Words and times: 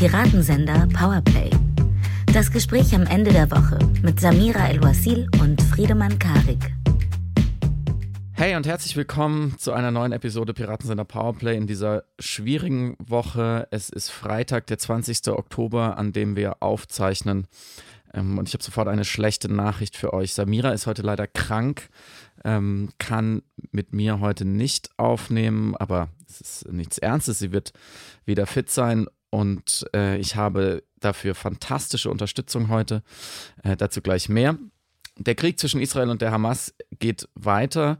Piratensender 0.00 0.88
Powerplay. 0.94 1.50
Das 2.32 2.50
Gespräch 2.50 2.94
am 2.94 3.02
Ende 3.02 3.34
der 3.34 3.50
Woche 3.50 3.78
mit 4.00 4.18
Samira 4.18 4.70
El-Wasil 4.70 5.28
und 5.42 5.60
Friedemann 5.60 6.18
Karik. 6.18 6.72
Hey 8.32 8.56
und 8.56 8.66
herzlich 8.66 8.96
willkommen 8.96 9.58
zu 9.58 9.74
einer 9.74 9.90
neuen 9.90 10.12
Episode 10.12 10.54
Piratensender 10.54 11.04
Powerplay 11.04 11.54
in 11.54 11.66
dieser 11.66 12.04
schwierigen 12.18 12.96
Woche. 12.98 13.68
Es 13.72 13.90
ist 13.90 14.08
Freitag, 14.08 14.68
der 14.68 14.78
20. 14.78 15.28
Oktober, 15.28 15.98
an 15.98 16.12
dem 16.12 16.34
wir 16.34 16.62
aufzeichnen. 16.62 17.46
Ähm, 18.14 18.38
und 18.38 18.48
ich 18.48 18.54
habe 18.54 18.64
sofort 18.64 18.88
eine 18.88 19.04
schlechte 19.04 19.52
Nachricht 19.52 19.96
für 19.96 20.14
euch. 20.14 20.32
Samira 20.32 20.70
ist 20.70 20.86
heute 20.86 21.02
leider 21.02 21.26
krank, 21.26 21.90
ähm, 22.42 22.88
kann 22.96 23.42
mit 23.70 23.92
mir 23.92 24.20
heute 24.20 24.46
nicht 24.46 24.88
aufnehmen, 24.96 25.76
aber 25.76 26.08
es 26.26 26.40
ist 26.40 26.72
nichts 26.72 26.96
Ernstes. 26.96 27.38
Sie 27.38 27.52
wird 27.52 27.74
wieder 28.24 28.46
fit 28.46 28.70
sein 28.70 29.06
und 29.30 29.86
äh, 29.94 30.18
ich 30.18 30.36
habe 30.36 30.82
dafür 30.98 31.34
fantastische 31.34 32.10
Unterstützung 32.10 32.68
heute. 32.68 33.02
Äh, 33.62 33.76
dazu 33.76 34.02
gleich 34.02 34.28
mehr. 34.28 34.58
Der 35.16 35.34
Krieg 35.34 35.58
zwischen 35.58 35.80
Israel 35.80 36.10
und 36.10 36.22
der 36.22 36.32
Hamas 36.32 36.74
geht 36.98 37.28
weiter 37.34 37.98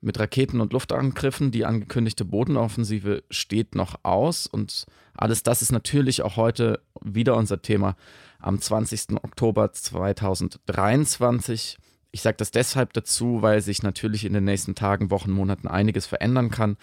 mit 0.00 0.18
Raketen 0.18 0.60
und 0.60 0.72
Luftangriffen. 0.72 1.50
Die 1.50 1.64
angekündigte 1.64 2.24
Bodenoffensive 2.24 3.22
steht 3.30 3.74
noch 3.74 4.00
aus 4.02 4.46
und 4.46 4.86
alles 5.14 5.42
das 5.42 5.62
ist 5.62 5.72
natürlich 5.72 6.22
auch 6.22 6.36
heute 6.36 6.80
wieder 7.00 7.36
unser 7.36 7.62
Thema 7.62 7.96
am 8.38 8.60
20. 8.60 9.22
Oktober 9.22 9.72
2023. 9.72 11.78
Ich 12.10 12.22
sage 12.22 12.36
das 12.36 12.50
deshalb 12.50 12.92
dazu, 12.92 13.40
weil 13.40 13.62
sich 13.62 13.82
natürlich 13.82 14.24
in 14.24 14.34
den 14.34 14.44
nächsten 14.44 14.74
Tagen, 14.74 15.10
Wochen, 15.10 15.30
Monaten 15.30 15.68
einiges 15.68 16.06
verändern 16.06 16.50
kann, 16.50 16.76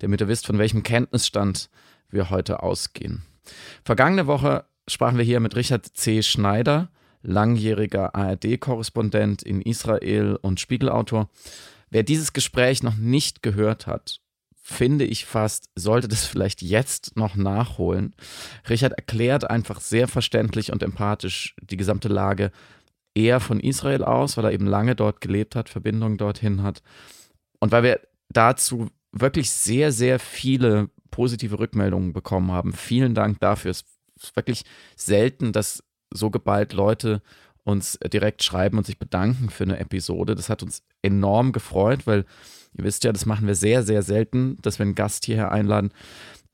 damit 0.00 0.20
ihr 0.20 0.28
wisst, 0.28 0.46
von 0.46 0.58
welchem 0.58 0.82
Kenntnisstand 0.82 1.70
wir 2.10 2.30
heute 2.30 2.62
ausgehen. 2.62 3.22
Vergangene 3.84 4.26
Woche 4.26 4.64
sprachen 4.88 5.18
wir 5.18 5.24
hier 5.24 5.40
mit 5.40 5.56
Richard 5.56 5.86
C. 5.86 6.22
Schneider, 6.22 6.90
langjähriger 7.22 8.14
ARD-Korrespondent 8.14 9.42
in 9.42 9.62
Israel 9.62 10.36
und 10.40 10.60
Spiegelautor. 10.60 11.28
Wer 11.90 12.02
dieses 12.02 12.32
Gespräch 12.32 12.82
noch 12.82 12.96
nicht 12.96 13.42
gehört 13.42 13.86
hat, 13.86 14.20
finde 14.62 15.04
ich 15.04 15.26
fast, 15.26 15.70
sollte 15.74 16.08
das 16.08 16.24
vielleicht 16.24 16.62
jetzt 16.62 17.16
noch 17.16 17.34
nachholen. 17.34 18.14
Richard 18.68 18.92
erklärt 18.92 19.50
einfach 19.50 19.80
sehr 19.80 20.08
verständlich 20.08 20.72
und 20.72 20.82
empathisch 20.82 21.56
die 21.60 21.76
gesamte 21.76 22.08
Lage 22.08 22.52
eher 23.14 23.40
von 23.40 23.60
Israel 23.60 24.04
aus, 24.04 24.36
weil 24.36 24.46
er 24.46 24.52
eben 24.52 24.66
lange 24.66 24.94
dort 24.94 25.20
gelebt 25.20 25.56
hat, 25.56 25.68
Verbindungen 25.68 26.16
dorthin 26.16 26.62
hat. 26.62 26.82
Und 27.58 27.72
weil 27.72 27.82
wir 27.82 28.00
dazu 28.30 28.88
wirklich 29.12 29.50
sehr, 29.50 29.92
sehr 29.92 30.18
viele 30.18 30.90
positive 31.10 31.58
Rückmeldungen 31.58 32.12
bekommen 32.12 32.50
haben. 32.50 32.72
Vielen 32.72 33.14
Dank 33.14 33.40
dafür. 33.40 33.70
Es 33.70 33.84
ist 34.20 34.34
wirklich 34.34 34.64
selten, 34.96 35.52
dass 35.52 35.84
so 36.10 36.30
geballt 36.30 36.72
Leute 36.72 37.22
uns 37.64 37.98
direkt 38.12 38.42
schreiben 38.42 38.78
und 38.78 38.86
sich 38.86 38.98
bedanken 38.98 39.50
für 39.50 39.64
eine 39.64 39.78
Episode. 39.78 40.34
Das 40.34 40.48
hat 40.48 40.62
uns 40.62 40.82
enorm 41.02 41.52
gefreut, 41.52 42.06
weil 42.06 42.24
ihr 42.76 42.84
wisst 42.84 43.04
ja, 43.04 43.12
das 43.12 43.26
machen 43.26 43.46
wir 43.46 43.54
sehr, 43.54 43.82
sehr 43.82 44.02
selten, 44.02 44.58
dass 44.62 44.78
wir 44.78 44.84
einen 44.84 44.94
Gast 44.94 45.24
hierher 45.26 45.52
einladen. 45.52 45.92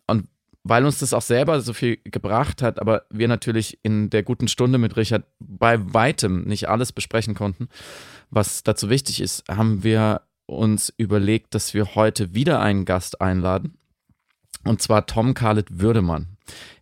Und 0.06 0.28
weil 0.64 0.84
uns 0.84 0.98
das 0.98 1.14
auch 1.14 1.22
selber 1.22 1.60
so 1.60 1.72
viel 1.72 1.98
gebracht 2.04 2.60
hat, 2.60 2.78
aber 2.78 3.04
wir 3.10 3.28
natürlich 3.28 3.78
in 3.82 4.10
der 4.10 4.22
guten 4.22 4.48
Stunde 4.48 4.78
mit 4.78 4.96
Richard 4.96 5.24
bei 5.38 5.78
weitem 5.94 6.44
nicht 6.44 6.68
alles 6.68 6.92
besprechen 6.92 7.34
konnten, 7.34 7.68
was 8.30 8.62
dazu 8.64 8.90
wichtig 8.90 9.20
ist, 9.22 9.44
haben 9.48 9.82
wir 9.82 10.22
uns 10.48 10.92
überlegt, 10.96 11.54
dass 11.54 11.74
wir 11.74 11.94
heute 11.94 12.34
wieder 12.34 12.60
einen 12.60 12.84
Gast 12.84 13.20
einladen. 13.20 13.78
Und 14.64 14.82
zwar 14.82 15.06
Tom 15.06 15.34
Khaled 15.34 15.80
Würdemann. 15.80 16.36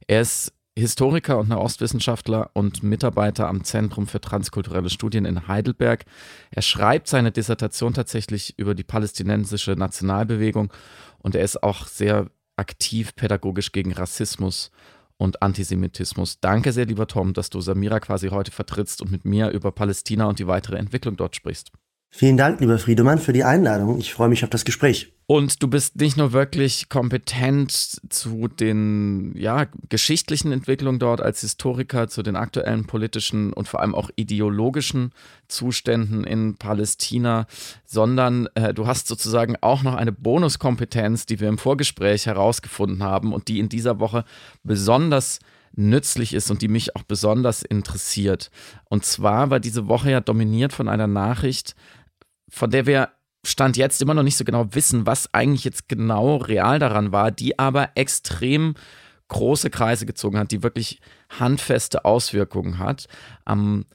Er 0.07 0.21
ist 0.23 0.53
Historiker 0.79 1.39
und 1.39 1.49
Nahostwissenschaftler 1.49 2.51
und 2.53 2.83
Mitarbeiter 2.83 3.49
am 3.49 3.65
Zentrum 3.65 4.07
für 4.07 4.21
transkulturelle 4.21 4.91
Studien 4.91 5.25
in 5.25 5.49
Heidelberg. 5.49 6.05
Er 6.51 6.63
schreibt 6.63 7.09
seine 7.09 7.33
Dissertation 7.33 7.95
tatsächlich 7.95 8.59
über 8.59 8.75
die 8.75 8.85
palästinensische 8.85 9.73
Nationalbewegung 9.73 10.71
und 11.19 11.35
er 11.35 11.43
ist 11.43 11.63
auch 11.63 11.87
sehr 11.87 12.31
aktiv 12.57 13.17
pädagogisch 13.17 13.73
gegen 13.73 13.93
Rassismus 13.93 14.71
und 15.17 15.43
Antisemitismus. 15.43 16.41
Danke 16.41 16.73
sehr, 16.73 16.85
lieber 16.85 17.07
Tom, 17.07 17.33
dass 17.33 17.49
du 17.49 17.63
Samira 17.63 17.99
quasi 17.99 18.29
heute 18.29 18.51
vertrittst 18.51 19.01
und 19.01 19.11
mit 19.11 19.25
mir 19.25 19.51
über 19.51 19.73
Palästina 19.73 20.27
und 20.27 20.39
die 20.39 20.47
weitere 20.47 20.77
Entwicklung 20.77 21.17
dort 21.17 21.37
sprichst. 21.37 21.73
Vielen 22.11 22.37
Dank, 22.37 22.61
lieber 22.61 22.79
Friedemann, 22.79 23.19
für 23.19 23.33
die 23.33 23.45
Einladung. 23.45 23.99
Ich 23.99 24.15
freue 24.15 24.29
mich 24.29 24.43
auf 24.43 24.51
das 24.51 24.65
Gespräch. 24.65 25.13
Und 25.29 25.61
du 25.61 25.69
bist 25.69 25.97
nicht 25.97 26.17
nur 26.17 26.33
wirklich 26.33 26.89
kompetent 26.89 27.73
zu 27.73 28.47
den 28.47 29.35
ja, 29.37 29.67
geschichtlichen 29.89 30.53
Entwicklungen 30.53 31.01
dort 31.01 31.21
als 31.21 31.41
Historiker, 31.41 32.07
zu 32.07 32.23
den 32.23 32.37
aktuellen 32.37 32.87
politischen 32.87 33.53
und 33.53 33.67
vor 33.67 33.81
allem 33.81 33.95
auch 33.95 34.09
ideologischen 34.15 35.11
Zuständen 35.49 36.23
in 36.23 36.57
Palästina, 36.57 37.47
sondern 37.85 38.49
äh, 38.55 38.73
du 38.73 38.87
hast 38.87 39.09
sozusagen 39.09 39.57
auch 39.61 39.83
noch 39.83 39.97
eine 39.97 40.13
Bonuskompetenz, 40.13 41.27
die 41.27 41.41
wir 41.41 41.49
im 41.49 41.59
Vorgespräch 41.59 42.27
herausgefunden 42.27 43.03
haben 43.03 43.33
und 43.33 43.49
die 43.49 43.59
in 43.59 43.69
dieser 43.69 43.99
Woche 43.99 44.25
besonders 44.63 45.41
nützlich 45.77 46.33
ist 46.35 46.51
und 46.51 46.63
die 46.63 46.69
mich 46.69 46.97
auch 46.97 47.03
besonders 47.03 47.63
interessiert. 47.63 48.51
Und 48.89 49.05
zwar 49.05 49.51
war 49.51 49.61
diese 49.61 49.89
Woche 49.89 50.11
ja 50.11 50.21
dominiert 50.21 50.73
von 50.73 50.89
einer 50.89 51.07
Nachricht, 51.07 51.75
von 52.49 52.71
der 52.71 52.87
wir 52.87 53.11
Stand 53.45 53.77
jetzt 53.77 54.03
immer 54.03 54.15
noch 54.15 54.25
nicht 54.25 54.37
so 54.37 54.45
genau 54.45 54.67
wissen, 54.73 55.07
was 55.07 55.33
eigentlich 55.33 55.65
jetzt 55.65 55.89
genau 55.89 56.37
real 56.37 56.81
daran 56.81 57.13
war, 57.13 57.31
die 57.31 57.59
aber 57.59 57.91
extrem 57.95 58.75
große 59.29 59.71
Kreise 59.71 60.05
gezogen 60.05 60.39
hat, 60.39 60.51
die 60.51 60.65
wirklich 60.65 61.01
handfeste 61.31 62.05
Auswirkungen 62.05 62.79
hat. 62.79 63.07
Am 63.45 63.87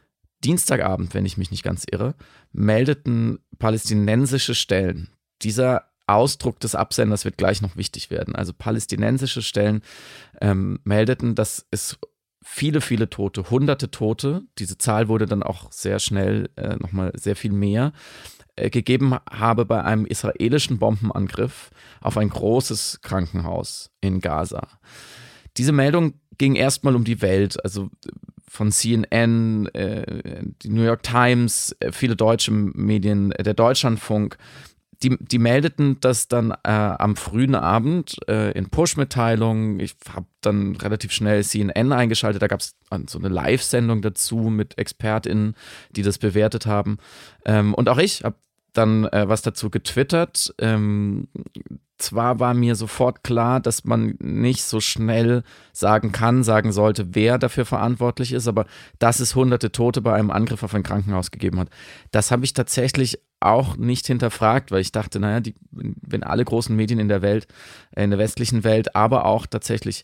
Dienstagabend, 0.43 1.13
wenn 1.13 1.25
ich 1.25 1.37
mich 1.37 1.51
nicht 1.51 1.63
ganz 1.63 1.85
irre, 1.89 2.15
meldeten 2.51 3.39
palästinensische 3.59 4.55
Stellen. 4.55 5.09
Dieser 5.41 5.91
Ausdruck 6.07 6.59
des 6.59 6.75
Absenders 6.75 7.25
wird 7.25 7.37
gleich 7.37 7.61
noch 7.61 7.75
wichtig 7.75 8.09
werden. 8.09 8.35
Also 8.35 8.53
palästinensische 8.53 9.41
Stellen 9.41 9.81
ähm, 10.41 10.79
meldeten, 10.83 11.35
dass 11.35 11.67
es 11.71 11.97
viele, 12.43 12.81
viele 12.81 13.09
Tote, 13.09 13.49
hunderte 13.49 13.91
Tote, 13.91 14.43
diese 14.57 14.77
Zahl 14.77 15.07
wurde 15.07 15.25
dann 15.25 15.43
auch 15.43 15.71
sehr 15.71 15.99
schnell 15.99 16.49
äh, 16.55 16.75
nochmal 16.77 17.11
sehr 17.15 17.35
viel 17.35 17.51
mehr, 17.51 17.93
gegeben 18.69 19.15
habe 19.29 19.65
bei 19.65 19.83
einem 19.83 20.05
israelischen 20.05 20.79
Bombenangriff 20.79 21.71
auf 22.01 22.17
ein 22.17 22.29
großes 22.29 22.99
Krankenhaus 23.01 23.91
in 24.01 24.19
Gaza. 24.19 24.67
Diese 25.57 25.71
Meldung 25.71 26.13
ging 26.37 26.55
erstmal 26.55 26.95
um 26.95 27.03
die 27.03 27.21
Welt, 27.21 27.63
also 27.63 27.89
von 28.51 28.71
CNN, 28.71 29.67
äh, 29.67 30.43
die 30.61 30.69
New 30.69 30.83
York 30.83 31.03
Times, 31.03 31.73
äh, 31.79 31.93
viele 31.93 32.17
deutsche 32.17 32.51
Medien, 32.51 33.31
äh, 33.31 33.43
der 33.43 33.53
Deutschlandfunk. 33.53 34.37
Die, 35.03 35.17
die 35.19 35.39
meldeten 35.39 35.97
das 36.01 36.27
dann 36.27 36.51
äh, 36.51 36.69
am 36.69 37.15
frühen 37.15 37.55
Abend 37.55 38.17
äh, 38.27 38.51
in 38.51 38.69
Push-Mitteilungen. 38.69 39.79
Ich 39.79 39.95
habe 40.13 40.27
dann 40.41 40.75
relativ 40.75 41.11
schnell 41.11 41.43
CNN 41.43 41.93
eingeschaltet. 41.93 42.41
Da 42.41 42.47
gab 42.47 42.59
es 42.59 42.75
so 43.07 43.17
eine 43.17 43.29
Live-Sendung 43.29 44.01
dazu 44.01 44.35
mit 44.35 44.77
ExpertInnen, 44.77 45.55
die 45.91 46.03
das 46.03 46.17
bewertet 46.17 46.65
haben. 46.65 46.97
Ähm, 47.45 47.73
und 47.73 47.87
auch 47.87 47.97
ich 47.97 48.23
habe 48.23 48.35
dann 48.73 49.05
äh, 49.05 49.27
was 49.27 49.41
dazu 49.41 49.69
getwittert. 49.69 50.53
Ähm, 50.57 51.27
zwar 51.97 52.39
war 52.39 52.53
mir 52.53 52.75
sofort 52.75 53.23
klar, 53.23 53.59
dass 53.59 53.85
man 53.85 54.15
nicht 54.19 54.63
so 54.63 54.79
schnell 54.79 55.43
sagen 55.71 56.11
kann, 56.11 56.43
sagen 56.43 56.71
sollte, 56.71 57.13
wer 57.13 57.37
dafür 57.37 57.65
verantwortlich 57.65 58.33
ist, 58.33 58.47
aber 58.47 58.65
dass 58.99 59.19
es 59.19 59.35
hunderte 59.35 59.71
Tote 59.71 60.01
bei 60.01 60.13
einem 60.13 60.31
Angriff 60.31 60.63
auf 60.63 60.73
ein 60.73 60.83
Krankenhaus 60.83 61.31
gegeben 61.31 61.59
hat, 61.59 61.69
das 62.11 62.31
habe 62.31 62.43
ich 62.43 62.53
tatsächlich 62.53 63.19
auch 63.39 63.77
nicht 63.77 64.07
hinterfragt, 64.07 64.71
weil 64.71 64.81
ich 64.81 64.91
dachte, 64.91 65.19
naja, 65.19 65.39
die, 65.39 65.55
wenn 65.71 66.23
alle 66.23 66.45
großen 66.45 66.75
Medien 66.75 66.99
in 66.99 67.07
der 67.07 67.21
Welt, 67.21 67.47
in 67.95 68.11
der 68.11 68.19
westlichen 68.19 68.63
Welt, 68.63 68.95
aber 68.95 69.25
auch 69.25 69.45
tatsächlich 69.45 70.03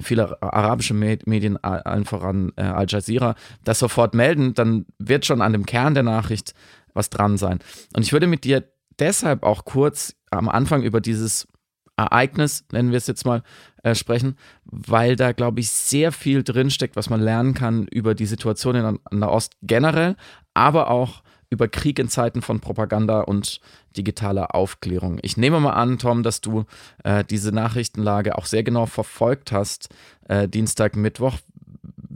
viele 0.00 0.40
arabische 0.42 0.94
Medien, 0.94 1.56
allen 1.62 2.04
voran 2.04 2.52
äh, 2.56 2.62
Al 2.62 2.86
Jazeera, 2.88 3.34
das 3.64 3.80
sofort 3.80 4.14
melden, 4.14 4.54
dann 4.54 4.86
wird 4.98 5.26
schon 5.26 5.42
an 5.42 5.52
dem 5.52 5.66
Kern 5.66 5.94
der 5.94 6.04
Nachricht 6.04 6.54
was 6.98 7.08
dran 7.08 7.38
sein. 7.38 7.60
Und 7.96 8.02
ich 8.02 8.12
würde 8.12 8.26
mit 8.26 8.44
dir 8.44 8.64
deshalb 8.98 9.42
auch 9.42 9.64
kurz 9.64 10.14
am 10.30 10.48
Anfang 10.48 10.82
über 10.82 11.00
dieses 11.00 11.48
Ereignis, 11.96 12.64
nennen 12.70 12.90
wir 12.90 12.98
es 12.98 13.06
jetzt 13.06 13.24
mal, 13.24 13.42
äh, 13.82 13.94
sprechen, 13.94 14.36
weil 14.64 15.16
da, 15.16 15.32
glaube 15.32 15.60
ich, 15.60 15.70
sehr 15.70 16.12
viel 16.12 16.44
drinsteckt, 16.44 16.94
was 16.96 17.10
man 17.10 17.20
lernen 17.20 17.54
kann 17.54 17.86
über 17.88 18.14
die 18.14 18.26
Situation 18.26 18.76
in 18.76 18.98
Nahost 19.10 19.54
generell, 19.62 20.16
aber 20.54 20.90
auch 20.90 21.22
über 21.50 21.66
Krieg 21.66 21.98
in 21.98 22.08
Zeiten 22.08 22.42
von 22.42 22.60
Propaganda 22.60 23.22
und 23.22 23.60
digitaler 23.96 24.54
Aufklärung. 24.54 25.18
Ich 25.22 25.36
nehme 25.36 25.60
mal 25.60 25.72
an, 25.72 25.98
Tom, 25.98 26.22
dass 26.22 26.40
du 26.40 26.66
äh, 27.04 27.24
diese 27.24 27.52
Nachrichtenlage 27.52 28.36
auch 28.36 28.46
sehr 28.46 28.62
genau 28.62 28.86
verfolgt 28.86 29.50
hast, 29.50 29.88
äh, 30.28 30.48
Dienstag, 30.48 30.94
Mittwoch. 30.94 31.38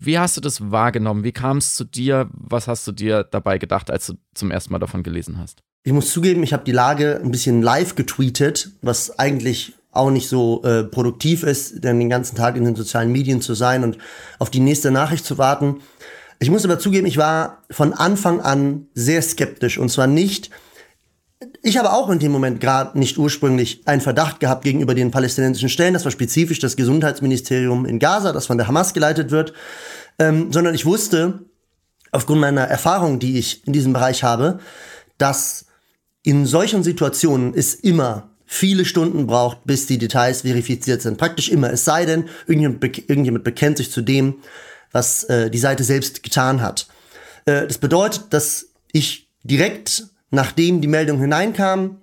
Wie 0.04 0.18
hast 0.18 0.36
du 0.36 0.40
das 0.40 0.72
wahrgenommen? 0.72 1.22
Wie 1.22 1.30
kam 1.30 1.58
es 1.58 1.76
zu 1.76 1.84
dir? 1.84 2.28
Was 2.32 2.66
hast 2.66 2.86
du 2.88 2.92
dir 2.92 3.22
dabei 3.22 3.58
gedacht, 3.58 3.88
als 3.88 4.06
du 4.06 4.14
zum 4.34 4.50
ersten 4.50 4.72
Mal 4.72 4.80
davon 4.80 5.04
gelesen 5.04 5.38
hast? 5.38 5.62
Ich 5.84 5.92
muss 5.92 6.12
zugeben, 6.12 6.42
ich 6.42 6.52
habe 6.52 6.64
die 6.64 6.72
Lage 6.72 7.20
ein 7.22 7.30
bisschen 7.30 7.62
live 7.62 7.94
getweetet, 7.94 8.70
was 8.82 9.18
eigentlich 9.18 9.74
auch 9.92 10.10
nicht 10.10 10.28
so 10.28 10.62
äh, 10.64 10.82
produktiv 10.82 11.44
ist, 11.44 11.84
denn 11.84 12.00
den 12.00 12.08
ganzen 12.08 12.34
Tag 12.34 12.56
in 12.56 12.64
den 12.64 12.74
sozialen 12.74 13.12
Medien 13.12 13.40
zu 13.42 13.54
sein 13.54 13.84
und 13.84 13.98
auf 14.40 14.50
die 14.50 14.60
nächste 14.60 14.90
Nachricht 14.90 15.24
zu 15.24 15.38
warten. 15.38 15.80
Ich 16.40 16.50
muss 16.50 16.64
aber 16.64 16.80
zugeben, 16.80 17.06
ich 17.06 17.18
war 17.18 17.62
von 17.70 17.92
Anfang 17.92 18.40
an 18.40 18.88
sehr 18.94 19.22
skeptisch 19.22 19.78
und 19.78 19.90
zwar 19.90 20.08
nicht, 20.08 20.50
ich 21.62 21.76
habe 21.76 21.92
auch 21.92 22.10
in 22.10 22.18
dem 22.18 22.32
Moment 22.32 22.60
gerade 22.60 22.98
nicht 22.98 23.18
ursprünglich 23.18 23.82
einen 23.86 24.00
Verdacht 24.00 24.40
gehabt 24.40 24.64
gegenüber 24.64 24.94
den 24.94 25.10
palästinensischen 25.10 25.68
Stellen. 25.68 25.94
Das 25.94 26.04
war 26.04 26.12
spezifisch 26.12 26.58
das 26.58 26.76
Gesundheitsministerium 26.76 27.86
in 27.86 27.98
Gaza, 27.98 28.32
das 28.32 28.46
von 28.46 28.58
der 28.58 28.68
Hamas 28.68 28.94
geleitet 28.94 29.30
wird. 29.30 29.52
Ähm, 30.18 30.52
sondern 30.52 30.74
ich 30.74 30.86
wusste, 30.86 31.40
aufgrund 32.10 32.40
meiner 32.40 32.62
Erfahrung, 32.62 33.18
die 33.18 33.38
ich 33.38 33.66
in 33.66 33.72
diesem 33.72 33.92
Bereich 33.92 34.22
habe, 34.22 34.58
dass 35.18 35.66
in 36.22 36.46
solchen 36.46 36.82
Situationen 36.82 37.54
es 37.54 37.74
immer 37.74 38.28
viele 38.46 38.84
Stunden 38.84 39.26
braucht, 39.26 39.64
bis 39.64 39.86
die 39.86 39.98
Details 39.98 40.42
verifiziert 40.42 41.00
sind. 41.00 41.16
Praktisch 41.16 41.48
immer. 41.48 41.72
Es 41.72 41.84
sei 41.84 42.04
denn, 42.04 42.28
irgendjemand, 42.46 42.84
irgendjemand 43.08 43.44
bekennt 43.44 43.78
sich 43.78 43.90
zu 43.90 44.02
dem, 44.02 44.36
was 44.92 45.24
äh, 45.24 45.50
die 45.50 45.58
Seite 45.58 45.84
selbst 45.84 46.22
getan 46.22 46.60
hat. 46.60 46.86
Äh, 47.46 47.66
das 47.66 47.78
bedeutet, 47.78 48.26
dass 48.30 48.66
ich 48.92 49.28
direkt, 49.42 50.04
nachdem 50.30 50.82
die 50.82 50.88
Meldung 50.88 51.18
hineinkam, 51.18 51.96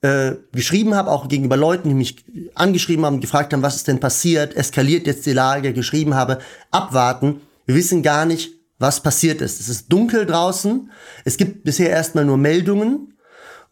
äh, 0.00 0.34
geschrieben 0.52 0.94
habe, 0.94 1.10
auch 1.10 1.26
gegenüber 1.26 1.56
Leuten, 1.56 1.88
die 1.88 1.94
mich 1.94 2.24
angeschrieben 2.54 3.04
haben, 3.04 3.20
gefragt 3.20 3.52
haben, 3.52 3.62
was 3.62 3.76
ist 3.76 3.88
denn 3.88 3.98
passiert, 3.98 4.54
eskaliert 4.54 5.06
jetzt 5.06 5.26
die 5.26 5.32
Lage, 5.32 5.72
geschrieben 5.72 6.14
habe, 6.14 6.38
abwarten. 6.70 7.40
Wir 7.66 7.74
wissen 7.74 8.02
gar 8.02 8.24
nicht, 8.24 8.52
was 8.78 9.02
passiert 9.02 9.40
ist. 9.40 9.60
Es 9.60 9.68
ist 9.68 9.92
dunkel 9.92 10.26
draußen. 10.26 10.90
Es 11.24 11.36
gibt 11.36 11.64
bisher 11.64 11.90
erstmal 11.90 12.24
nur 12.24 12.36
Meldungen. 12.36 13.14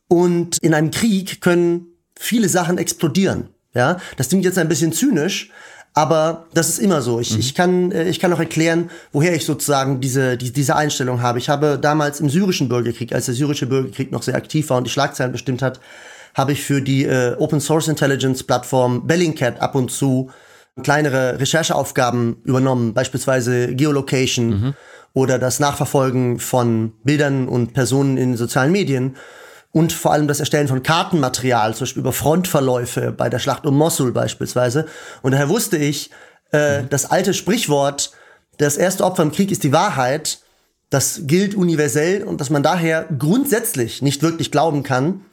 Und 0.08 0.58
in 0.58 0.74
einem 0.74 0.90
Krieg 0.90 1.40
können 1.40 1.86
viele 2.16 2.48
Sachen 2.48 2.78
explodieren. 2.78 3.48
Ja, 3.74 3.98
das 4.16 4.28
klingt 4.28 4.44
jetzt 4.44 4.58
ein 4.58 4.68
bisschen 4.68 4.92
zynisch, 4.92 5.50
aber 5.94 6.46
das 6.54 6.68
ist 6.68 6.78
immer 6.78 7.02
so. 7.02 7.18
Ich, 7.18 7.32
mhm. 7.32 7.40
ich, 7.40 7.54
kann, 7.54 7.92
äh, 7.92 8.08
ich 8.08 8.20
kann 8.20 8.32
auch 8.32 8.38
erklären, 8.38 8.90
woher 9.12 9.34
ich 9.34 9.44
sozusagen 9.44 10.00
diese, 10.00 10.36
die, 10.36 10.52
diese 10.52 10.76
Einstellung 10.76 11.22
habe. 11.22 11.38
Ich 11.38 11.48
habe 11.48 11.78
damals 11.80 12.20
im 12.20 12.30
syrischen 12.30 12.68
Bürgerkrieg, 12.68 13.12
als 13.12 13.26
der 13.26 13.34
syrische 13.34 13.66
Bürgerkrieg 13.66 14.12
noch 14.12 14.22
sehr 14.22 14.36
aktiv 14.36 14.70
war 14.70 14.78
und 14.78 14.84
die 14.84 14.90
Schlagzeilen 14.90 15.32
bestimmt 15.32 15.60
hat, 15.60 15.80
habe 16.34 16.52
ich 16.52 16.62
für 16.62 16.82
die 16.82 17.04
äh, 17.04 17.34
Open 17.38 17.60
Source 17.60 17.88
Intelligence 17.88 18.44
Plattform 18.44 19.06
Bellingcat 19.06 19.60
ab 19.60 19.74
und 19.74 19.90
zu 19.90 20.30
kleinere 20.82 21.38
Rechercheaufgaben 21.38 22.42
übernommen, 22.44 22.94
beispielsweise 22.94 23.74
Geolocation 23.74 24.48
mhm. 24.48 24.74
oder 25.12 25.38
das 25.38 25.60
Nachverfolgen 25.60 26.40
von 26.40 26.92
Bildern 27.04 27.48
und 27.48 27.74
Personen 27.74 28.16
in 28.16 28.36
sozialen 28.36 28.72
Medien 28.72 29.16
und 29.70 29.92
vor 29.92 30.12
allem 30.12 30.28
das 30.28 30.40
Erstellen 30.40 30.68
von 30.68 30.82
Kartenmaterial, 30.82 31.74
zum 31.74 31.84
Beispiel 31.84 32.00
über 32.00 32.12
Frontverläufe 32.12 33.12
bei 33.12 33.28
der 33.28 33.38
Schlacht 33.38 33.66
um 33.66 33.76
Mosul 33.76 34.12
beispielsweise. 34.12 34.86
Und 35.22 35.32
daher 35.32 35.48
wusste 35.48 35.76
ich, 35.76 36.10
äh, 36.52 36.82
mhm. 36.82 36.88
das 36.90 37.10
alte 37.10 37.34
Sprichwort, 37.34 38.12
das 38.58 38.76
erste 38.76 39.04
Opfer 39.04 39.24
im 39.24 39.32
Krieg 39.32 39.50
ist 39.50 39.64
die 39.64 39.72
Wahrheit, 39.72 40.38
das 40.90 41.22
gilt 41.24 41.56
universell 41.56 42.22
und 42.22 42.40
dass 42.40 42.50
man 42.50 42.62
daher 42.62 43.08
grundsätzlich 43.18 44.00
nicht 44.00 44.22
wirklich 44.22 44.52
glauben 44.52 44.84
kann, 44.84 45.24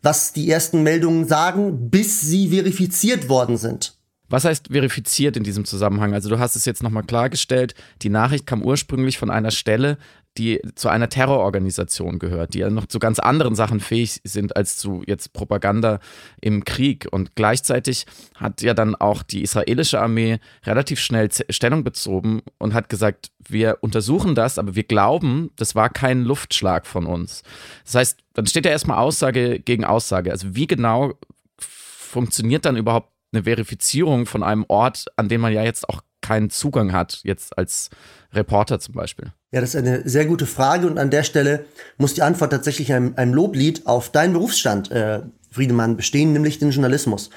was 0.00 0.32
die 0.32 0.48
ersten 0.48 0.84
Meldungen 0.84 1.26
sagen, 1.26 1.90
bis 1.90 2.20
sie 2.20 2.50
verifiziert 2.50 3.28
worden 3.28 3.56
sind. 3.56 3.97
Was 4.28 4.44
heißt 4.44 4.68
verifiziert 4.70 5.36
in 5.36 5.44
diesem 5.44 5.64
Zusammenhang? 5.64 6.14
Also 6.14 6.28
du 6.28 6.38
hast 6.38 6.56
es 6.56 6.64
jetzt 6.64 6.82
nochmal 6.82 7.04
klargestellt, 7.04 7.74
die 8.02 8.10
Nachricht 8.10 8.46
kam 8.46 8.62
ursprünglich 8.62 9.18
von 9.18 9.30
einer 9.30 9.50
Stelle, 9.50 9.98
die 10.38 10.60
zu 10.76 10.88
einer 10.88 11.08
Terrororganisation 11.08 12.18
gehört, 12.18 12.54
die 12.54 12.60
ja 12.60 12.70
noch 12.70 12.86
zu 12.86 12.98
ganz 12.98 13.18
anderen 13.18 13.54
Sachen 13.54 13.80
fähig 13.80 14.20
sind 14.24 14.56
als 14.56 14.76
zu 14.76 15.02
jetzt 15.06 15.32
Propaganda 15.32 15.98
im 16.40 16.64
Krieg. 16.64 17.08
Und 17.10 17.34
gleichzeitig 17.34 18.06
hat 18.36 18.62
ja 18.62 18.74
dann 18.74 18.94
auch 18.94 19.22
die 19.22 19.42
israelische 19.42 20.00
Armee 20.00 20.38
relativ 20.64 21.00
schnell 21.00 21.28
Stellung 21.50 21.82
bezogen 21.82 22.42
und 22.58 22.72
hat 22.72 22.88
gesagt, 22.88 23.30
wir 23.48 23.78
untersuchen 23.80 24.34
das, 24.34 24.58
aber 24.58 24.74
wir 24.74 24.84
glauben, 24.84 25.50
das 25.56 25.74
war 25.74 25.90
kein 25.90 26.22
Luftschlag 26.22 26.86
von 26.86 27.06
uns. 27.06 27.42
Das 27.84 27.96
heißt, 27.96 28.18
dann 28.34 28.46
steht 28.46 28.64
ja 28.64 28.70
erstmal 28.70 28.98
Aussage 28.98 29.58
gegen 29.58 29.84
Aussage. 29.84 30.30
Also 30.30 30.54
wie 30.54 30.66
genau 30.66 31.14
funktioniert 31.58 32.64
dann 32.64 32.76
überhaupt 32.76 33.10
eine 33.32 33.44
Verifizierung 33.44 34.26
von 34.26 34.42
einem 34.42 34.64
Ort, 34.68 35.06
an 35.16 35.28
dem 35.28 35.40
man 35.40 35.52
ja 35.52 35.62
jetzt 35.62 35.88
auch 35.88 36.02
keinen 36.20 36.50
Zugang 36.50 36.92
hat, 36.92 37.20
jetzt 37.24 37.56
als 37.56 37.90
Reporter 38.32 38.80
zum 38.80 38.94
Beispiel? 38.94 39.32
Ja, 39.52 39.60
das 39.60 39.70
ist 39.70 39.76
eine 39.76 40.06
sehr 40.06 40.26
gute 40.26 40.46
Frage 40.46 40.86
und 40.86 40.98
an 40.98 41.10
der 41.10 41.22
Stelle 41.22 41.64
muss 41.96 42.14
die 42.14 42.22
Antwort 42.22 42.50
tatsächlich 42.50 42.92
einem, 42.92 43.14
einem 43.16 43.32
Loblied 43.32 43.86
auf 43.86 44.10
deinen 44.10 44.34
Berufsstand, 44.34 44.90
äh, 44.90 45.22
Friedemann, 45.50 45.96
bestehen, 45.96 46.32
nämlich 46.32 46.58
den 46.58 46.70
Journalismus. 46.70 47.30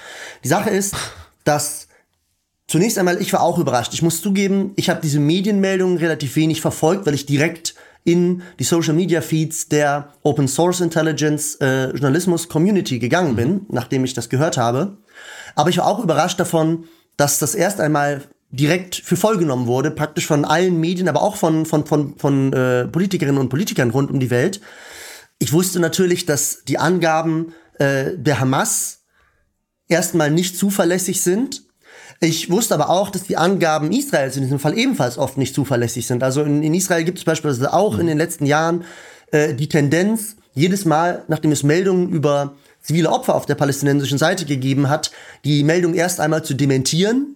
Die 0.43 0.49
Sache 0.49 0.69
ist, 0.69 0.95
dass 1.45 1.87
zunächst 2.67 2.97
einmal, 2.97 3.21
ich 3.21 3.31
war 3.31 3.41
auch 3.41 3.59
überrascht. 3.59 3.93
Ich 3.93 4.01
muss 4.01 4.21
zugeben, 4.21 4.71
ich 4.75 4.89
habe 4.89 5.01
diese 5.01 5.19
Medienmeldungen 5.19 5.97
relativ 5.97 6.35
wenig 6.35 6.59
verfolgt, 6.61 7.05
weil 7.05 7.13
ich 7.13 7.25
direkt 7.25 7.75
in 8.03 8.41
die 8.59 8.63
Social 8.63 8.93
Media 8.93 9.21
Feeds 9.21 9.69
der 9.69 10.13
Open 10.23 10.47
Source 10.47 10.81
Intelligence 10.81 11.55
äh, 11.61 11.91
Journalismus 11.91 12.49
Community 12.49 12.99
gegangen 12.99 13.35
bin, 13.35 13.49
mhm. 13.49 13.65
nachdem 13.69 14.03
ich 14.03 14.13
das 14.13 14.29
gehört 14.29 14.57
habe. 14.57 14.97
Aber 15.55 15.69
ich 15.69 15.77
war 15.77 15.87
auch 15.87 16.03
überrascht 16.03 16.39
davon, 16.39 16.85
dass 17.17 17.39
das 17.39 17.55
erst 17.55 17.79
einmal 17.79 18.23
direkt 18.51 18.95
für 18.95 19.15
voll 19.15 19.37
genommen 19.37 19.65
wurde, 19.65 19.91
praktisch 19.91 20.27
von 20.27 20.45
allen 20.45 20.79
Medien, 20.79 21.07
aber 21.07 21.21
auch 21.21 21.37
von, 21.37 21.65
von, 21.65 21.85
von, 21.85 22.17
von 22.17 22.53
äh, 22.53 22.85
Politikerinnen 22.87 23.39
und 23.39 23.49
Politikern 23.49 23.91
rund 23.91 24.11
um 24.11 24.19
die 24.19 24.29
Welt. 24.29 24.61
Ich 25.39 25.53
wusste 25.53 25.79
natürlich, 25.79 26.25
dass 26.25 26.63
die 26.65 26.77
Angaben 26.77 27.53
äh, 27.79 28.11
der 28.15 28.39
Hamas 28.39 28.99
erstmal 29.87 30.31
nicht 30.31 30.57
zuverlässig 30.57 31.21
sind. 31.21 31.63
Ich 32.19 32.51
wusste 32.51 32.75
aber 32.75 32.89
auch, 32.89 33.09
dass 33.09 33.23
die 33.23 33.37
Angaben 33.37 33.91
Israels 33.91 34.35
in 34.35 34.43
diesem 34.43 34.59
Fall 34.59 34.77
ebenfalls 34.77 35.17
oft 35.17 35.37
nicht 35.37 35.55
zuverlässig 35.55 36.05
sind. 36.05 36.21
Also 36.21 36.43
in, 36.43 36.61
in 36.61 36.73
Israel 36.73 37.03
gibt 37.03 37.17
es 37.17 37.25
beispielsweise 37.25 37.73
auch 37.73 37.97
in 37.97 38.07
den 38.07 38.17
letzten 38.17 38.45
Jahren 38.45 38.83
äh, 39.31 39.55
die 39.55 39.69
Tendenz, 39.69 40.35
jedes 40.53 40.85
Mal, 40.85 41.23
nachdem 41.27 41.51
es 41.51 41.63
Meldungen 41.63 42.09
über 42.09 42.55
zivile 42.81 43.09
Opfer 43.09 43.35
auf 43.35 43.45
der 43.45 43.55
palästinensischen 43.55 44.17
Seite 44.17 44.45
gegeben 44.45 44.89
hat, 44.89 45.11
die 45.45 45.63
Meldung 45.63 45.93
erst 45.93 46.19
einmal 46.19 46.43
zu 46.43 46.53
dementieren 46.53 47.35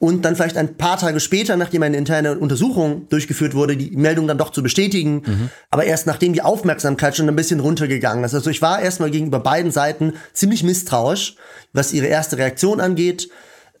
und 0.00 0.24
dann 0.24 0.34
vielleicht 0.34 0.56
ein 0.56 0.76
paar 0.76 0.96
Tage 0.96 1.20
später, 1.20 1.58
nachdem 1.58 1.82
eine 1.82 1.98
interne 1.98 2.38
Untersuchung 2.38 3.06
durchgeführt 3.10 3.54
wurde, 3.54 3.76
die 3.76 3.94
Meldung 3.96 4.26
dann 4.26 4.38
doch 4.38 4.50
zu 4.50 4.62
bestätigen, 4.62 5.22
mhm. 5.26 5.50
aber 5.70 5.84
erst 5.84 6.06
nachdem 6.06 6.32
die 6.32 6.40
Aufmerksamkeit 6.40 7.14
schon 7.14 7.28
ein 7.28 7.36
bisschen 7.36 7.60
runtergegangen 7.60 8.24
ist. 8.24 8.34
Also 8.34 8.48
ich 8.48 8.62
war 8.62 8.80
erstmal 8.80 9.10
gegenüber 9.10 9.40
beiden 9.40 9.70
Seiten 9.70 10.14
ziemlich 10.32 10.62
misstrauisch, 10.62 11.36
was 11.74 11.92
ihre 11.92 12.06
erste 12.06 12.38
Reaktion 12.38 12.80
angeht. 12.80 13.28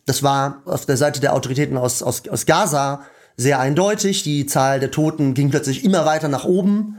Das 0.04 0.22
war 0.22 0.62
auf 0.66 0.84
der 0.84 0.98
Seite 0.98 1.20
der 1.20 1.34
Autoritäten 1.34 1.78
aus, 1.78 2.02
aus, 2.02 2.28
aus 2.28 2.44
Gaza 2.44 3.02
sehr 3.38 3.58
eindeutig. 3.58 4.22
Die 4.22 4.44
Zahl 4.44 4.78
der 4.78 4.90
Toten 4.90 5.32
ging 5.32 5.48
plötzlich 5.48 5.84
immer 5.84 6.04
weiter 6.04 6.28
nach 6.28 6.44
oben. 6.44 6.98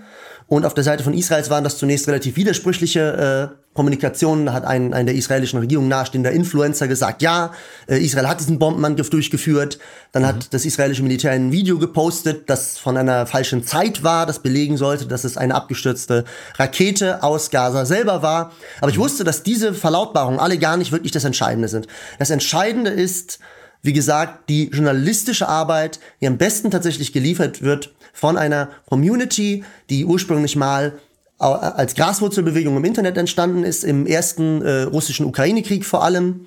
Und 0.51 0.65
auf 0.65 0.73
der 0.73 0.83
Seite 0.83 1.01
von 1.05 1.13
Israels 1.13 1.49
waren 1.49 1.63
das 1.63 1.77
zunächst 1.77 2.09
relativ 2.09 2.35
widersprüchliche 2.35 3.51
äh, 3.53 3.55
Kommunikationen. 3.73 4.47
Da 4.47 4.51
hat 4.51 4.65
ein, 4.65 4.93
ein 4.93 5.05
der 5.05 5.15
israelischen 5.15 5.59
Regierung 5.59 5.87
nahestehender 5.87 6.33
Influencer 6.33 6.89
gesagt, 6.89 7.21
ja, 7.21 7.53
äh, 7.87 8.03
Israel 8.03 8.27
hat 8.27 8.41
diesen 8.41 8.59
Bombenangriff 8.59 9.09
durchgeführt. 9.09 9.79
Dann 10.11 10.23
mhm. 10.23 10.27
hat 10.27 10.53
das 10.53 10.65
israelische 10.65 11.03
Militär 11.03 11.31
ein 11.31 11.53
Video 11.53 11.79
gepostet, 11.79 12.49
das 12.49 12.77
von 12.77 12.97
einer 12.97 13.27
falschen 13.27 13.63
Zeit 13.63 14.03
war, 14.03 14.25
das 14.25 14.39
belegen 14.39 14.75
sollte, 14.75 15.05
dass 15.05 15.23
es 15.23 15.37
eine 15.37 15.55
abgestürzte 15.55 16.25
Rakete 16.57 17.23
aus 17.23 17.49
Gaza 17.49 17.85
selber 17.85 18.21
war. 18.21 18.51
Aber 18.81 18.91
ich 18.91 18.97
mhm. 18.97 19.03
wusste, 19.03 19.23
dass 19.23 19.43
diese 19.43 19.73
Verlautbarungen 19.73 20.41
alle 20.41 20.57
gar 20.57 20.75
nicht 20.75 20.91
wirklich 20.91 21.13
das 21.13 21.23
Entscheidende 21.23 21.69
sind. 21.69 21.87
Das 22.19 22.29
Entscheidende 22.29 22.89
ist, 22.89 23.39
wie 23.83 23.93
gesagt, 23.93 24.49
die 24.49 24.67
journalistische 24.67 25.47
Arbeit, 25.47 26.01
die 26.19 26.27
am 26.27 26.37
besten 26.37 26.71
tatsächlich 26.71 27.13
geliefert 27.13 27.61
wird 27.61 27.93
von 28.13 28.37
einer 28.37 28.69
Community, 28.87 29.63
die 29.89 30.05
ursprünglich 30.05 30.55
mal 30.55 30.93
als 31.37 31.95
Graswurzelbewegung 31.95 32.77
im 32.77 32.85
Internet 32.85 33.17
entstanden 33.17 33.63
ist, 33.63 33.83
im 33.83 34.05
ersten 34.05 34.61
äh, 34.61 34.83
russischen 34.83 35.25
Ukraine-Krieg 35.25 35.85
vor 35.85 36.03
allem, 36.03 36.45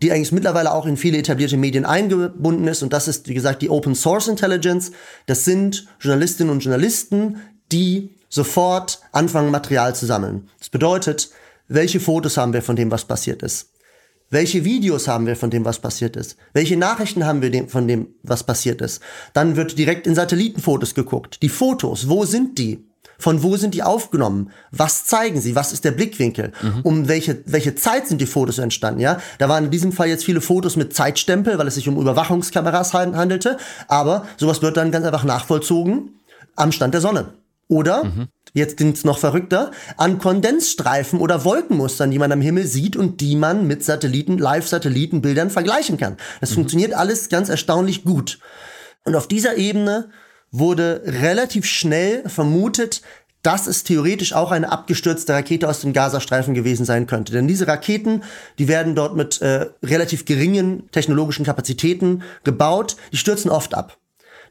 die 0.00 0.12
eigentlich 0.12 0.32
mittlerweile 0.32 0.72
auch 0.72 0.86
in 0.86 0.96
viele 0.96 1.18
etablierte 1.18 1.56
Medien 1.56 1.84
eingebunden 1.84 2.68
ist. 2.68 2.82
Und 2.82 2.92
das 2.92 3.08
ist, 3.08 3.28
wie 3.28 3.34
gesagt, 3.34 3.62
die 3.62 3.70
Open 3.70 3.94
Source 3.94 4.28
Intelligence. 4.28 4.92
Das 5.26 5.44
sind 5.44 5.86
Journalistinnen 6.00 6.52
und 6.52 6.60
Journalisten, 6.60 7.40
die 7.72 8.10
sofort 8.28 9.00
anfangen, 9.10 9.50
Material 9.50 9.94
zu 9.94 10.06
sammeln. 10.06 10.48
Das 10.58 10.70
bedeutet, 10.70 11.30
welche 11.68 12.00
Fotos 12.00 12.36
haben 12.36 12.52
wir 12.52 12.62
von 12.62 12.76
dem, 12.76 12.90
was 12.90 13.04
passiert 13.04 13.42
ist? 13.42 13.71
Welche 14.32 14.64
Videos 14.64 15.08
haben 15.08 15.26
wir 15.26 15.36
von 15.36 15.50
dem, 15.50 15.66
was 15.66 15.78
passiert 15.78 16.16
ist? 16.16 16.38
Welche 16.54 16.78
Nachrichten 16.78 17.26
haben 17.26 17.42
wir 17.42 17.68
von 17.68 17.86
dem, 17.86 18.14
was 18.22 18.44
passiert 18.44 18.80
ist? 18.80 19.02
Dann 19.34 19.56
wird 19.56 19.76
direkt 19.76 20.06
in 20.06 20.14
Satellitenfotos 20.14 20.94
geguckt. 20.94 21.42
Die 21.42 21.50
Fotos, 21.50 22.08
wo 22.08 22.24
sind 22.24 22.58
die? 22.58 22.82
Von 23.18 23.42
wo 23.42 23.58
sind 23.58 23.74
die 23.74 23.82
aufgenommen? 23.82 24.50
Was 24.70 25.04
zeigen 25.04 25.38
sie? 25.38 25.54
Was 25.54 25.74
ist 25.74 25.84
der 25.84 25.90
Blickwinkel? 25.90 26.52
Mhm. 26.62 26.80
Um 26.82 27.08
welche, 27.08 27.42
welche 27.44 27.74
Zeit 27.74 28.08
sind 28.08 28.22
die 28.22 28.26
Fotos 28.26 28.56
entstanden? 28.56 29.00
Ja, 29.00 29.20
da 29.36 29.50
waren 29.50 29.66
in 29.66 29.70
diesem 29.70 29.92
Fall 29.92 30.08
jetzt 30.08 30.24
viele 30.24 30.40
Fotos 30.40 30.76
mit 30.76 30.94
Zeitstempel, 30.94 31.58
weil 31.58 31.66
es 31.66 31.74
sich 31.74 31.86
um 31.86 32.00
Überwachungskameras 32.00 32.94
handelte. 32.94 33.58
Aber 33.86 34.26
sowas 34.38 34.62
wird 34.62 34.78
dann 34.78 34.90
ganz 34.90 35.04
einfach 35.04 35.24
nachvollzogen 35.24 36.20
am 36.56 36.72
Stand 36.72 36.94
der 36.94 37.02
Sonne. 37.02 37.34
Oder, 37.72 38.04
mhm. 38.04 38.28
jetzt 38.52 38.78
es 38.82 39.02
noch 39.02 39.16
verrückter, 39.16 39.70
an 39.96 40.18
Kondensstreifen 40.18 41.18
oder 41.20 41.42
Wolkenmustern, 41.42 42.10
die 42.10 42.18
man 42.18 42.30
am 42.30 42.42
Himmel 42.42 42.66
sieht 42.66 42.96
und 42.96 43.22
die 43.22 43.34
man 43.34 43.66
mit 43.66 43.82
Satelliten, 43.82 44.36
Live-Satellitenbildern 44.36 45.48
vergleichen 45.48 45.96
kann. 45.96 46.18
Das 46.42 46.50
mhm. 46.50 46.56
funktioniert 46.56 46.92
alles 46.92 47.30
ganz 47.30 47.48
erstaunlich 47.48 48.04
gut. 48.04 48.40
Und 49.04 49.16
auf 49.16 49.26
dieser 49.26 49.56
Ebene 49.56 50.10
wurde 50.50 51.00
relativ 51.06 51.64
schnell 51.64 52.28
vermutet, 52.28 53.00
dass 53.42 53.66
es 53.66 53.84
theoretisch 53.84 54.34
auch 54.34 54.50
eine 54.50 54.70
abgestürzte 54.70 55.32
Rakete 55.32 55.66
aus 55.66 55.80
dem 55.80 55.94
Gazastreifen 55.94 56.52
gewesen 56.52 56.84
sein 56.84 57.06
könnte. 57.06 57.32
Denn 57.32 57.48
diese 57.48 57.66
Raketen, 57.66 58.22
die 58.58 58.68
werden 58.68 58.94
dort 58.94 59.16
mit 59.16 59.40
äh, 59.40 59.70
relativ 59.82 60.26
geringen 60.26 60.90
technologischen 60.92 61.46
Kapazitäten 61.46 62.22
gebaut, 62.44 62.96
die 63.12 63.16
stürzen 63.16 63.50
oft 63.50 63.72
ab. 63.72 63.96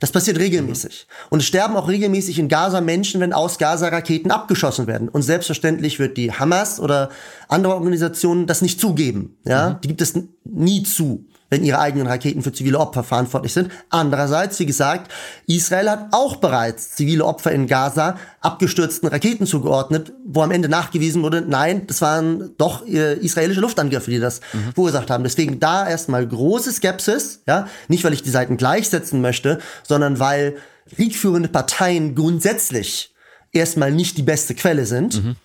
Das 0.01 0.11
passiert 0.11 0.39
regelmäßig. 0.39 1.07
Und 1.29 1.39
es 1.39 1.45
sterben 1.45 1.75
auch 1.77 1.87
regelmäßig 1.87 2.39
in 2.39 2.49
Gaza 2.49 2.81
Menschen, 2.81 3.21
wenn 3.21 3.33
aus 3.33 3.59
Gaza 3.59 3.87
Raketen 3.87 4.31
abgeschossen 4.31 4.87
werden. 4.87 5.07
Und 5.07 5.21
selbstverständlich 5.21 5.99
wird 5.99 6.17
die 6.17 6.33
Hamas 6.33 6.79
oder 6.79 7.11
andere 7.47 7.75
Organisationen 7.75 8.47
das 8.47 8.63
nicht 8.63 8.81
zugeben. 8.81 9.37
Ja, 9.45 9.69
mhm. 9.69 9.81
die 9.81 9.87
gibt 9.89 10.01
es 10.01 10.15
nie 10.43 10.81
zu 10.81 11.27
wenn 11.51 11.65
ihre 11.65 11.79
eigenen 11.79 12.07
Raketen 12.07 12.41
für 12.41 12.53
zivile 12.53 12.79
Opfer 12.79 13.03
verantwortlich 13.03 13.53
sind. 13.53 13.71
Andererseits, 13.89 14.57
wie 14.59 14.65
gesagt, 14.65 15.11
Israel 15.47 15.89
hat 15.89 16.07
auch 16.11 16.37
bereits 16.37 16.95
zivile 16.95 17.25
Opfer 17.25 17.51
in 17.51 17.67
Gaza 17.67 18.17
abgestürzten 18.39 19.09
Raketen 19.09 19.45
zugeordnet, 19.45 20.13
wo 20.25 20.41
am 20.41 20.51
Ende 20.51 20.69
nachgewiesen 20.69 21.21
wurde, 21.21 21.41
nein, 21.41 21.85
das 21.87 22.01
waren 22.01 22.51
doch 22.57 22.87
äh, 22.87 23.15
israelische 23.15 23.59
Luftangriffe, 23.59 24.09
die 24.09 24.19
das 24.19 24.39
mhm. 24.53 24.73
verursacht 24.73 25.11
haben. 25.11 25.25
Deswegen 25.25 25.59
da 25.59 25.87
erstmal 25.87 26.25
große 26.25 26.71
Skepsis, 26.71 27.41
ja, 27.45 27.67
nicht 27.89 28.05
weil 28.05 28.13
ich 28.13 28.23
die 28.23 28.29
Seiten 28.29 28.55
gleichsetzen 28.55 29.19
möchte, 29.19 29.59
sondern 29.85 30.19
weil 30.19 30.55
kriegführende 30.95 31.49
Parteien 31.49 32.15
grundsätzlich 32.15 33.13
erstmal 33.51 33.91
nicht 33.91 34.17
die 34.17 34.23
beste 34.23 34.55
Quelle 34.55 34.85
sind. 34.85 35.21
Mhm. 35.21 35.35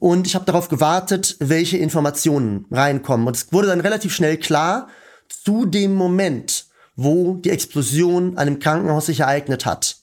Und 0.00 0.26
ich 0.26 0.34
habe 0.34 0.44
darauf 0.46 0.68
gewartet, 0.68 1.36
welche 1.38 1.76
Informationen 1.78 2.66
reinkommen. 2.72 3.28
Und 3.28 3.36
es 3.36 3.52
wurde 3.52 3.68
dann 3.68 3.80
relativ 3.80 4.12
schnell 4.12 4.36
klar, 4.36 4.88
zu 5.32 5.66
dem 5.66 5.94
Moment, 5.94 6.66
wo 6.96 7.34
die 7.34 7.50
Explosion 7.50 8.36
an 8.36 8.46
dem 8.46 8.58
Krankenhaus 8.58 9.06
sich 9.06 9.20
ereignet 9.20 9.64
hat, 9.66 9.96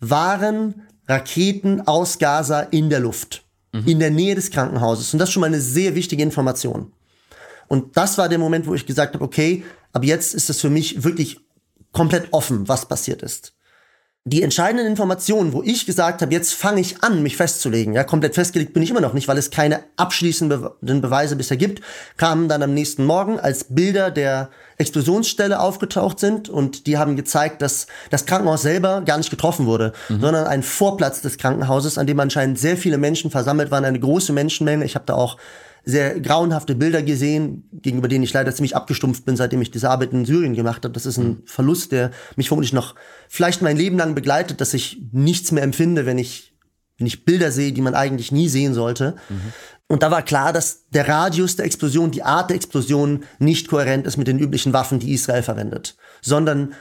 waren 0.00 0.86
Raketen 1.06 1.86
aus 1.86 2.18
Gaza 2.18 2.60
in 2.60 2.90
der 2.90 3.00
Luft, 3.00 3.44
mhm. 3.72 3.86
in 3.86 3.98
der 3.98 4.10
Nähe 4.10 4.34
des 4.34 4.50
Krankenhauses. 4.50 5.12
Und 5.12 5.18
das 5.18 5.28
ist 5.28 5.32
schon 5.32 5.40
mal 5.40 5.46
eine 5.46 5.60
sehr 5.60 5.94
wichtige 5.94 6.22
Information. 6.22 6.92
Und 7.66 7.96
das 7.96 8.16
war 8.18 8.28
der 8.28 8.38
Moment, 8.38 8.66
wo 8.66 8.74
ich 8.74 8.86
gesagt 8.86 9.14
habe, 9.14 9.24
okay, 9.24 9.64
ab 9.92 10.04
jetzt 10.04 10.34
ist 10.34 10.48
es 10.48 10.60
für 10.60 10.70
mich 10.70 11.02
wirklich 11.04 11.40
komplett 11.92 12.28
offen, 12.32 12.68
was 12.68 12.86
passiert 12.86 13.22
ist 13.22 13.54
die 14.28 14.42
entscheidenden 14.42 14.86
Informationen, 14.86 15.52
wo 15.52 15.62
ich 15.62 15.86
gesagt 15.86 16.22
habe, 16.22 16.32
jetzt 16.32 16.54
fange 16.54 16.80
ich 16.80 17.02
an, 17.02 17.22
mich 17.22 17.36
festzulegen, 17.36 17.94
ja, 17.94 18.04
komplett 18.04 18.34
festgelegt 18.34 18.72
bin 18.72 18.82
ich 18.82 18.90
immer 18.90 19.00
noch 19.00 19.12
nicht, 19.12 19.28
weil 19.28 19.38
es 19.38 19.50
keine 19.50 19.80
abschließenden 19.96 21.00
Beweise 21.00 21.36
bisher 21.36 21.56
gibt, 21.56 21.82
kamen 22.16 22.48
dann 22.48 22.62
am 22.62 22.74
nächsten 22.74 23.04
Morgen, 23.04 23.38
als 23.38 23.64
Bilder 23.64 24.10
der 24.10 24.50
Explosionsstelle 24.76 25.58
aufgetaucht 25.58 26.20
sind 26.20 26.48
und 26.48 26.86
die 26.86 26.98
haben 26.98 27.16
gezeigt, 27.16 27.62
dass 27.62 27.86
das 28.10 28.26
Krankenhaus 28.26 28.62
selber 28.62 29.02
gar 29.02 29.18
nicht 29.18 29.30
getroffen 29.30 29.66
wurde, 29.66 29.92
mhm. 30.08 30.20
sondern 30.20 30.46
ein 30.46 30.62
Vorplatz 30.62 31.20
des 31.20 31.36
Krankenhauses, 31.36 31.98
an 31.98 32.06
dem 32.06 32.20
anscheinend 32.20 32.58
sehr 32.58 32.76
viele 32.76 32.98
Menschen 32.98 33.30
versammelt 33.30 33.70
waren, 33.70 33.84
eine 33.84 33.98
große 33.98 34.32
Menschenmenge. 34.32 34.84
Ich 34.84 34.94
habe 34.94 35.06
da 35.06 35.14
auch 35.14 35.36
sehr 35.88 36.20
grauenhafte 36.20 36.74
Bilder 36.74 37.02
gesehen, 37.02 37.66
gegenüber 37.72 38.08
denen 38.08 38.22
ich 38.22 38.34
leider 38.34 38.54
ziemlich 38.54 38.76
abgestumpft 38.76 39.24
bin, 39.24 39.38
seitdem 39.38 39.62
ich 39.62 39.70
diese 39.70 39.88
Arbeit 39.88 40.12
in 40.12 40.26
Syrien 40.26 40.52
gemacht 40.52 40.84
habe. 40.84 40.92
Das 40.92 41.06
ist 41.06 41.16
ein 41.16 41.42
Verlust, 41.46 41.92
der 41.92 42.10
mich 42.36 42.48
vermutlich 42.48 42.74
noch 42.74 42.94
vielleicht 43.26 43.62
mein 43.62 43.78
Leben 43.78 43.96
lang 43.96 44.14
begleitet, 44.14 44.60
dass 44.60 44.74
ich 44.74 45.00
nichts 45.12 45.50
mehr 45.50 45.62
empfinde, 45.62 46.04
wenn 46.04 46.18
ich, 46.18 46.54
wenn 46.98 47.06
ich 47.06 47.24
Bilder 47.24 47.50
sehe, 47.50 47.72
die 47.72 47.80
man 47.80 47.94
eigentlich 47.94 48.30
nie 48.30 48.50
sehen 48.50 48.74
sollte. 48.74 49.16
Mhm. 49.30 49.40
Und 49.86 50.02
da 50.02 50.10
war 50.10 50.20
klar, 50.20 50.52
dass 50.52 50.90
der 50.90 51.08
Radius 51.08 51.56
der 51.56 51.64
Explosion, 51.64 52.10
die 52.10 52.22
Art 52.22 52.50
der 52.50 52.56
Explosion 52.56 53.24
nicht 53.38 53.68
kohärent 53.68 54.06
ist 54.06 54.18
mit 54.18 54.28
den 54.28 54.38
üblichen 54.38 54.74
Waffen, 54.74 54.98
die 54.98 55.14
Israel 55.14 55.42
verwendet, 55.42 55.96
sondern 56.20 56.74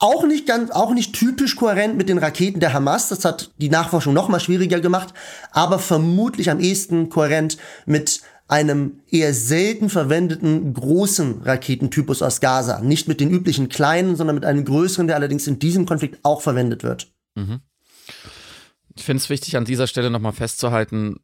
auch 0.00 0.26
nicht 0.26 0.46
ganz, 0.46 0.70
auch 0.70 0.92
nicht 0.92 1.12
typisch 1.12 1.56
kohärent 1.56 1.96
mit 1.96 2.08
den 2.08 2.18
Raketen 2.18 2.58
der 2.58 2.72
Hamas. 2.72 3.08
Das 3.08 3.24
hat 3.24 3.52
die 3.58 3.68
Nachforschung 3.68 4.14
noch 4.14 4.28
mal 4.28 4.40
schwieriger 4.40 4.80
gemacht, 4.80 5.14
aber 5.52 5.78
vermutlich 5.78 6.50
am 6.50 6.58
ehesten 6.58 7.10
kohärent 7.10 7.58
mit 7.86 8.22
einem 8.48 9.00
eher 9.08 9.32
selten 9.32 9.90
verwendeten 9.90 10.74
großen 10.74 11.42
Raketentypus 11.42 12.22
aus 12.22 12.40
Gaza. 12.40 12.80
Nicht 12.80 13.06
mit 13.06 13.20
den 13.20 13.30
üblichen 13.30 13.68
kleinen, 13.68 14.16
sondern 14.16 14.34
mit 14.34 14.44
einem 14.44 14.64
größeren, 14.64 15.06
der 15.06 15.16
allerdings 15.16 15.46
in 15.46 15.60
diesem 15.60 15.86
Konflikt 15.86 16.18
auch 16.24 16.40
verwendet 16.40 16.82
wird. 16.82 17.12
Mhm. 17.36 17.60
Ich 18.96 19.04
finde 19.04 19.22
es 19.22 19.30
wichtig, 19.30 19.56
an 19.56 19.64
dieser 19.64 19.86
Stelle 19.86 20.10
nochmal 20.10 20.32
festzuhalten, 20.32 21.20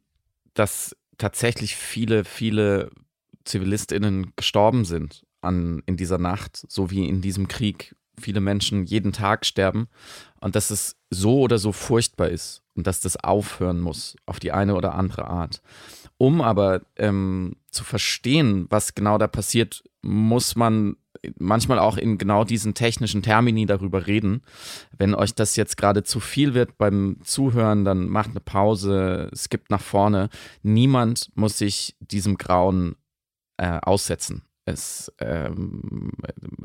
dass 0.53 0.95
tatsächlich 1.17 1.75
viele, 1.75 2.23
viele 2.23 2.91
ZivilistInnen 3.43 4.31
gestorben 4.35 4.85
sind 4.85 5.23
an, 5.41 5.81
in 5.85 5.97
dieser 5.97 6.17
Nacht, 6.17 6.63
so 6.69 6.91
wie 6.91 7.07
in 7.07 7.21
diesem 7.21 7.47
Krieg 7.47 7.95
viele 8.19 8.41
Menschen 8.41 8.85
jeden 8.85 9.11
Tag 9.11 9.45
sterben 9.45 9.87
und 10.39 10.55
dass 10.55 10.69
es 10.71 10.95
so 11.09 11.39
oder 11.39 11.57
so 11.57 11.71
furchtbar 11.71 12.29
ist 12.29 12.63
und 12.75 12.87
dass 12.87 12.99
das 12.99 13.17
aufhören 13.17 13.79
muss 13.79 14.15
auf 14.25 14.39
die 14.39 14.51
eine 14.51 14.75
oder 14.75 14.95
andere 14.95 15.27
Art. 15.27 15.61
Um 16.17 16.41
aber 16.41 16.81
ähm, 16.95 17.57
zu 17.69 17.83
verstehen, 17.83 18.65
was 18.69 18.95
genau 18.95 19.17
da 19.17 19.27
passiert, 19.27 19.83
muss 20.01 20.55
man 20.55 20.97
manchmal 21.37 21.79
auch 21.79 21.97
in 21.97 22.17
genau 22.17 22.43
diesen 22.43 22.73
technischen 22.73 23.21
Termini 23.21 23.65
darüber 23.65 24.07
reden. 24.07 24.41
Wenn 24.97 25.15
euch 25.15 25.33
das 25.33 25.55
jetzt 25.55 25.77
gerade 25.77 26.03
zu 26.03 26.19
viel 26.19 26.53
wird 26.53 26.77
beim 26.77 27.17
Zuhören, 27.23 27.85
dann 27.85 28.07
macht 28.07 28.31
eine 28.31 28.39
Pause, 28.39 29.29
skippt 29.35 29.69
nach 29.69 29.81
vorne. 29.81 30.29
Niemand 30.63 31.29
muss 31.35 31.57
sich 31.57 31.95
diesem 31.99 32.37
Grauen 32.37 32.95
äh, 33.57 33.79
aussetzen. 33.81 34.46
Es, 34.67 35.11
ähm, 35.19 36.11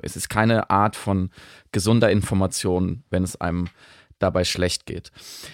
es 0.02 0.16
ist 0.16 0.28
keine 0.28 0.71
Art 0.71 0.97
von 0.97 1.30
gesunder 1.71 2.11
Information, 2.11 3.04
wenn 3.11 3.23
es 3.23 3.40
einem 3.40 3.68
dabei 4.18 4.42
schlecht 4.42 4.87
geht. 4.87 5.12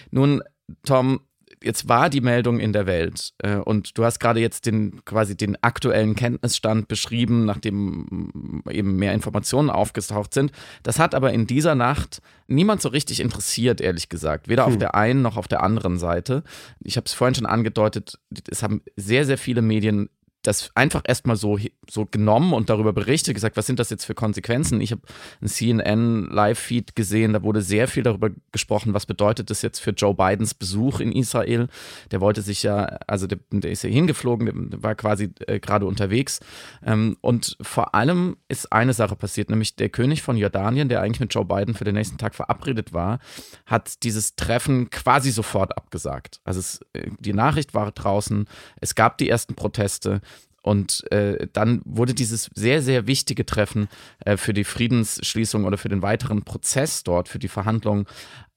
Nun, 0.09 0.41
Tom, 0.83 1.21
jetzt 1.63 1.87
war 1.87 2.09
die 2.09 2.21
Meldung 2.21 2.59
in 2.59 2.73
der 2.73 2.87
Welt 2.87 3.33
äh, 3.39 3.57
und 3.57 3.97
du 3.97 4.03
hast 4.03 4.19
gerade 4.19 4.39
jetzt 4.39 4.65
den 4.65 5.05
quasi 5.05 5.37
den 5.37 5.61
aktuellen 5.61 6.15
Kenntnisstand 6.15 6.87
beschrieben, 6.87 7.45
nachdem 7.45 8.63
eben 8.69 8.95
mehr 8.95 9.13
Informationen 9.13 9.69
aufgetaucht 9.69 10.33
sind. 10.33 10.51
Das 10.81 10.97
hat 10.97 11.13
aber 11.13 11.31
in 11.33 11.45
dieser 11.45 11.75
Nacht 11.75 12.21
niemand 12.47 12.81
so 12.81 12.89
richtig 12.89 13.19
interessiert, 13.19 13.79
ehrlich 13.79 14.09
gesagt. 14.09 14.47
Weder 14.47 14.65
hm. 14.65 14.73
auf 14.73 14.79
der 14.79 14.95
einen 14.95 15.21
noch 15.21 15.37
auf 15.37 15.47
der 15.47 15.61
anderen 15.61 15.99
Seite. 15.99 16.43
Ich 16.79 16.97
habe 16.97 17.05
es 17.05 17.13
vorhin 17.13 17.35
schon 17.35 17.45
angedeutet, 17.45 18.17
es 18.49 18.63
haben 18.63 18.81
sehr, 18.95 19.25
sehr 19.25 19.37
viele 19.37 19.61
Medien 19.61 20.09
das 20.43 20.71
einfach 20.73 21.01
erstmal 21.05 21.35
so, 21.35 21.59
so 21.89 22.05
genommen 22.05 22.53
und 22.53 22.69
darüber 22.69 22.93
berichtet, 22.93 23.33
gesagt, 23.33 23.57
was 23.57 23.65
sind 23.65 23.79
das 23.79 23.89
jetzt 23.89 24.05
für 24.05 24.13
Konsequenzen? 24.13 24.79
Ich 24.79 24.91
habe 24.91 25.01
einen 25.41 25.49
CNN-Live-Feed 25.49 26.95
gesehen, 26.95 27.33
da 27.33 27.43
wurde 27.43 27.61
sehr 27.61 27.89
viel 27.89 28.03
darüber 28.03 28.29
gesprochen, 28.53 28.93
was 28.93 29.05
bedeutet 29.05 29.49
das 29.49 29.61
jetzt 29.61 29.79
für 29.79 29.91
Joe 29.91 30.13
Bidens 30.13 30.53
Besuch 30.53 31.01
in 31.01 31.11
Israel. 31.11 31.67
Der 32.11 32.21
wollte 32.21 32.41
sich 32.41 32.63
ja, 32.63 32.85
also 33.05 33.27
der, 33.27 33.39
der 33.51 33.71
ist 33.71 33.83
ja 33.83 33.89
hingeflogen, 33.89 34.69
der 34.69 34.83
war 34.83 34.95
quasi 34.95 35.31
äh, 35.47 35.59
gerade 35.59 35.85
unterwegs. 35.85 36.39
Ähm, 36.85 37.17
und 37.19 37.57
vor 37.61 37.93
allem 37.93 38.37
ist 38.47 38.71
eine 38.71 38.93
Sache 38.93 39.17
passiert, 39.17 39.49
nämlich 39.49 39.75
der 39.75 39.89
König 39.89 40.21
von 40.21 40.37
Jordanien, 40.37 40.87
der 40.87 41.01
eigentlich 41.01 41.19
mit 41.19 41.33
Joe 41.33 41.45
Biden 41.45 41.73
für 41.73 41.83
den 41.83 41.95
nächsten 41.95 42.17
Tag 42.17 42.33
verabredet 42.33 42.93
war, 42.93 43.19
hat 43.65 44.03
dieses 44.03 44.35
Treffen 44.35 44.89
quasi 44.89 45.31
sofort 45.31 45.77
abgesagt. 45.77 46.39
Also 46.45 46.61
es, 46.61 46.79
äh, 46.93 47.09
die 47.19 47.33
Nachricht 47.33 47.73
war 47.73 47.91
draußen, 47.91 48.47
es 48.79 48.95
gab 48.95 49.17
die 49.17 49.29
ersten 49.29 49.55
Proteste. 49.55 50.21
Und 50.61 51.09
äh, 51.11 51.47
dann 51.53 51.81
wurde 51.85 52.13
dieses 52.13 52.49
sehr, 52.53 52.81
sehr 52.81 53.07
wichtige 53.07 53.45
Treffen 53.45 53.87
äh, 54.25 54.37
für 54.37 54.53
die 54.53 54.63
Friedensschließung 54.63 55.65
oder 55.65 55.77
für 55.77 55.89
den 55.89 56.01
weiteren 56.01 56.43
Prozess 56.43 57.03
dort, 57.03 57.29
für 57.29 57.39
die 57.39 57.47
Verhandlungen 57.47 58.05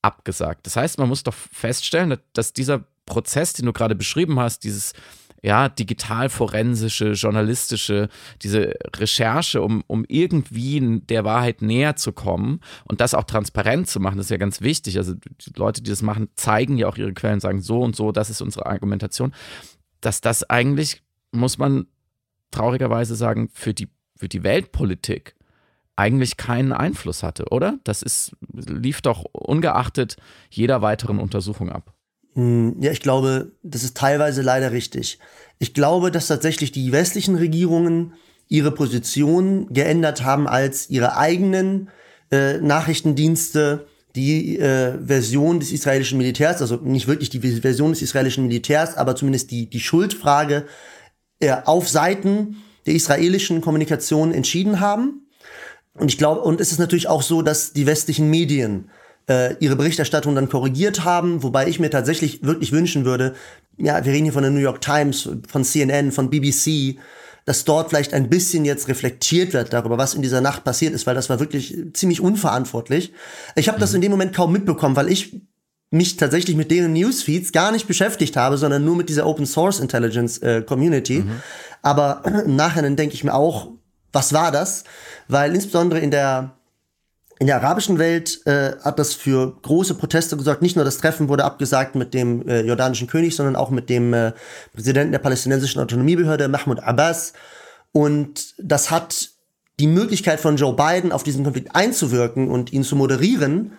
abgesagt. 0.03 0.67
Das 0.67 0.77
heißt, 0.77 0.99
man 0.99 1.09
muss 1.09 1.23
doch 1.23 1.35
feststellen, 1.35 2.17
dass 2.33 2.53
dieser 2.53 2.85
Prozess, 3.07 3.53
den 3.53 3.67
du 3.67 3.73
gerade 3.73 3.95
beschrieben 3.95 4.39
hast, 4.41 4.65
dieses 4.65 4.95
ja, 5.43 5.69
digital-forensische, 5.69 7.13
journalistische, 7.13 8.09
diese 8.43 8.75
Recherche, 8.97 9.61
um, 9.61 9.83
um 9.89 10.05
irgendwie 10.07 11.01
der 11.03 11.25
Wahrheit 11.25 11.63
näher 11.63 11.97
zu 11.97 12.13
kommen 12.13 12.61
und 12.85 13.01
das 13.01 13.13
auch 13.13 13.25
transparent 13.25 13.89
zu 13.89 13.99
machen, 13.99 14.19
das 14.19 14.27
ist 14.27 14.31
ja 14.31 14.37
ganz 14.37 14.61
wichtig. 14.61 14.99
Also 14.99 15.15
die 15.15 15.53
Leute, 15.57 15.83
die 15.83 15.91
das 15.91 16.03
machen, 16.03 16.29
zeigen 16.37 16.79
ja 16.79 16.87
auch 16.87 16.97
ihre 16.97 17.13
Quellen, 17.13 17.41
sagen 17.41 17.61
so 17.61 17.83
und 17.83 17.97
so, 17.97 18.13
das 18.13 18.31
ist 18.31 18.41
unsere 18.41 18.67
Argumentation, 18.67 19.35
dass 20.01 20.21
das 20.21 20.49
eigentlich, 20.49 21.03
muss 21.33 21.59
man 21.59 21.87
traurigerweise 22.51 23.17
sagen, 23.17 23.51
für 23.53 23.75
die, 23.75 23.89
für 24.17 24.29
die 24.29 24.45
Weltpolitik 24.45 25.35
eigentlich 25.97 26.37
keinen 26.37 26.73
Einfluss 26.73 27.23
hatte, 27.23 27.47
oder? 27.51 27.79
Das 27.85 28.03
ist, 28.03 28.33
lief 28.53 29.03
doch 29.03 29.25
ungeachtet 29.33 30.17
jeder 30.51 30.83
weiteren 30.83 31.19
Untersuchung 31.19 31.71
ab. 31.71 31.93
Hm, 32.35 32.77
ja, 32.81 32.93
ich 32.93 33.01
glaube, 33.01 33.53
das 33.63 33.83
ist 33.85 33.97
teilweise 33.97 34.43
leider 34.43 34.73
richtig. 34.73 35.19
Ich 35.59 35.75
glaube, 35.75 36.11
dass 36.11 36.29
tatsächlich 36.29 36.73
die 36.73 36.93
westlichen 36.93 37.35
Regierungen 37.35 38.15
ihre 38.49 38.71
Position 38.71 39.73
geändert 39.73 40.25
haben, 40.25 40.47
als 40.47 40.89
ihre 40.91 41.17
eigenen 41.17 41.91
äh, 42.31 42.59
Nachrichtendienste 42.59 43.87
die 44.15 44.59
äh, 44.59 44.99
Version 45.05 45.61
des 45.61 45.73
israelischen 45.73 46.19
Militärs, 46.19 46.61
also 46.61 46.77
nicht 46.77 47.09
wirklich 47.09 47.31
die 47.31 47.41
Version 47.41 47.93
des 47.93 48.03
israelischen 48.03 48.47
Militärs, 48.47 48.97
aber 48.97 49.17
zumindest 49.17 49.51
die, 49.51 49.71
die 49.71 49.81
Schuldfrage 49.81 50.67
äh, 51.43 51.57
auf 51.65 51.89
Seiten 51.89 52.63
der 52.87 52.95
israelischen 52.95 53.61
Kommunikation 53.61 54.33
entschieden 54.33 54.81
haben. 54.81 55.27
Und 55.95 56.09
ich 56.09 56.19
glaube, 56.19 56.41
und 56.41 56.61
es 56.61 56.73
ist 56.73 56.79
natürlich 56.79 57.09
auch 57.09 57.23
so, 57.23 57.43
dass 57.43 57.73
die 57.73 57.87
westlichen 57.87 58.31
Medien 58.31 58.91
äh, 59.29 59.55
ihre 59.61 59.77
Berichterstattung 59.77 60.35
dann 60.35 60.49
korrigiert 60.49 61.05
haben, 61.05 61.43
wobei 61.43 61.69
ich 61.69 61.79
mir 61.79 61.91
tatsächlich 61.91 62.43
wirklich 62.43 62.73
wünschen 62.73 63.05
würde, 63.05 63.35
ja, 63.77 64.05
wir 64.05 64.13
reden 64.13 64.25
hier 64.25 64.33
von 64.33 64.43
der 64.43 64.51
New 64.51 64.61
York 64.61 64.81
Times, 64.81 65.29
von 65.49 65.65
CNN, 65.65 66.13
von 66.13 66.31
BBC, 66.31 66.99
dass 67.45 67.65
dort 67.65 67.89
vielleicht 67.89 68.15
ein 68.15 68.29
bisschen 68.29 68.65
jetzt 68.65 68.89
reflektiert 68.89 69.53
wird 69.53 69.73
darüber, 69.73 69.99
was 69.99 70.15
in 70.15 70.23
dieser 70.23 70.41
Nacht 70.41 70.65
passiert 70.65 70.95
ist, 70.95 71.07
weil 71.07 71.15
das 71.15 71.29
war 71.29 71.41
wirklich 71.41 71.77
ziemlich 71.93 72.21
unverantwortlich. 72.21 73.13
Ich 73.57 73.69
habe 73.69 73.79
mhm. 73.79 73.81
das 73.81 73.95
in 73.95 74.01
dem 74.01 74.13
Moment 74.13 74.33
kaum 74.33 74.53
mitbekommen, 74.53 74.97
weil 74.97 75.11
ich 75.11 75.41
mich 75.93 76.17
tatsächlich 76.17 76.57
mit 76.57 76.71
deren 76.71 76.95
Newsfeeds 76.95 77.53
gar 77.53 77.71
nicht 77.71 77.87
beschäftigt 77.87 78.37
habe, 78.37 78.57
sondern 78.57 78.85
nur 78.85 78.97
mit 78.97 79.11
dieser 79.11 79.27
Open 79.27 79.45
Source 79.47 79.79
Intelligence 79.79 80.39
äh, 80.39 80.63
Community. 80.63 81.21
Mhm. 81.21 81.43
Aber 81.83 82.23
im 82.47 82.57
Nachhinein 82.57 82.97
denke 82.97 83.15
ich 83.15 83.25
mir 83.25 83.35
auch, 83.35 83.69
was 84.11 84.33
war 84.33 84.51
das? 84.51 84.85
Weil 85.29 85.55
insbesondere 85.55 86.01
in 86.01 86.11
der 86.11 86.57
in 87.39 87.49
der 87.49 87.57
arabischen 87.57 87.99
Welt 87.99 88.41
äh, 88.47 88.77
hat 88.83 89.01
das 89.01 89.15
für 89.15 89.57
große 89.63 89.95
Proteste 89.95 90.37
gesorgt. 90.37 90.63
Nicht 90.63 90.77
nur 90.77 90.85
das 90.85 90.99
Treffen 90.99 91.29
wurde 91.29 91.45
abgesagt 91.45 91.97
mit 91.97 92.15
dem 92.15 92.47
äh, 92.47 92.61
jordanischen 92.61 93.09
König, 93.09 93.35
sondern 93.35 93.57
auch 93.57 93.71
mit 93.71 93.91
dem 93.91 94.15
äh, 94.15 94.33
Präsidenten 94.73 95.11
der 95.11 95.19
palästinensischen 95.19 95.83
Autonomiebehörde, 95.83 96.47
Mahmoud 96.47 96.79
Abbas. 96.81 97.33
Und 97.91 98.55
das 98.59 98.93
hat 98.93 99.31
die 99.81 99.89
Möglichkeit 99.89 100.39
von 100.39 100.57
Joe 100.57 100.77
Biden 100.77 101.11
auf 101.11 101.25
diesen 101.25 101.43
Konflikt 101.43 101.75
einzuwirken 101.75 102.49
und 102.49 102.73
ihn 102.73 102.85
zu 102.85 102.95
moderieren, 102.95 103.73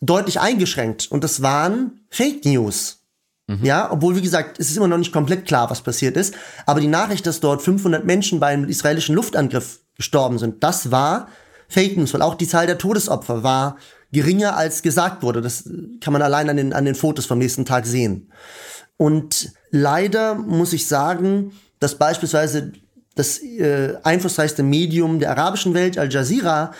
deutlich 0.00 0.40
eingeschränkt. 0.40 1.10
Und 1.10 1.24
das 1.24 1.42
waren 1.42 2.00
Fake 2.10 2.44
News. 2.44 3.00
Mhm. 3.46 3.64
Ja, 3.64 3.90
obwohl, 3.90 4.16
wie 4.16 4.22
gesagt, 4.22 4.58
es 4.58 4.70
ist 4.70 4.76
immer 4.76 4.88
noch 4.88 4.98
nicht 4.98 5.12
komplett 5.12 5.46
klar, 5.46 5.70
was 5.70 5.82
passiert 5.82 6.16
ist. 6.16 6.34
Aber 6.66 6.80
die 6.80 6.86
Nachricht, 6.86 7.26
dass 7.26 7.40
dort 7.40 7.62
500 7.62 8.04
Menschen 8.04 8.40
beim 8.40 8.64
israelischen 8.64 9.14
Luftangriff 9.14 9.80
gestorben 9.96 10.38
sind, 10.38 10.62
das 10.62 10.90
war 10.90 11.28
Fake 11.68 11.96
News, 11.96 12.14
weil 12.14 12.22
auch 12.22 12.34
die 12.34 12.48
Zahl 12.48 12.66
der 12.66 12.78
Todesopfer 12.78 13.42
war 13.42 13.76
geringer 14.12 14.56
als 14.56 14.82
gesagt 14.82 15.22
wurde. 15.22 15.40
Das 15.40 15.68
kann 16.00 16.12
man 16.12 16.22
allein 16.22 16.50
an 16.50 16.56
den, 16.56 16.72
an 16.72 16.84
den 16.84 16.94
Fotos 16.94 17.26
vom 17.26 17.38
nächsten 17.38 17.64
Tag 17.64 17.86
sehen. 17.86 18.30
Und 18.96 19.52
leider 19.70 20.34
muss 20.34 20.72
ich 20.72 20.86
sagen, 20.86 21.52
dass 21.78 21.94
beispielsweise 21.94 22.72
das 23.14 23.38
äh, 23.42 23.96
einflussreichste 24.02 24.62
Medium 24.62 25.20
der 25.20 25.30
arabischen 25.30 25.74
Welt, 25.74 25.98
Al 25.98 26.12
Jazeera, 26.12 26.72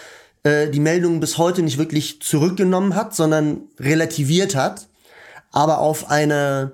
äh, 0.43 0.69
die 0.69 0.81
Meldungen 0.81 1.21
bis 1.21 1.39
heute 1.39 1.63
nicht 1.63 1.79
wirklich 1.79 2.21
zurückgenommen 2.23 2.95
hat, 2.95 3.15
sondern 3.15 3.63
relativiert 3.79 4.55
hat, 4.55 4.89
aber 5.53 5.79
auf 5.79 6.11
eine 6.11 6.73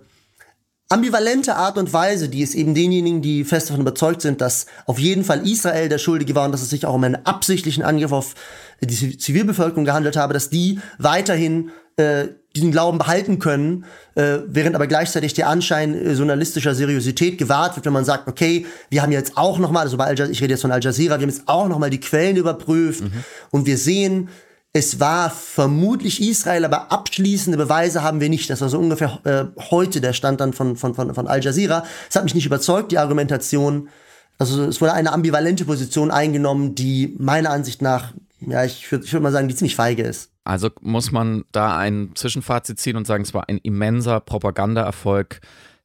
ambivalente 0.88 1.56
Art 1.56 1.78
und 1.78 1.92
Weise, 1.92 2.28
die 2.28 2.42
es 2.42 2.54
eben 2.54 2.74
denjenigen, 2.74 3.20
die 3.20 3.44
fest 3.44 3.68
davon 3.68 3.80
überzeugt 3.80 4.22
sind, 4.22 4.40
dass 4.40 4.66
auf 4.86 4.98
jeden 4.98 5.24
Fall 5.24 5.46
Israel 5.46 5.88
der 5.88 5.98
Schuldige 5.98 6.34
war 6.34 6.46
und 6.46 6.52
dass 6.52 6.62
es 6.62 6.70
sich 6.70 6.86
auch 6.86 6.94
um 6.94 7.02
einen 7.02 7.26
absichtlichen 7.26 7.82
Angriff 7.82 8.12
auf 8.12 8.34
die 8.80 9.18
Zivilbevölkerung 9.18 9.84
gehandelt 9.84 10.16
habe, 10.16 10.32
dass 10.32 10.50
die 10.50 10.78
weiterhin 10.98 11.70
äh, 11.96 12.28
diesen 12.54 12.70
Glauben 12.70 12.98
behalten 12.98 13.38
können, 13.38 13.84
äh, 14.14 14.38
während 14.46 14.74
aber 14.74 14.86
gleichzeitig 14.86 15.34
der 15.34 15.48
Anschein 15.48 15.94
äh, 15.94 16.12
journalistischer 16.12 16.74
Seriosität 16.74 17.38
gewahrt 17.38 17.76
wird, 17.76 17.86
wenn 17.86 17.92
man 17.92 18.04
sagt, 18.04 18.28
okay, 18.28 18.66
wir 18.88 19.02
haben 19.02 19.12
jetzt 19.12 19.36
auch 19.36 19.58
nochmal, 19.58 19.84
also 19.84 19.96
bei 19.96 20.04
Al 20.04 20.30
ich 20.30 20.42
rede 20.42 20.54
jetzt 20.54 20.62
von 20.62 20.72
Al 20.72 20.82
Jazeera, 20.82 21.18
wir 21.18 21.22
haben 21.22 21.30
jetzt 21.30 21.42
auch 21.46 21.68
nochmal 21.68 21.90
die 21.90 22.00
Quellen 22.00 22.36
überprüft 22.36 23.02
mhm. 23.02 23.24
und 23.50 23.66
wir 23.66 23.76
sehen, 23.76 24.28
es 24.76 25.00
war 25.00 25.30
vermutlich 25.30 26.21
Israel, 26.21 26.66
aber 26.66 26.92
abschließende 26.92 27.56
Beweise 27.56 28.02
haben 28.02 28.21
wir 28.21 28.28
nicht. 28.28 28.50
Das 28.50 28.61
war 28.61 28.68
so 28.68 28.78
ungefähr 28.78 29.21
äh, 29.25 29.62
heute 29.71 30.02
der 30.02 30.12
Stand 30.12 30.40
dann 30.40 30.52
von, 30.52 30.76
von, 30.76 30.95
von, 30.95 31.14
von 31.14 31.26
Al 31.26 31.42
Jazeera. 31.42 31.85
Es 32.11 32.16
hat 32.16 32.25
mich 32.25 32.35
nicht 32.35 32.45
überzeugt, 32.45 32.92
die 32.92 32.99
Argumentation. 32.99 33.88
Also 34.37 34.65
es 34.65 34.82
wurde 34.82 34.93
eine 34.93 35.15
ambivalente 35.15 35.65
Position 35.65 36.10
eingenommen, 36.10 36.75
die 36.75 37.17
meiner 37.19 37.50
Ansicht 37.52 37.80
nach, 37.80 38.12
ja, 38.41 38.65
ich 38.65 38.93
würde 38.93 39.10
würd 39.10 39.23
mal 39.23 39.32
sagen, 39.32 39.49
die 39.49 39.54
ziemlich 39.54 39.76
feige 39.76 40.02
ist. 40.02 40.30
Also 40.45 40.69
muss 40.82 41.10
man 41.10 41.47
da 41.52 41.78
ein 41.78 42.10
Zwischenfazit 42.15 42.78
ziehen 42.78 42.99
und 42.99 43.06
sagen, 43.06 43.23
es 43.23 43.32
war 43.32 43.49
ein 43.49 43.58
immenser 43.62 44.21
Propagandaerfolg 44.21 45.41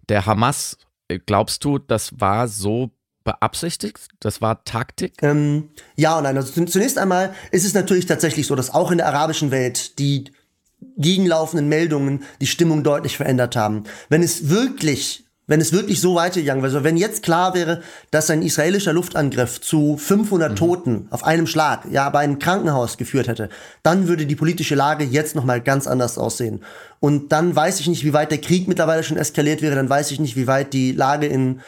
der 0.10 0.26
Hamas. 0.26 0.78
Glaubst 1.26 1.64
du, 1.64 1.80
das 1.80 2.20
war 2.20 2.50
so 2.50 2.92
beabsichtigt? 3.24 4.08
Das 4.20 4.42
war 4.42 4.64
Taktik? 4.64 5.14
Ähm, 5.22 5.70
ja 5.96 6.18
und 6.18 6.24
nein. 6.24 6.38
Also 6.38 6.66
zunächst 6.66 6.98
einmal 6.98 7.34
ist 7.52 7.66
es 7.66 7.74
natürlich 7.74 8.06
tatsächlich 8.06 8.48
so, 8.48 8.56
dass 8.56 8.74
auch 8.74 8.92
in 8.92 8.98
der 8.98 9.08
arabischen 9.08 9.52
Welt 9.52 10.00
die 10.00 10.26
gegenlaufenden 10.98 11.70
Meldungen 11.70 12.24
die 12.42 12.48
Stimmung 12.48 12.84
deutlich 12.84 13.18
verändert 13.18 13.56
haben. 13.56 13.84
Wenn 14.10 14.24
es 14.24 14.50
wirklich 14.50 15.26
wenn 15.52 15.60
es 15.60 15.74
wirklich 15.74 16.00
so 16.00 16.16
weitergegangen 16.16 16.64
wäre, 16.64 16.74
also 16.74 16.86
wenn 16.86 16.96
jetzt 16.96 17.24
klar 17.24 17.54
wäre, 17.54 17.82
dass 18.10 18.30
ein 18.30 18.42
israelischer 18.42 18.94
Luftangriff 18.94 19.60
zu 19.60 19.98
500 19.98 20.52
mhm. 20.52 20.56
Toten 20.56 21.08
auf 21.10 21.26
einem 21.26 21.46
Schlag, 21.46 21.86
ja, 21.92 22.10
bei 22.10 22.20
einem 22.20 22.40
Krankenhaus 22.40 22.98
geführt 22.98 23.28
hätte, 23.28 23.50
dann 23.84 24.08
würde 24.08 24.26
die 24.26 24.38
politische 24.38 24.76
Lage 24.76 25.04
jetzt 25.04 25.36
noch 25.36 25.44
mal 25.44 25.60
ganz 25.60 25.88
anders 25.88 26.18
aussehen. 26.18 26.64
Und 27.02 27.34
dann 27.34 27.54
weiß 27.54 27.82
ich 27.82 27.88
nicht, 27.88 28.06
wie 28.06 28.14
weit 28.14 28.32
der 28.32 28.40
Krieg 28.40 28.70
mittlerweile 28.70 29.04
schon 29.04 29.18
eskaliert 29.18 29.62
wäre, 29.62 29.76
dann 29.76 29.90
weiß 29.90 30.12
ich 30.12 30.22
nicht, 30.22 30.38
wie 30.38 30.48
weit 30.48 30.72
die 30.72 30.94
Lage 30.94 31.26
in 31.26 31.60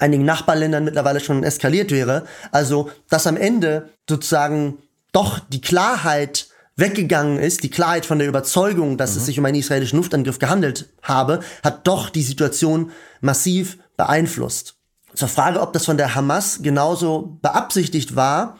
einigen 0.00 0.24
Nachbarländern 0.24 0.84
mittlerweile 0.84 1.20
schon 1.20 1.44
eskaliert 1.44 1.90
wäre. 1.90 2.24
Also, 2.52 2.90
dass 3.08 3.26
am 3.26 3.36
Ende 3.36 3.90
sozusagen 4.08 4.78
doch 5.12 5.38
die 5.38 5.60
Klarheit 5.60 6.48
weggegangen 6.76 7.38
ist, 7.38 7.62
die 7.62 7.70
Klarheit 7.70 8.06
von 8.06 8.18
der 8.18 8.28
Überzeugung, 8.28 8.96
dass 8.96 9.12
mhm. 9.12 9.18
es 9.18 9.26
sich 9.26 9.38
um 9.38 9.44
einen 9.44 9.58
israelischen 9.58 9.98
Luftangriff 9.98 10.38
gehandelt 10.38 10.88
habe, 11.02 11.40
hat 11.62 11.86
doch 11.86 12.10
die 12.10 12.22
Situation 12.22 12.90
massiv 13.20 13.78
beeinflusst. 13.96 14.76
Zur 15.14 15.28
Frage, 15.28 15.60
ob 15.60 15.72
das 15.72 15.84
von 15.84 15.96
der 15.96 16.14
Hamas 16.14 16.60
genauso 16.62 17.38
beabsichtigt 17.42 18.16
war, 18.16 18.58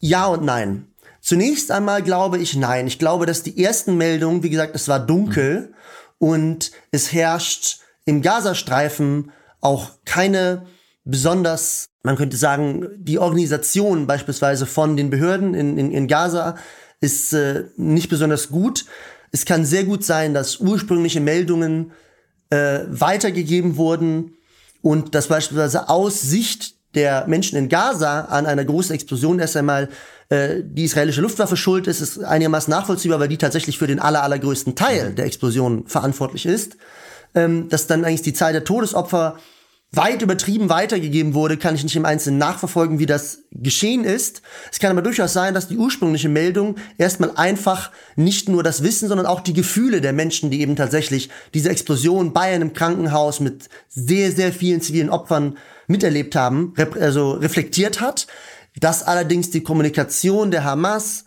ja 0.00 0.26
und 0.26 0.44
nein. 0.44 0.88
Zunächst 1.20 1.70
einmal 1.70 2.02
glaube 2.02 2.38
ich 2.38 2.56
nein. 2.56 2.88
Ich 2.88 2.98
glaube, 2.98 3.24
dass 3.24 3.44
die 3.44 3.62
ersten 3.62 3.96
Meldungen, 3.96 4.42
wie 4.42 4.50
gesagt, 4.50 4.74
es 4.74 4.88
war 4.88 4.98
dunkel 4.98 5.68
mhm. 5.68 5.74
und 6.18 6.72
es 6.90 7.12
herrscht 7.12 7.78
im 8.04 8.20
Gazastreifen 8.20 9.30
auch 9.60 9.90
keine 10.04 10.66
besonders, 11.04 11.86
man 12.02 12.16
könnte 12.16 12.36
sagen, 12.36 12.88
die 12.96 13.18
Organisation 13.18 14.06
beispielsweise 14.06 14.66
von 14.66 14.96
den 14.96 15.10
Behörden 15.10 15.54
in, 15.54 15.78
in, 15.78 15.90
in 15.90 16.08
Gaza 16.08 16.56
ist 17.00 17.32
äh, 17.32 17.64
nicht 17.76 18.08
besonders 18.08 18.48
gut. 18.48 18.84
Es 19.32 19.44
kann 19.44 19.64
sehr 19.64 19.84
gut 19.84 20.04
sein, 20.04 20.34
dass 20.34 20.58
ursprüngliche 20.58 21.20
Meldungen 21.20 21.92
äh, 22.50 22.80
weitergegeben 22.88 23.76
wurden 23.76 24.36
und 24.82 25.14
dass 25.14 25.28
beispielsweise 25.28 25.88
aus 25.88 26.20
Sicht 26.20 26.76
der 26.94 27.26
Menschen 27.26 27.56
in 27.56 27.68
Gaza 27.68 28.26
an 28.26 28.46
einer 28.46 28.64
großen 28.64 28.94
Explosion 28.94 29.38
erst 29.38 29.56
einmal 29.56 29.88
äh, 30.28 30.60
die 30.62 30.84
israelische 30.84 31.22
Luftwaffe 31.22 31.56
schuld 31.56 31.86
ist, 31.86 32.00
ist 32.00 32.22
einigermaßen 32.22 32.70
nachvollziehbar, 32.70 33.18
weil 33.18 33.28
die 33.28 33.38
tatsächlich 33.38 33.78
für 33.78 33.86
den 33.86 33.98
aller, 33.98 34.22
allergrößten 34.22 34.76
Teil 34.76 35.14
der 35.14 35.24
Explosion 35.24 35.86
verantwortlich 35.86 36.46
ist. 36.46 36.76
Ähm, 37.34 37.70
dass 37.70 37.86
dann 37.86 38.04
eigentlich 38.04 38.20
die 38.20 38.34
Zahl 38.34 38.52
der 38.52 38.64
Todesopfer 38.64 39.38
weit 39.94 40.22
übertrieben 40.22 40.70
weitergegeben 40.70 41.34
wurde, 41.34 41.58
kann 41.58 41.74
ich 41.74 41.82
nicht 41.84 41.96
im 41.96 42.06
Einzelnen 42.06 42.38
nachverfolgen, 42.38 42.98
wie 42.98 43.06
das 43.06 43.40
geschehen 43.52 44.04
ist. 44.04 44.40
Es 44.70 44.78
kann 44.78 44.90
aber 44.90 45.02
durchaus 45.02 45.34
sein, 45.34 45.52
dass 45.52 45.68
die 45.68 45.76
ursprüngliche 45.76 46.30
Meldung 46.30 46.76
erstmal 46.96 47.32
einfach 47.36 47.90
nicht 48.16 48.48
nur 48.48 48.62
das 48.62 48.82
Wissen, 48.82 49.08
sondern 49.08 49.26
auch 49.26 49.40
die 49.40 49.52
Gefühle 49.52 50.00
der 50.00 50.14
Menschen, 50.14 50.50
die 50.50 50.62
eben 50.62 50.76
tatsächlich 50.76 51.28
diese 51.52 51.68
Explosion 51.68 52.32
bei 52.32 52.54
einem 52.54 52.72
Krankenhaus 52.72 53.40
mit 53.40 53.68
sehr, 53.88 54.32
sehr 54.32 54.52
vielen 54.52 54.80
zivilen 54.80 55.10
Opfern 55.10 55.58
miterlebt 55.86 56.34
haben, 56.36 56.72
also 56.98 57.32
reflektiert 57.32 58.00
hat. 58.00 58.26
Dass 58.80 59.02
allerdings 59.02 59.50
die 59.50 59.62
Kommunikation 59.62 60.50
der 60.50 60.64
Hamas 60.64 61.26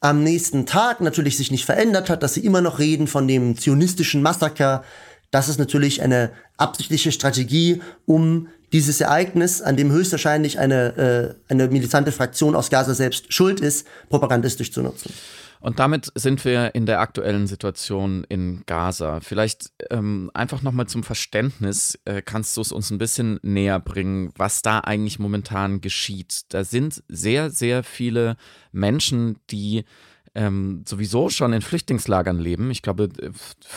am 0.00 0.24
nächsten 0.24 0.66
Tag 0.66 1.00
natürlich 1.00 1.36
sich 1.36 1.52
nicht 1.52 1.64
verändert 1.66 2.10
hat, 2.10 2.24
dass 2.24 2.34
sie 2.34 2.44
immer 2.44 2.62
noch 2.62 2.80
reden 2.80 3.06
von 3.06 3.28
dem 3.28 3.56
zionistischen 3.56 4.22
Massaker 4.22 4.82
das 5.30 5.48
ist 5.48 5.58
natürlich 5.58 6.02
eine 6.02 6.32
absichtliche 6.56 7.12
Strategie, 7.12 7.80
um 8.06 8.48
dieses 8.72 9.00
Ereignis, 9.00 9.62
an 9.62 9.76
dem 9.76 9.90
höchstwahrscheinlich 9.90 10.58
eine, 10.58 11.36
äh, 11.48 11.52
eine 11.52 11.68
militante 11.68 12.12
Fraktion 12.12 12.54
aus 12.54 12.70
Gaza 12.70 12.94
selbst 12.94 13.32
schuld 13.32 13.60
ist, 13.60 13.86
propagandistisch 14.08 14.72
zu 14.72 14.82
nutzen. 14.82 15.12
Und 15.60 15.78
damit 15.78 16.10
sind 16.14 16.42
wir 16.46 16.74
in 16.74 16.86
der 16.86 17.00
aktuellen 17.00 17.46
Situation 17.46 18.24
in 18.28 18.62
Gaza. 18.64 19.20
Vielleicht 19.20 19.70
ähm, 19.90 20.30
einfach 20.32 20.62
nochmal 20.62 20.86
zum 20.86 21.02
Verständnis, 21.02 21.98
äh, 22.06 22.22
kannst 22.22 22.56
du 22.56 22.62
es 22.62 22.72
uns 22.72 22.90
ein 22.90 22.96
bisschen 22.96 23.38
näher 23.42 23.78
bringen, 23.78 24.32
was 24.36 24.62
da 24.62 24.78
eigentlich 24.78 25.18
momentan 25.18 25.82
geschieht. 25.82 26.44
Da 26.48 26.64
sind 26.64 27.02
sehr, 27.08 27.50
sehr 27.50 27.82
viele 27.82 28.36
Menschen, 28.72 29.36
die 29.50 29.84
ähm, 30.34 30.84
sowieso 30.86 31.28
schon 31.28 31.52
in 31.52 31.60
Flüchtlingslagern 31.60 32.38
leben. 32.38 32.70
Ich 32.70 32.82
glaube, 32.82 33.08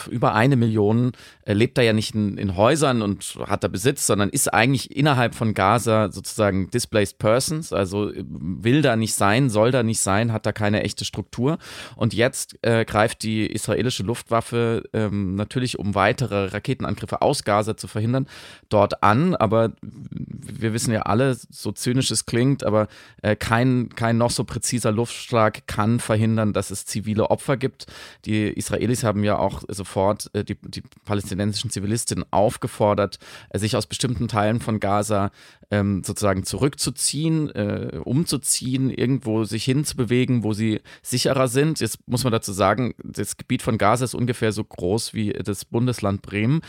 über 0.08 0.34
eine 0.34 0.56
Million 0.56 1.12
äh, 1.44 1.52
lebt 1.52 1.76
da 1.76 1.82
ja 1.82 1.92
nicht 1.92 2.14
in, 2.14 2.38
in, 2.38 2.56
Häusern 2.56 3.02
und 3.02 3.36
hat 3.46 3.64
da 3.64 3.68
Besitz, 3.68 4.06
sondern 4.06 4.28
ist 4.28 4.52
eigentlich 4.52 4.96
innerhalb 4.96 5.34
von 5.34 5.54
Gaza 5.54 6.12
sozusagen 6.12 6.70
displaced 6.70 7.18
persons, 7.18 7.72
also 7.72 8.10
äh, 8.10 8.24
will 8.28 8.82
da 8.82 8.96
nicht 8.96 9.14
sein, 9.14 9.50
soll 9.50 9.72
da 9.72 9.82
nicht 9.82 10.00
sein, 10.00 10.32
hat 10.32 10.46
da 10.46 10.52
keine 10.52 10.82
echte 10.84 11.04
Struktur. 11.04 11.58
Und 11.96 12.14
jetzt 12.14 12.56
äh, 12.62 12.84
greift 12.84 13.24
die 13.24 13.46
israelische 13.46 14.04
Luftwaffe 14.04 14.84
ähm, 14.92 15.34
natürlich, 15.34 15.78
um 15.78 15.94
weitere 15.94 16.46
Raketenangriffe 16.46 17.20
aus 17.20 17.44
Gaza 17.44 17.76
zu 17.76 17.88
verhindern, 17.88 18.26
dort 18.68 19.02
an. 19.02 19.34
Aber 19.34 19.72
wir 19.82 20.72
wissen 20.72 20.92
ja 20.92 21.02
alle, 21.02 21.36
so 21.50 21.72
zynisch 21.72 22.10
es 22.10 22.26
klingt, 22.26 22.64
aber 22.64 22.88
äh, 23.22 23.36
kein, 23.36 23.88
kein 23.90 24.18
noch 24.18 24.30
so 24.30 24.44
präziser 24.44 24.92
Luftschlag 24.92 25.66
kann 25.66 25.98
verhindern, 25.98 26.53
dass 26.54 26.70
es 26.70 26.86
zivile 26.86 27.30
Opfer 27.30 27.56
gibt. 27.56 27.86
Die 28.24 28.48
Israelis 28.48 29.04
haben 29.04 29.24
ja 29.24 29.38
auch 29.38 29.62
sofort 29.68 30.30
äh, 30.34 30.44
die, 30.44 30.56
die 30.62 30.82
palästinensischen 31.04 31.70
Zivilistinnen 31.70 32.24
aufgefordert, 32.30 33.18
äh, 33.50 33.58
sich 33.58 33.76
aus 33.76 33.86
bestimmten 33.86 34.28
Teilen 34.28 34.60
von 34.60 34.80
Gaza 34.80 35.30
ähm, 35.70 36.02
sozusagen 36.04 36.44
zurückzuziehen, 36.44 37.50
äh, 37.50 38.00
umzuziehen, 38.02 38.90
irgendwo 38.90 39.44
sich 39.44 39.64
hinzubewegen, 39.64 40.44
wo 40.44 40.52
sie 40.52 40.80
sicherer 41.02 41.48
sind. 41.48 41.80
Jetzt 41.80 41.98
muss 42.06 42.24
man 42.24 42.32
dazu 42.32 42.52
sagen, 42.52 42.94
das 43.02 43.36
Gebiet 43.36 43.62
von 43.62 43.78
Gaza 43.78 44.04
ist 44.04 44.14
ungefähr 44.14 44.52
so 44.52 44.64
groß 44.64 45.14
wie 45.14 45.30
das 45.32 45.64
Bundesland 45.64 46.22
Bremen. 46.22 46.60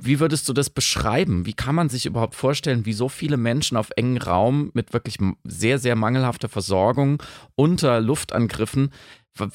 Wie 0.00 0.20
würdest 0.20 0.48
du 0.48 0.52
das 0.52 0.70
beschreiben? 0.70 1.44
Wie 1.44 1.54
kann 1.54 1.74
man 1.74 1.88
sich 1.88 2.06
überhaupt 2.06 2.36
vorstellen, 2.36 2.86
wie 2.86 2.92
so 2.92 3.08
viele 3.08 3.36
Menschen 3.36 3.76
auf 3.76 3.90
engen 3.96 4.18
Raum 4.18 4.70
mit 4.72 4.92
wirklich 4.92 5.16
sehr, 5.42 5.80
sehr 5.80 5.96
mangelhafter 5.96 6.48
Versorgung 6.48 7.20
unter 7.56 8.00
Luftangriffen, 8.00 8.92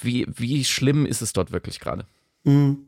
wie, 0.01 0.27
wie 0.27 0.65
schlimm 0.65 1.05
ist 1.05 1.21
es 1.21 1.31
dort 1.31 1.53
wirklich 1.53 1.79
gerade? 1.79 2.05
Mhm. 2.43 2.87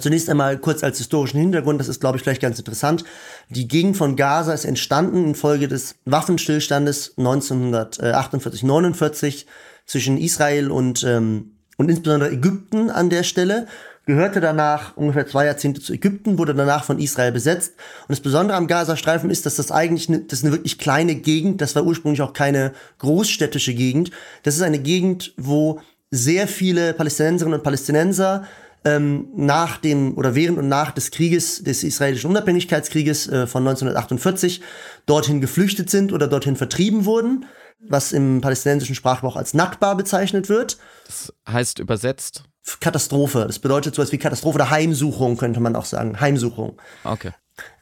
Zunächst 0.00 0.30
einmal 0.30 0.56
kurz 0.58 0.84
als 0.84 0.98
historischen 0.98 1.40
Hintergrund, 1.40 1.80
das 1.80 1.88
ist, 1.88 2.00
glaube 2.00 2.16
ich, 2.16 2.22
vielleicht 2.22 2.40
ganz 2.40 2.56
interessant. 2.58 3.04
Die 3.48 3.66
Gegend 3.68 3.96
von 3.96 4.16
Gaza 4.16 4.52
ist 4.52 4.64
entstanden 4.64 5.24
infolge 5.24 5.68
des 5.68 5.94
Waffenstillstandes 6.04 7.16
1948-49 7.18 9.46
zwischen 9.86 10.18
Israel 10.18 10.70
und, 10.70 11.04
ähm, 11.04 11.52
und 11.76 11.88
insbesondere 11.90 12.32
Ägypten 12.32 12.90
an 12.90 13.10
der 13.10 13.22
Stelle 13.22 13.68
gehörte 14.06 14.40
danach 14.40 14.96
ungefähr 14.96 15.26
zwei 15.26 15.46
Jahrzehnte 15.46 15.80
zu 15.80 15.92
Ägypten, 15.92 16.38
wurde 16.38 16.54
danach 16.54 16.84
von 16.84 16.98
Israel 16.98 17.32
besetzt. 17.32 17.74
Und 18.02 18.10
das 18.10 18.20
Besondere 18.20 18.56
am 18.56 18.66
Gazastreifen 18.66 19.30
ist, 19.30 19.46
dass 19.46 19.56
das 19.56 19.70
eigentlich 19.70 20.08
eine, 20.08 20.20
das 20.20 20.40
ist 20.40 20.44
eine 20.44 20.52
wirklich 20.52 20.78
kleine 20.78 21.14
Gegend, 21.14 21.60
das 21.60 21.76
war 21.76 21.84
ursprünglich 21.84 22.22
auch 22.22 22.32
keine 22.32 22.72
großstädtische 22.98 23.74
Gegend. 23.74 24.10
Das 24.42 24.56
ist 24.56 24.62
eine 24.62 24.80
Gegend, 24.80 25.34
wo 25.36 25.80
sehr 26.10 26.48
viele 26.48 26.94
Palästinenserinnen 26.94 27.58
und 27.58 27.64
Palästinenser 27.64 28.44
ähm, 28.84 29.28
nach 29.36 29.78
dem 29.78 30.18
oder 30.18 30.34
während 30.34 30.58
und 30.58 30.68
nach 30.68 30.90
des 30.90 31.12
Krieges, 31.12 31.62
des 31.62 31.84
israelischen 31.84 32.30
Unabhängigkeitskrieges 32.30 33.28
äh, 33.28 33.46
von 33.46 33.62
1948 33.66 34.60
dorthin 35.06 35.40
geflüchtet 35.40 35.88
sind 35.88 36.12
oder 36.12 36.26
dorthin 36.26 36.56
vertrieben 36.56 37.04
wurden, 37.04 37.46
was 37.80 38.12
im 38.12 38.40
palästinensischen 38.40 38.96
Sprachgebrauch 38.96 39.36
als 39.36 39.54
Nakba 39.54 39.94
bezeichnet 39.94 40.48
wird. 40.48 40.78
Das 41.06 41.32
heißt 41.48 41.78
übersetzt 41.78 42.44
Katastrophe. 42.80 43.44
Das 43.46 43.58
bedeutet 43.58 43.94
sowas 43.94 44.12
wie 44.12 44.18
Katastrophe 44.18 44.56
oder 44.56 44.70
Heimsuchung, 44.70 45.36
könnte 45.36 45.60
man 45.60 45.76
auch 45.76 45.84
sagen. 45.84 46.20
Heimsuchung. 46.20 46.80
Okay. 47.04 47.32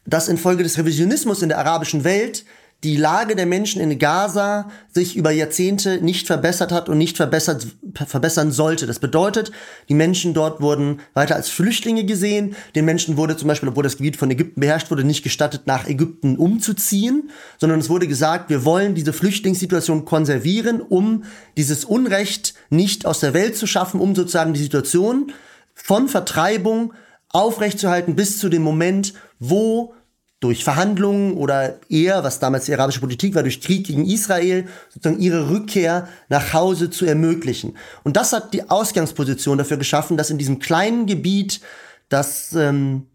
Dass 0.06 0.28
infolge 0.28 0.62
des 0.62 0.78
Revisionismus 0.78 1.42
in 1.42 1.48
der 1.50 1.58
arabischen 1.58 2.04
Welt 2.04 2.44
die 2.82 2.96
Lage 2.96 3.36
der 3.36 3.44
Menschen 3.44 3.80
in 3.80 3.98
Gaza 3.98 4.70
sich 4.90 5.14
über 5.14 5.30
Jahrzehnte 5.30 6.02
nicht 6.02 6.26
verbessert 6.26 6.72
hat 6.72 6.88
und 6.88 6.96
nicht 6.96 7.18
verbessert, 7.18 7.66
verbessern 8.06 8.52
sollte. 8.52 8.86
Das 8.86 8.98
bedeutet, 8.98 9.52
die 9.90 9.94
Menschen 9.94 10.32
dort 10.32 10.62
wurden 10.62 11.00
weiter 11.12 11.36
als 11.36 11.50
Flüchtlinge 11.50 12.04
gesehen. 12.04 12.56
Den 12.74 12.86
Menschen 12.86 13.18
wurde 13.18 13.36
zum 13.36 13.48
Beispiel, 13.48 13.68
obwohl 13.68 13.84
das 13.84 13.98
Gebiet 13.98 14.16
von 14.16 14.30
Ägypten 14.30 14.60
beherrscht 14.60 14.90
wurde, 14.90 15.04
nicht 15.04 15.22
gestattet, 15.22 15.66
nach 15.66 15.86
Ägypten 15.86 16.38
umzuziehen, 16.38 17.30
sondern 17.58 17.80
es 17.80 17.90
wurde 17.90 18.08
gesagt, 18.08 18.48
wir 18.48 18.64
wollen 18.64 18.94
diese 18.94 19.12
Flüchtlingssituation 19.12 20.06
konservieren, 20.06 20.80
um 20.80 21.24
dieses 21.58 21.84
Unrecht 21.84 22.54
nicht 22.70 23.04
aus 23.04 23.20
der 23.20 23.34
Welt 23.34 23.56
zu 23.56 23.66
schaffen, 23.66 24.00
um 24.00 24.14
sozusagen 24.14 24.54
die 24.54 24.62
Situation 24.62 25.32
von 25.74 26.08
Vertreibung 26.08 26.94
aufrechtzuerhalten 27.28 28.16
bis 28.16 28.38
zu 28.38 28.48
dem 28.48 28.62
Moment, 28.62 29.12
wo 29.38 29.94
durch 30.40 30.64
Verhandlungen 30.64 31.34
oder 31.34 31.78
eher, 31.90 32.24
was 32.24 32.38
damals 32.38 32.64
die 32.64 32.72
arabische 32.72 33.00
Politik 33.00 33.34
war, 33.34 33.42
durch 33.42 33.60
Krieg 33.60 33.86
gegen 33.86 34.06
Israel, 34.06 34.66
sozusagen 34.88 35.20
ihre 35.20 35.50
Rückkehr 35.50 36.08
nach 36.30 36.54
Hause 36.54 36.88
zu 36.88 37.04
ermöglichen. 37.04 37.76
Und 38.04 38.16
das 38.16 38.32
hat 38.32 38.54
die 38.54 38.68
Ausgangsposition 38.70 39.58
dafür 39.58 39.76
geschaffen, 39.76 40.16
dass 40.16 40.30
in 40.30 40.38
diesem 40.38 40.58
kleinen 40.58 41.06
Gebiet, 41.06 41.60
das, 42.08 42.54
ähm, 42.54 43.06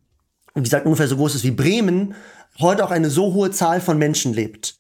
wie 0.53 0.61
gesagt, 0.61 0.85
ungefähr 0.85 1.07
so 1.07 1.17
groß 1.17 1.33
ist 1.33 1.43
wie 1.43 1.51
Bremen, 1.51 2.13
heute 2.59 2.85
auch 2.85 2.91
eine 2.91 3.09
so 3.09 3.33
hohe 3.33 3.49
Zahl 3.49 3.81
von 3.81 3.97
Menschen 3.97 4.33
lebt. 4.33 4.75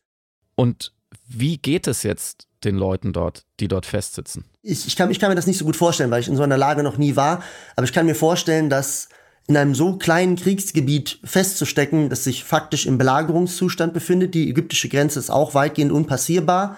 Und 0.53 0.93
wie 1.27 1.57
geht 1.57 1.87
es 1.87 2.03
jetzt 2.03 2.47
den 2.63 2.75
Leuten 2.75 3.11
dort, 3.11 3.43
die 3.59 3.67
dort 3.67 3.87
festsitzen? 3.87 4.45
Ich, 4.61 4.85
ich, 4.85 4.95
kann, 4.95 5.09
ich 5.09 5.19
kann 5.19 5.29
mir 5.29 5.35
das 5.35 5.47
nicht 5.47 5.57
so 5.57 5.65
gut 5.65 5.75
vorstellen, 5.75 6.11
weil 6.11 6.21
ich 6.21 6.27
in 6.27 6.35
so 6.35 6.43
einer 6.43 6.57
Lage 6.57 6.83
noch 6.83 6.97
nie 6.97 7.15
war. 7.15 7.43
Aber 7.75 7.85
ich 7.85 7.93
kann 7.93 8.05
mir 8.05 8.15
vorstellen, 8.15 8.69
dass 8.69 9.09
in 9.47 9.57
einem 9.57 9.75
so 9.75 9.97
kleinen 9.97 10.35
Kriegsgebiet 10.35 11.19
festzustecken, 11.23 12.09
das 12.09 12.23
sich 12.23 12.43
faktisch 12.43 12.85
im 12.85 12.97
Belagerungszustand 12.97 13.93
befindet. 13.93 14.33
Die 14.33 14.49
ägyptische 14.49 14.89
Grenze 14.89 15.19
ist 15.19 15.29
auch 15.29 15.53
weitgehend 15.53 15.91
unpassierbar. 15.91 16.77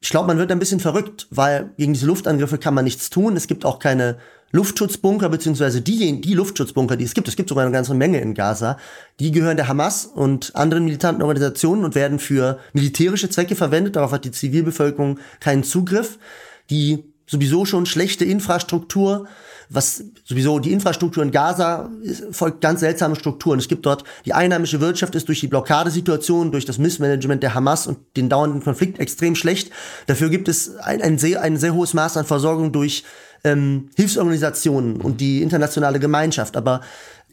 Ich 0.00 0.10
glaube, 0.10 0.28
man 0.28 0.38
wird 0.38 0.52
ein 0.52 0.58
bisschen 0.58 0.80
verrückt, 0.80 1.26
weil 1.30 1.70
gegen 1.76 1.94
diese 1.94 2.06
Luftangriffe 2.06 2.58
kann 2.58 2.74
man 2.74 2.84
nichts 2.84 3.10
tun. 3.10 3.36
Es 3.36 3.48
gibt 3.48 3.64
auch 3.64 3.78
keine 3.78 4.18
Luftschutzbunker, 4.50 5.28
beziehungsweise 5.28 5.80
die, 5.80 6.20
die 6.20 6.34
Luftschutzbunker, 6.34 6.96
die 6.96 7.04
es 7.04 7.14
gibt, 7.14 7.28
es 7.28 7.36
gibt 7.36 7.48
sogar 7.48 7.64
eine 7.64 7.72
ganze 7.72 7.94
Menge 7.94 8.20
in 8.20 8.34
Gaza, 8.34 8.78
die 9.20 9.30
gehören 9.30 9.56
der 9.56 9.68
Hamas 9.68 10.06
und 10.06 10.54
anderen 10.56 10.84
militanten 10.84 11.22
Organisationen 11.22 11.84
und 11.84 11.94
werden 11.94 12.18
für 12.18 12.58
militärische 12.72 13.28
Zwecke 13.28 13.56
verwendet. 13.56 13.96
Darauf 13.96 14.12
hat 14.12 14.24
die 14.24 14.30
Zivilbevölkerung 14.30 15.18
keinen 15.40 15.64
Zugriff. 15.64 16.18
Die 16.70 17.07
sowieso 17.28 17.64
schon 17.64 17.86
schlechte 17.86 18.24
Infrastruktur 18.24 19.28
was 19.70 20.02
sowieso 20.24 20.58
die 20.58 20.72
Infrastruktur 20.72 21.22
in 21.22 21.30
Gaza 21.30 21.90
folgt 22.30 22.60
ganz 22.60 22.80
seltsame 22.80 23.16
Strukturen. 23.16 23.58
Es 23.58 23.68
gibt 23.68 23.84
dort, 23.84 24.04
die 24.24 24.32
einheimische 24.32 24.80
Wirtschaft 24.80 25.14
ist 25.14 25.28
durch 25.28 25.40
die 25.40 25.48
Blockadesituation, 25.48 26.50
durch 26.52 26.64
das 26.64 26.78
Missmanagement 26.78 27.42
der 27.42 27.54
Hamas 27.54 27.86
und 27.86 27.98
den 28.16 28.28
dauernden 28.28 28.62
Konflikt 28.62 28.98
extrem 28.98 29.34
schlecht. 29.34 29.70
Dafür 30.06 30.30
gibt 30.30 30.48
es 30.48 30.76
ein, 30.76 31.02
ein, 31.02 31.18
sehr, 31.18 31.42
ein 31.42 31.56
sehr 31.58 31.74
hohes 31.74 31.94
Maß 31.94 32.16
an 32.16 32.24
Versorgung 32.24 32.72
durch 32.72 33.04
ähm, 33.44 33.90
Hilfsorganisationen 33.96 35.00
und 35.00 35.20
die 35.20 35.42
internationale 35.42 36.00
Gemeinschaft. 36.00 36.56
Aber 36.56 36.80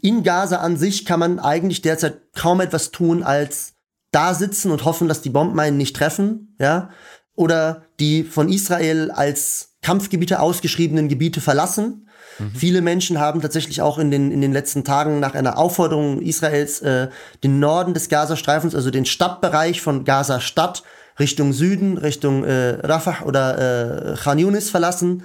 in 0.02 0.24
Gaza 0.24 0.58
an 0.58 0.78
sich 0.78 1.06
kann 1.06 1.20
man 1.20 1.40
eigentlich 1.40 1.82
derzeit 1.82 2.34
kaum 2.36 2.60
etwas 2.60 2.92
tun, 2.92 3.24
als 3.24 3.74
da 4.12 4.34
sitzen 4.34 4.72
und 4.72 4.84
hoffen, 4.84 5.08
dass 5.08 5.22
die 5.22 5.30
Bomben 5.30 5.60
einen 5.60 5.78
nicht 5.78 5.96
treffen, 5.96 6.56
ja, 6.60 6.90
oder 7.34 7.84
die 8.00 8.24
von 8.24 8.50
Israel 8.50 9.12
als 9.12 9.75
Kampfgebiete 9.86 10.40
ausgeschriebenen 10.40 11.08
Gebiete 11.08 11.42
verlassen 11.42 12.06
Mhm. 12.40 12.52
Viele 12.54 12.82
Menschen 12.82 13.20
haben 13.20 13.42
tatsächlich 13.42 13.82
auch 13.82 13.98
in 13.98 14.12
den, 14.12 14.32
in 14.32 14.42
den 14.42 14.54
letzten 14.54 14.84
Tagen 14.84 15.20
nach 15.20 15.36
einer 15.36 15.58
Aufforderung 15.58 16.22
Israels 16.22 16.82
äh, 16.82 17.10
den 17.44 17.60
Norden 17.60 17.94
des 17.94 18.10
Gazastreifens, 18.10 18.76
also 18.76 18.92
den 18.92 19.06
Stadtbereich 19.06 19.82
von 19.82 20.04
Gaza-Stadt, 20.04 20.84
Richtung 21.20 21.54
Süden, 21.54 21.98
Richtung 21.98 22.44
äh, 22.44 22.78
Rafah 22.82 23.24
oder 23.26 24.14
äh, 24.14 24.18
Khan 24.18 24.40
Yunis 24.40 24.70
verlassen. 24.70 25.24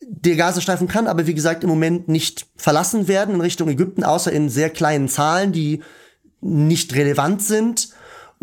Der 0.00 0.36
Gazastreifen 0.36 0.88
kann 0.88 1.06
aber, 1.06 1.26
wie 1.26 1.34
gesagt, 1.34 1.62
im 1.62 1.70
Moment 1.70 2.08
nicht 2.08 2.46
verlassen 2.56 3.08
werden 3.08 3.34
in 3.34 3.40
Richtung 3.40 3.68
Ägypten, 3.68 4.04
außer 4.04 4.32
in 4.32 4.48
sehr 4.48 4.70
kleinen 4.70 5.08
Zahlen, 5.08 5.52
die 5.52 5.82
nicht 6.40 6.94
relevant 6.94 7.42
sind. 7.42 7.88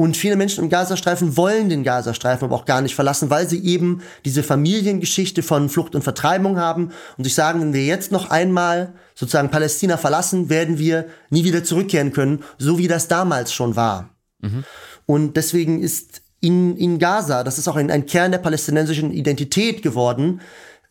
Und 0.01 0.17
viele 0.17 0.35
Menschen 0.35 0.63
im 0.63 0.71
Gazastreifen 0.71 1.37
wollen 1.37 1.69
den 1.69 1.83
Gazastreifen 1.83 2.45
aber 2.45 2.55
auch 2.55 2.65
gar 2.65 2.81
nicht 2.81 2.95
verlassen, 2.95 3.29
weil 3.29 3.47
sie 3.47 3.63
eben 3.63 4.01
diese 4.25 4.41
Familiengeschichte 4.41 5.43
von 5.43 5.69
Flucht 5.69 5.93
und 5.93 6.01
Vertreibung 6.01 6.57
haben 6.57 6.89
und 7.19 7.23
sich 7.23 7.35
sagen, 7.35 7.61
wenn 7.61 7.73
wir 7.73 7.85
jetzt 7.85 8.11
noch 8.11 8.31
einmal 8.31 8.93
sozusagen 9.13 9.51
Palästina 9.51 9.97
verlassen, 9.97 10.49
werden 10.49 10.79
wir 10.79 11.05
nie 11.29 11.43
wieder 11.43 11.63
zurückkehren 11.63 12.13
können, 12.13 12.43
so 12.57 12.79
wie 12.79 12.87
das 12.87 13.09
damals 13.09 13.53
schon 13.53 13.75
war. 13.75 14.09
Mhm. 14.39 14.63
Und 15.05 15.37
deswegen 15.37 15.83
ist 15.83 16.23
in, 16.39 16.77
in 16.77 16.97
Gaza, 16.97 17.43
das 17.43 17.59
ist 17.59 17.67
auch 17.67 17.75
ein, 17.75 17.91
ein 17.91 18.07
Kern 18.07 18.31
der 18.31 18.39
palästinensischen 18.39 19.11
Identität 19.11 19.83
geworden, 19.83 20.41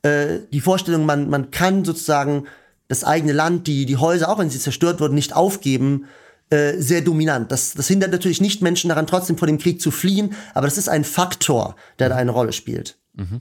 äh, 0.02 0.38
die 0.52 0.60
Vorstellung, 0.60 1.04
man, 1.04 1.28
man 1.28 1.50
kann 1.50 1.84
sozusagen 1.84 2.46
das 2.86 3.02
eigene 3.02 3.32
Land, 3.32 3.66
die, 3.66 3.86
die 3.86 3.96
Häuser, 3.96 4.28
auch 4.28 4.38
wenn 4.38 4.50
sie 4.50 4.60
zerstört 4.60 5.00
wurden, 5.00 5.16
nicht 5.16 5.34
aufgeben, 5.34 6.06
äh, 6.50 6.78
sehr 6.78 7.00
dominant. 7.00 7.50
Das, 7.52 7.74
das 7.74 7.88
hindert 7.88 8.12
natürlich 8.12 8.40
nicht 8.40 8.60
Menschen 8.60 8.88
daran, 8.88 9.06
trotzdem 9.06 9.38
vor 9.38 9.46
dem 9.46 9.58
Krieg 9.58 9.80
zu 9.80 9.90
fliehen, 9.90 10.34
aber 10.52 10.66
das 10.66 10.78
ist 10.78 10.88
ein 10.88 11.04
Faktor, 11.04 11.76
der 11.98 12.08
da 12.08 12.16
eine 12.16 12.32
Rolle 12.32 12.52
spielt. 12.52 12.98
Mhm. 13.14 13.40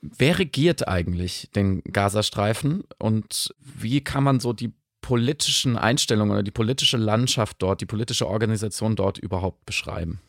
Wer 0.00 0.38
regiert 0.38 0.86
eigentlich 0.86 1.50
den 1.56 1.82
Gazastreifen 1.82 2.84
und 2.98 3.54
wie 3.58 4.02
kann 4.02 4.22
man 4.22 4.38
so 4.38 4.52
die 4.52 4.72
politischen 5.00 5.76
Einstellungen 5.76 6.32
oder 6.32 6.42
die 6.42 6.50
politische 6.50 6.96
Landschaft 6.96 7.56
dort, 7.60 7.80
die 7.80 7.86
politische 7.86 8.28
Organisation 8.28 8.96
dort 8.96 9.18
überhaupt 9.18 9.66
beschreiben? 9.66 10.20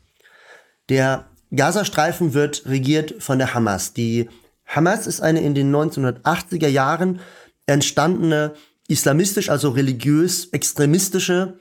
Der 0.90 1.28
Gazastreifen 1.56 2.34
wird 2.34 2.66
regiert 2.66 3.16
von 3.20 3.38
der 3.38 3.54
Hamas. 3.54 3.94
Die 3.94 4.30
Hamas 4.66 5.08
ist 5.08 5.22
eine 5.22 5.42
in 5.42 5.56
den 5.56 5.74
1980er 5.74 6.68
Jahren 6.68 7.20
entstandene 7.68 8.54
islamistisch, 8.88 9.50
also 9.50 9.70
religiös 9.70 10.50
extremistische 10.52 11.60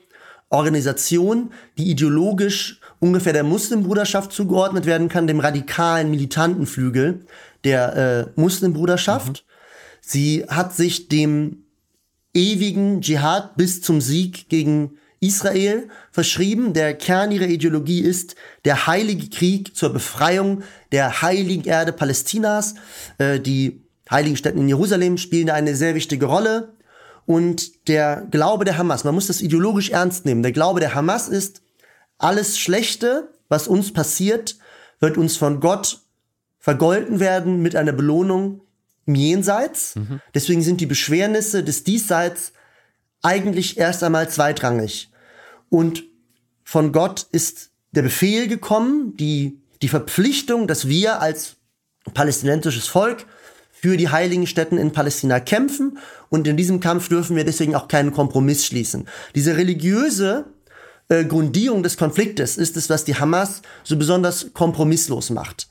Organisation, 0.49 1.51
die 1.77 1.89
ideologisch 1.89 2.79
ungefähr 2.99 3.33
der 3.33 3.43
Muslimbruderschaft 3.43 4.31
zugeordnet 4.31 4.85
werden 4.85 5.09
kann, 5.09 5.27
dem 5.27 5.39
radikalen 5.39 6.09
militanten 6.09 6.65
Flügel 6.65 7.25
der 7.63 7.95
äh, 8.35 8.39
Muslimbruderschaft. 8.39 9.43
Mhm. 9.43 9.55
Sie 10.01 10.45
hat 10.47 10.75
sich 10.75 11.07
dem 11.07 11.65
ewigen 12.33 13.01
Dschihad 13.01 13.57
bis 13.57 13.81
zum 13.81 14.01
Sieg 14.01 14.49
gegen 14.49 14.97
Israel 15.19 15.89
verschrieben. 16.11 16.73
Der 16.73 16.93
Kern 16.93 17.31
ihrer 17.31 17.47
Ideologie 17.47 18.01
ist 18.01 18.35
der 18.65 18.85
heilige 18.87 19.29
Krieg 19.29 19.75
zur 19.75 19.91
Befreiung 19.91 20.61
der 20.91 21.21
heiligen 21.21 21.63
Erde 21.63 21.91
Palästinas. 21.91 22.75
Äh, 23.17 23.39
die 23.39 23.81
heiligen 24.09 24.37
Städte 24.37 24.59
in 24.59 24.67
Jerusalem 24.67 25.17
spielen 25.17 25.47
da 25.47 25.53
eine 25.53 25.75
sehr 25.75 25.95
wichtige 25.95 26.27
Rolle. 26.27 26.74
Und 27.25 27.87
der 27.87 28.27
Glaube 28.29 28.65
der 28.65 28.77
Hamas, 28.77 29.03
man 29.03 29.15
muss 29.15 29.27
das 29.27 29.41
ideologisch 29.41 29.89
ernst 29.89 30.25
nehmen. 30.25 30.43
Der 30.43 30.51
Glaube 30.51 30.79
der 30.79 30.93
Hamas 30.93 31.27
ist, 31.27 31.61
alles 32.17 32.57
Schlechte, 32.59 33.29
was 33.49 33.67
uns 33.67 33.91
passiert, 33.91 34.57
wird 34.99 35.17
uns 35.17 35.37
von 35.37 35.59
Gott 35.59 36.01
vergolten 36.59 37.19
werden 37.19 37.61
mit 37.61 37.75
einer 37.75 37.91
Belohnung 37.91 38.61
im 39.05 39.15
Jenseits. 39.15 39.95
Mhm. 39.95 40.21
Deswegen 40.33 40.61
sind 40.61 40.81
die 40.81 40.85
Beschwernisse 40.85 41.63
des 41.63 41.83
Diesseits 41.83 42.53
eigentlich 43.21 43.77
erst 43.77 44.03
einmal 44.03 44.29
zweitrangig. 44.29 45.09
Und 45.69 46.03
von 46.63 46.91
Gott 46.91 47.27
ist 47.31 47.71
der 47.91 48.03
Befehl 48.03 48.47
gekommen, 48.47 49.15
die, 49.17 49.61
die 49.81 49.87
Verpflichtung, 49.89 50.67
dass 50.67 50.87
wir 50.87 51.21
als 51.21 51.55
palästinensisches 52.13 52.87
Volk 52.87 53.25
für 53.85 53.97
die 53.97 54.09
heiligen 54.09 54.47
Städten 54.47 54.79
in 54.79 54.93
Palästina 54.93 55.39
kämpfen 55.39 55.99
und 56.29 56.47
in 56.47 56.57
diesem 56.57 56.79
Kampf 56.79 57.07
dürfen 57.07 57.35
wir 57.35 57.45
deswegen 57.45 57.75
auch 57.75 57.87
keinen 57.87 58.11
Kompromiss 58.11 58.65
schließen. 58.65 59.07
Diese 59.35 59.57
religiöse 59.57 60.45
äh, 61.07 61.23
Grundierung 61.23 61.83
des 61.83 61.95
Konfliktes 61.95 62.57
ist 62.57 62.77
es, 62.77 62.89
was 62.89 63.05
die 63.05 63.13
Hamas 63.13 63.61
so 63.83 63.95
besonders 63.95 64.55
kompromisslos 64.55 65.29
macht. 65.29 65.67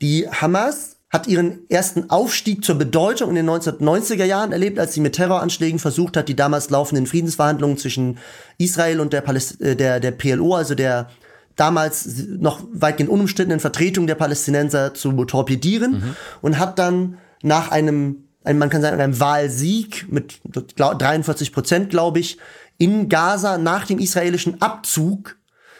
Die 0.00 0.26
Hamas 0.26 0.96
hat 1.10 1.26
ihren 1.26 1.68
ersten 1.68 2.08
Aufstieg 2.08 2.64
zur 2.64 2.76
Bedeutung 2.76 3.28
in 3.28 3.36
den 3.36 3.50
1990er 3.50 4.24
Jahren 4.24 4.52
erlebt, 4.52 4.78
als 4.78 4.94
sie 4.94 5.02
mit 5.02 5.16
Terroranschlägen 5.16 5.78
versucht 5.78 6.16
hat, 6.16 6.30
die 6.30 6.36
damals 6.36 6.70
laufenden 6.70 7.06
Friedensverhandlungen 7.06 7.76
zwischen 7.76 8.16
Israel 8.56 9.00
und 9.00 9.12
der, 9.12 9.20
Paläst 9.20 9.60
äh, 9.60 9.76
der, 9.76 10.00
der 10.00 10.12
PLO, 10.12 10.54
also 10.54 10.74
der 10.74 11.10
damals 11.54 12.24
noch 12.28 12.62
weitgehend 12.72 13.10
unumstrittenen 13.10 13.60
Vertretung 13.60 14.06
der 14.06 14.14
Palästinenser 14.14 14.94
zu 14.94 15.12
torpedieren 15.26 15.92
mhm. 15.92 16.16
und 16.40 16.58
hat 16.58 16.78
dann 16.78 17.18
nach 17.42 17.70
einem, 17.70 18.24
man 18.44 18.70
kann 18.70 18.82
sagen, 18.82 19.00
einem 19.00 19.20
Wahlsieg 19.20 20.06
mit 20.10 20.40
43 20.44 21.52
Prozent, 21.52 21.90
glaube 21.90 22.20
ich, 22.20 22.38
in 22.78 23.08
Gaza 23.08 23.58
nach 23.58 23.86
dem 23.86 23.98
israelischen 23.98 24.62
Abzug 24.62 25.36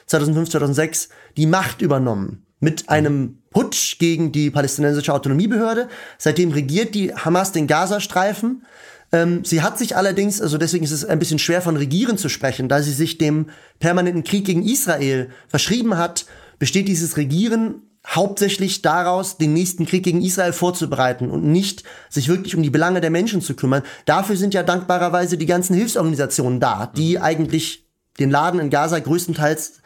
2005, 0.06 0.50
2006 0.50 1.08
die 1.36 1.46
Macht 1.46 1.80
übernommen. 1.80 2.44
Mit 2.60 2.88
einem 2.88 3.38
Putsch 3.50 3.98
gegen 3.98 4.32
die 4.32 4.50
palästinensische 4.50 5.14
Autonomiebehörde. 5.14 5.88
Seitdem 6.18 6.50
regiert 6.50 6.94
die 6.94 7.14
Hamas 7.14 7.52
den 7.52 7.68
Gazastreifen. 7.68 8.64
Ähm, 9.12 9.44
sie 9.44 9.62
hat 9.62 9.78
sich 9.78 9.96
allerdings, 9.96 10.42
also 10.42 10.58
deswegen 10.58 10.84
ist 10.84 10.90
es 10.90 11.04
ein 11.04 11.18
bisschen 11.18 11.38
schwer 11.38 11.62
von 11.62 11.76
Regieren 11.76 12.18
zu 12.18 12.28
sprechen, 12.28 12.68
da 12.68 12.82
sie 12.82 12.92
sich 12.92 13.16
dem 13.16 13.46
permanenten 13.78 14.24
Krieg 14.24 14.44
gegen 14.44 14.64
Israel 14.64 15.30
verschrieben 15.46 15.96
hat, 15.96 16.26
besteht 16.58 16.88
dieses 16.88 17.16
Regieren 17.16 17.82
hauptsächlich 18.14 18.82
daraus, 18.82 19.36
den 19.36 19.52
nächsten 19.52 19.86
Krieg 19.86 20.02
gegen 20.02 20.22
Israel 20.22 20.52
vorzubereiten 20.52 21.30
und 21.30 21.44
nicht 21.44 21.84
sich 22.08 22.28
wirklich 22.28 22.56
um 22.56 22.62
die 22.62 22.70
Belange 22.70 23.00
der 23.00 23.10
Menschen 23.10 23.42
zu 23.42 23.54
kümmern. 23.54 23.82
Dafür 24.06 24.36
sind 24.36 24.54
ja 24.54 24.62
dankbarerweise 24.62 25.36
die 25.36 25.46
ganzen 25.46 25.74
Hilfsorganisationen 25.74 26.58
da, 26.58 26.86
die 26.86 27.20
eigentlich 27.20 27.86
den 28.18 28.30
Laden 28.30 28.60
in 28.60 28.70
Gaza 28.70 28.98
größtenteils 28.98 29.80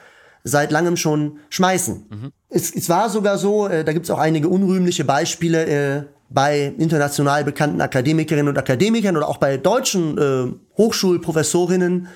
seit 0.45 0.71
langem 0.71 0.97
schon 0.97 1.39
schmeißen. 1.51 2.07
Mhm. 2.09 2.33
Es, 2.49 2.75
es, 2.75 2.89
war 2.89 3.11
sogar 3.11 3.39
so, 3.39 3.67
äh, 3.67 3.85
da 3.85 3.93
gibt 3.93 4.07
es 4.07 4.11
auch 4.11 4.19
einige 4.19 4.49
unrühmliche 4.49 5.05
Beispiele 5.05 5.67
äh, 5.67 6.03
bei 6.29 6.73
international 6.79 7.45
bekannten 7.45 7.81
Akademikerinnen 7.81 8.49
und 8.49 8.59
Akademikern 8.59 9.17
oder 9.17 9.29
auch 9.29 9.37
bei 9.37 9.57
deutschen 9.57 10.19
äh, 10.19 10.53
Hochschulprofessorinnen, 10.77 12.09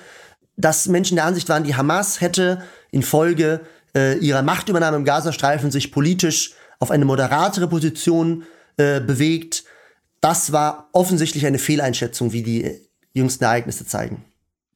dass 0.57 0.87
Menschen 0.87 1.15
der 1.15 1.25
Ansicht 1.25 1.47
waren, 1.49 1.63
die 1.63 1.75
Hamas 1.75 2.19
hätte 2.19 2.61
infolge 2.91 3.61
äh, 3.97 4.17
ihrer 4.19 4.43
Machtübernahme 4.43 4.97
im 4.97 5.05
Gazastreifen 5.05 5.71
sich 5.71 5.91
politisch 5.91 6.53
auf 6.79 6.91
eine 6.91 7.05
moderatere 7.05 7.67
Position 7.67 8.43
äh, 8.77 9.01
bewegt. 9.01 9.63
Das 10.21 10.51
war 10.51 10.89
offensichtlich 10.93 11.45
eine 11.47 11.57
Fehleinschätzung, 11.57 12.31
wie 12.31 12.43
die 12.43 12.63
äh, 12.63 12.79
jüngsten 13.13 13.43
Ereignisse 13.43 13.85
zeigen. 13.87 14.23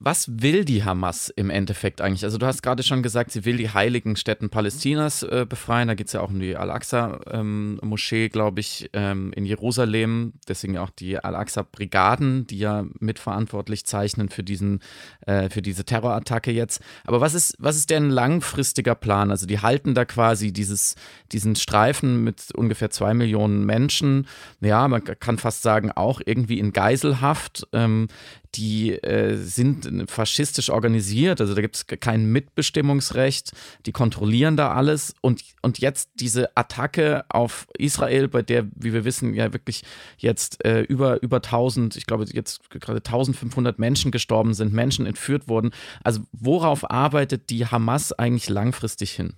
Was 0.04 0.42
will 0.42 0.66
die 0.66 0.84
Hamas 0.84 1.30
im 1.30 1.52
Endeffekt 1.52 2.02
eigentlich? 2.02 2.24
Also 2.24 2.40
du 2.40 2.48
hast 2.48 2.64
gerade 2.64 2.82
schon 2.82 3.04
gesagt, 3.04 3.32
sie 3.32 3.46
will 3.46 3.58
die 3.58 3.70
heiligen 3.70 4.16
Städten 4.16 4.50
Palästinas 4.50 5.22
äh, 5.22 5.46
befreien. 5.48 5.90
Da 5.90 5.94
geht 5.94 6.08
es 6.08 6.14
ja 6.14 6.22
auch 6.22 6.32
um 6.32 6.40
die 6.40 6.56
Al-Aqsa-Moschee, 6.56 8.26
ähm, 8.26 8.32
glaube 8.32 8.62
ich, 8.62 8.90
ähm, 8.94 9.32
in 9.34 9.46
Jerusalem. 9.46 10.34
Deswegen 10.48 10.80
auch 10.80 10.90
die 10.90 11.20
Al-Aqsa-Brigaden, 11.20 12.48
die 12.48 12.58
ja 12.58 12.84
mitverantwortlich 13.00 13.86
zeichnen 13.86 14.30
für, 14.30 14.42
diesen, 14.42 14.80
äh, 15.28 15.52
für 15.52 15.62
diese 15.62 15.86
Terrorattacke 15.86 16.50
jetzt. 16.50 16.82
Aber 17.06 17.22
was 17.22 17.36
ist, 17.36 17.56
was 17.60 17.76
ist 17.76 17.92
denn 17.92 18.08
ein 18.08 18.10
langfristiger 18.10 18.96
Plan? 18.96 19.30
Also 19.30 19.46
die 19.46 19.60
halten 19.60 19.94
da 19.94 20.06
quasi 20.06 20.52
dieses, 20.52 20.96
diesen 21.32 21.56
Streifen 21.56 22.24
mit 22.24 22.56
ungefähr 22.56 22.90
zwei 22.90 23.14
Millionen 23.14 23.68
Menschen. 23.68 24.28
Ja, 24.62 24.88
man 24.88 25.04
kann 25.04 25.38
fast 25.38 25.62
sagen, 25.62 25.92
auch 25.92 26.22
irgendwie 26.26 26.58
in 26.58 26.74
Geiselhaft. 26.74 27.68
Ähm, 27.72 28.08
die 28.56 28.92
äh, 28.92 29.36
sind 29.38 30.10
faschistisch 30.10 30.70
organisiert, 30.70 31.42
also 31.42 31.54
da 31.54 31.62
gibt 31.62 31.76
es 31.76 31.86
kein 31.88 32.26
Mitbestimmungsrecht, 32.26 33.52
die 33.86 33.92
kontrollieren 33.92 34.58
da 34.58 34.74
alles 34.74 35.14
und, 35.22 35.42
und 35.62 35.80
jetzt 35.80 36.10
diese 36.16 36.56
Attacke 36.56 37.26
auf 37.30 37.68
Israel, 37.78 38.28
bei 38.28 38.42
der, 38.42 38.68
wie 38.76 38.94
wir 38.94 39.06
wissen, 39.06 39.34
ja 39.34 39.54
wirklich 39.54 39.84
jetzt 40.18 40.64
äh, 40.66 40.82
über, 40.82 41.22
über 41.24 41.38
1000, 41.38 41.96
ich 41.96 42.06
glaube 42.06 42.26
jetzt 42.26 42.70
gerade 42.70 42.98
1500 43.00 43.80
Menschen 43.80 44.12
gestorben 44.12 44.54
sind, 44.54 44.74
Menschen 44.74 45.06
entführt 45.06 45.48
wurden. 45.48 45.72
Also 46.04 46.22
worauf 46.32 46.90
arbeitet 46.90 47.50
die 47.50 47.66
Hamas 47.66 48.12
eigentlich 48.14 48.50
langfristig 48.50 49.12
hin? 49.12 49.34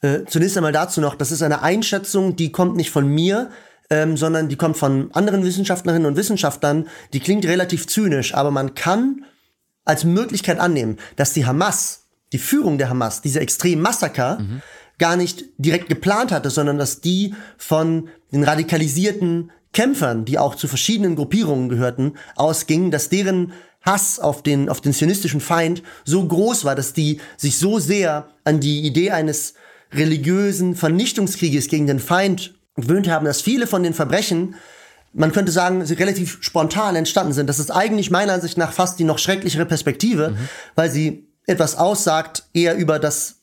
Äh, 0.00 0.24
zunächst 0.26 0.56
einmal 0.56 0.72
dazu 0.72 1.00
noch, 1.00 1.14
das 1.14 1.30
ist 1.30 1.42
eine 1.42 1.62
Einschätzung, 1.62 2.34
die 2.34 2.50
kommt 2.50 2.76
nicht 2.76 2.90
von 2.90 3.06
mir, 3.06 3.50
ähm, 3.92 4.16
sondern 4.16 4.48
die 4.48 4.56
kommt 4.56 4.78
von 4.78 5.10
anderen 5.12 5.44
Wissenschaftlerinnen 5.44 6.06
und 6.06 6.16
Wissenschaftlern. 6.16 6.88
Die 7.12 7.20
klingt 7.20 7.44
relativ 7.44 7.86
zynisch, 7.86 8.34
aber 8.34 8.50
man 8.50 8.74
kann 8.74 9.26
als 9.84 10.04
Möglichkeit 10.04 10.58
annehmen, 10.58 10.96
dass 11.16 11.34
die 11.34 11.44
Hamas, 11.44 12.06
die 12.32 12.38
Führung 12.38 12.78
der 12.78 12.88
Hamas, 12.88 13.20
diese 13.20 13.40
extremen 13.40 13.82
Massaker 13.82 14.38
mhm. 14.38 14.62
gar 14.98 15.16
nicht 15.16 15.44
direkt 15.58 15.90
geplant 15.90 16.32
hatte, 16.32 16.48
sondern 16.48 16.78
dass 16.78 17.02
die 17.02 17.34
von 17.58 18.08
den 18.32 18.44
radikalisierten 18.44 19.50
Kämpfern, 19.74 20.24
die 20.24 20.38
auch 20.38 20.54
zu 20.54 20.68
verschiedenen 20.68 21.14
Gruppierungen 21.14 21.68
gehörten, 21.68 22.14
ausgingen, 22.34 22.90
dass 22.90 23.10
deren 23.10 23.52
Hass 23.82 24.18
auf 24.18 24.42
den, 24.42 24.70
auf 24.70 24.80
den 24.80 24.94
zionistischen 24.94 25.42
Feind 25.42 25.82
so 26.06 26.26
groß 26.26 26.64
war, 26.64 26.76
dass 26.76 26.94
die 26.94 27.20
sich 27.36 27.58
so 27.58 27.78
sehr 27.78 28.30
an 28.44 28.58
die 28.58 28.86
Idee 28.86 29.10
eines 29.10 29.52
religiösen 29.92 30.76
Vernichtungskrieges 30.76 31.68
gegen 31.68 31.86
den 31.86 31.98
Feind 31.98 32.54
gewöhnt 32.76 33.08
haben, 33.08 33.26
dass 33.26 33.40
viele 33.40 33.66
von 33.66 33.82
den 33.82 33.94
Verbrechen, 33.94 34.54
man 35.12 35.32
könnte 35.32 35.52
sagen, 35.52 35.84
sie 35.84 35.94
relativ 35.94 36.38
spontan 36.40 36.96
entstanden 36.96 37.32
sind. 37.32 37.48
Das 37.48 37.58
ist 37.58 37.70
eigentlich 37.70 38.10
meiner 38.10 38.32
Ansicht 38.32 38.56
nach 38.56 38.72
fast 38.72 38.98
die 38.98 39.04
noch 39.04 39.18
schrecklichere 39.18 39.66
Perspektive, 39.66 40.30
mhm. 40.30 40.48
weil 40.74 40.90
sie 40.90 41.28
etwas 41.46 41.76
aussagt 41.76 42.44
eher 42.54 42.76
über 42.76 42.98
das, 42.98 43.40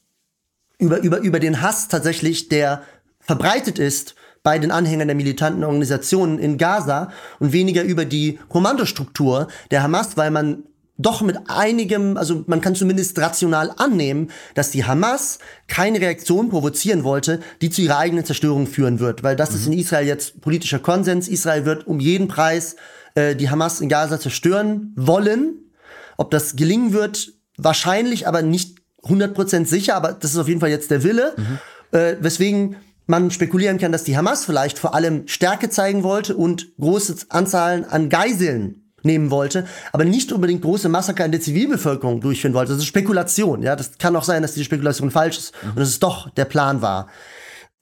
über, 0.77 0.99
über, 0.99 1.19
über 1.19 1.39
den 1.39 1.61
Hass 1.61 1.87
tatsächlich, 1.87 2.49
der 2.49 2.83
verbreitet 3.19 3.77
ist 3.77 4.15
bei 4.41 4.57
den 4.57 4.71
Anhängern 4.71 5.07
der 5.07 5.15
militanten 5.15 5.63
Organisationen 5.63 6.39
in 6.39 6.57
Gaza 6.57 7.11
und 7.39 7.51
weniger 7.51 7.83
über 7.83 8.05
die 8.05 8.39
Kommandostruktur 8.47 9.47
der 9.69 9.83
Hamas, 9.83 10.17
weil 10.17 10.31
man 10.31 10.63
doch 10.99 11.21
mit 11.21 11.37
einigem, 11.47 12.17
also 12.17 12.43
man 12.45 12.59
kann 12.59 12.75
zumindest 12.75 13.17
rational 13.17 13.71
annehmen, 13.77 14.31
dass 14.53 14.69
die 14.69 14.83
Hamas 14.83 15.39
keine 15.67 16.01
Reaktion 16.01 16.49
provozieren 16.49 17.05
wollte, 17.05 17.39
die 17.61 17.69
zu 17.69 17.81
ihrer 17.81 17.97
eigenen 17.97 18.25
Zerstörung 18.25 18.67
führen 18.67 18.99
wird. 18.99 19.23
Weil 19.23 19.37
das 19.37 19.51
mhm. 19.51 19.55
ist 19.55 19.67
in 19.67 19.73
Israel 19.73 20.05
jetzt 20.05 20.41
politischer 20.41 20.79
Konsens. 20.79 21.29
Israel 21.29 21.63
wird 21.63 21.87
um 21.87 22.01
jeden 22.01 22.27
Preis 22.27 22.75
äh, 23.15 23.33
die 23.35 23.49
Hamas 23.49 23.79
in 23.79 23.87
Gaza 23.87 24.19
zerstören 24.19 24.93
wollen. 24.97 25.71
Ob 26.17 26.31
das 26.31 26.57
gelingen 26.57 26.91
wird, 26.91 27.31
wahrscheinlich, 27.55 28.27
aber 28.27 28.41
nicht 28.41 28.77
100% 29.03 29.65
sicher, 29.65 29.95
aber 29.95 30.11
das 30.11 30.31
ist 30.31 30.37
auf 30.37 30.49
jeden 30.49 30.59
Fall 30.59 30.69
jetzt 30.69 30.91
der 30.91 31.03
Wille. 31.03 31.33
Mhm. 31.37 31.97
Äh, 31.97 32.15
weswegen 32.19 32.75
man 33.07 33.31
spekulieren 33.31 33.77
kann, 33.77 33.93
dass 33.93 34.03
die 34.03 34.17
Hamas 34.17 34.43
vielleicht 34.43 34.77
vor 34.77 34.93
allem 34.93 35.27
Stärke 35.29 35.69
zeigen 35.69 36.03
wollte 36.03 36.35
und 36.35 36.75
große 36.77 37.15
Anzahlen 37.29 37.85
an 37.85 38.09
Geiseln 38.09 38.88
nehmen 39.03 39.31
wollte, 39.31 39.65
aber 39.91 40.05
nicht 40.05 40.31
unbedingt 40.31 40.61
große 40.61 40.89
Massaker 40.89 41.25
in 41.25 41.31
der 41.31 41.41
Zivilbevölkerung 41.41 42.21
durchführen 42.21 42.53
wollte. 42.53 42.71
Das 42.71 42.79
ist 42.79 42.87
Spekulation, 42.87 43.63
ja. 43.63 43.75
Das 43.75 43.97
kann 43.97 44.15
auch 44.15 44.23
sein, 44.23 44.41
dass 44.41 44.53
die 44.53 44.63
Spekulation 44.63 45.11
falsch 45.11 45.37
ist 45.37 45.53
mhm. 45.61 45.69
und 45.69 45.79
dass 45.79 45.89
es 45.89 45.99
doch 45.99 46.29
der 46.31 46.45
Plan 46.45 46.81
war. 46.81 47.07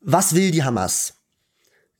Was 0.02 0.36
will 0.36 0.52
die 0.52 0.64
Hamas? 0.64 1.18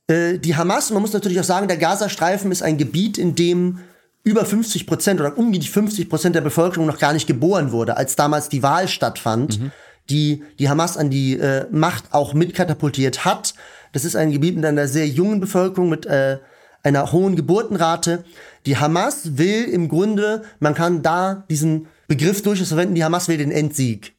äh, 0.08 0.38
die 0.38 0.56
Hamas, 0.56 0.90
man 0.90 1.02
muss 1.02 1.12
natürlich 1.12 1.38
auch 1.38 1.44
sagen, 1.44 1.68
der 1.68 1.76
Gazastreifen 1.76 2.50
ist 2.50 2.62
ein 2.62 2.78
Gebiet, 2.78 3.18
in 3.18 3.34
dem 3.34 3.80
über 4.24 4.44
50 4.44 4.86
Prozent 4.86 5.20
oder 5.20 5.38
um 5.38 5.52
die 5.52 5.62
50 5.62 6.08
Prozent 6.08 6.34
der 6.34 6.40
Bevölkerung 6.40 6.86
noch 6.86 6.98
gar 6.98 7.12
nicht 7.12 7.26
geboren 7.26 7.70
wurde, 7.72 7.96
als 7.96 8.16
damals 8.16 8.48
die 8.48 8.62
Wahl 8.62 8.88
stattfand, 8.88 9.60
mhm. 9.60 9.70
die 10.10 10.42
die 10.58 10.68
Hamas 10.68 10.96
an 10.96 11.10
die 11.10 11.38
äh, 11.38 11.66
Macht 11.70 12.12
auch 12.12 12.34
mitkatapultiert 12.34 13.24
hat. 13.24 13.54
Das 13.92 14.04
ist 14.04 14.16
ein 14.16 14.32
Gebiet 14.32 14.56
mit 14.56 14.64
einer 14.64 14.88
sehr 14.88 15.06
jungen 15.06 15.40
Bevölkerung, 15.40 15.88
mit 15.88 16.04
äh, 16.06 16.38
einer 16.82 17.12
hohen 17.12 17.36
Geburtenrate. 17.36 18.24
Die 18.66 18.76
Hamas 18.76 19.38
will 19.38 19.64
im 19.64 19.88
Grunde, 19.88 20.42
man 20.60 20.74
kann 20.74 21.02
da 21.02 21.44
diesen 21.50 21.88
Begriff 22.06 22.42
durchaus 22.42 22.68
verwenden, 22.68 22.94
die 22.94 23.04
Hamas 23.04 23.28
will 23.28 23.38
den 23.38 23.50
Endsieg. 23.50 24.14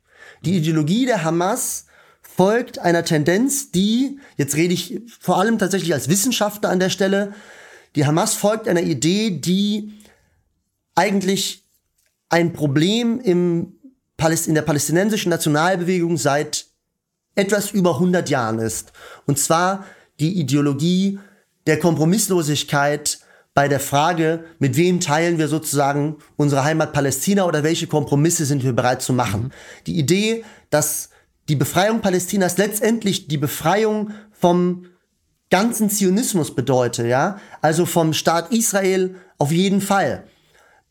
Die 0.45 0.57
Ideologie 0.57 1.05
der 1.05 1.23
Hamas 1.23 1.85
folgt 2.21 2.79
einer 2.79 3.03
Tendenz, 3.03 3.71
die, 3.71 4.19
jetzt 4.37 4.55
rede 4.55 4.73
ich 4.73 5.01
vor 5.19 5.39
allem 5.39 5.57
tatsächlich 5.57 5.93
als 5.93 6.09
Wissenschaftler 6.09 6.69
an 6.69 6.79
der 6.79 6.89
Stelle, 6.89 7.33
die 7.95 8.05
Hamas 8.05 8.33
folgt 8.33 8.67
einer 8.67 8.83
Idee, 8.83 9.31
die 9.31 9.93
eigentlich 10.95 11.65
ein 12.29 12.53
Problem 12.53 13.19
im 13.19 13.75
in 14.47 14.53
der 14.53 14.63
palästinensischen 14.63 15.29
Nationalbewegung 15.29 16.17
seit 16.17 16.65
etwas 17.35 17.71
über 17.71 17.93
100 17.93 18.29
Jahren 18.29 18.59
ist. 18.59 18.91
Und 19.25 19.39
zwar 19.39 19.85
die 20.19 20.39
Ideologie 20.39 21.19
der 21.69 21.77
Kompromisslosigkeit 21.77 23.19
bei 23.53 23.67
der 23.67 23.79
Frage, 23.79 24.45
mit 24.57 24.75
wem 24.75 24.99
teilen 24.99 25.37
wir 25.37 25.47
sozusagen 25.47 26.17
unsere 26.35 26.63
Heimat 26.63 26.93
Palästina 26.93 27.45
oder 27.45 27.61
welche 27.61 27.85
Kompromisse 27.85 28.45
sind 28.45 28.63
wir 28.63 28.73
bereit 28.73 29.03
zu 29.03 29.13
machen. 29.13 29.43
Mhm. 29.43 29.51
Die 29.85 29.99
Idee, 29.99 30.43
dass 30.71 31.11
die 31.47 31.55
Befreiung 31.55 32.01
Palästinas 32.01 32.57
letztendlich 32.57 33.27
die 33.27 33.37
Befreiung 33.37 34.11
vom 34.31 34.87
ganzen 35.51 35.91
Zionismus 35.91 36.55
bedeutet, 36.55 37.05
ja, 37.05 37.39
also 37.61 37.85
vom 37.85 38.13
Staat 38.13 38.51
Israel 38.51 39.15
auf 39.37 39.51
jeden 39.51 39.81
Fall, 39.81 40.23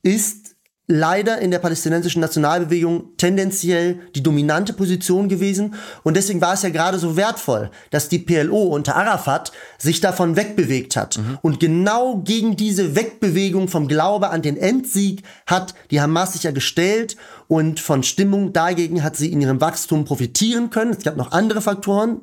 ist 0.02 0.47
leider 0.90 1.38
in 1.38 1.50
der 1.50 1.58
palästinensischen 1.58 2.20
Nationalbewegung 2.22 3.14
tendenziell 3.18 4.00
die 4.14 4.22
dominante 4.22 4.72
Position 4.72 5.28
gewesen. 5.28 5.74
Und 6.02 6.16
deswegen 6.16 6.40
war 6.40 6.54
es 6.54 6.62
ja 6.62 6.70
gerade 6.70 6.98
so 6.98 7.14
wertvoll, 7.14 7.70
dass 7.90 8.08
die 8.08 8.18
PLO 8.18 8.62
unter 8.62 8.96
Arafat 8.96 9.52
sich 9.76 10.00
davon 10.00 10.34
wegbewegt 10.36 10.96
hat. 10.96 11.18
Mhm. 11.18 11.38
Und 11.42 11.60
genau 11.60 12.22
gegen 12.24 12.56
diese 12.56 12.96
Wegbewegung 12.96 13.68
vom 13.68 13.86
Glaube 13.86 14.30
an 14.30 14.40
den 14.40 14.56
Endsieg 14.56 15.22
hat 15.46 15.74
die 15.90 16.00
Hamas 16.00 16.32
sich 16.32 16.44
ja 16.44 16.52
gestellt 16.52 17.16
und 17.48 17.80
von 17.80 18.02
Stimmung 18.02 18.54
dagegen 18.54 19.04
hat 19.04 19.14
sie 19.14 19.30
in 19.30 19.42
ihrem 19.42 19.60
Wachstum 19.60 20.06
profitieren 20.06 20.70
können. 20.70 20.92
Es 20.92 21.04
gab 21.04 21.18
noch 21.18 21.32
andere 21.32 21.60
Faktoren, 21.60 22.22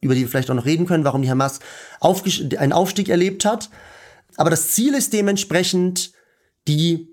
über 0.00 0.16
die 0.16 0.22
wir 0.22 0.28
vielleicht 0.28 0.50
auch 0.50 0.56
noch 0.56 0.66
reden 0.66 0.86
können, 0.86 1.04
warum 1.04 1.22
die 1.22 1.30
Hamas 1.30 1.60
einen 2.00 2.72
Aufstieg 2.72 3.08
erlebt 3.08 3.44
hat. 3.44 3.70
Aber 4.36 4.50
das 4.50 4.70
Ziel 4.70 4.94
ist 4.94 5.12
dementsprechend 5.12 6.12
die 6.66 7.09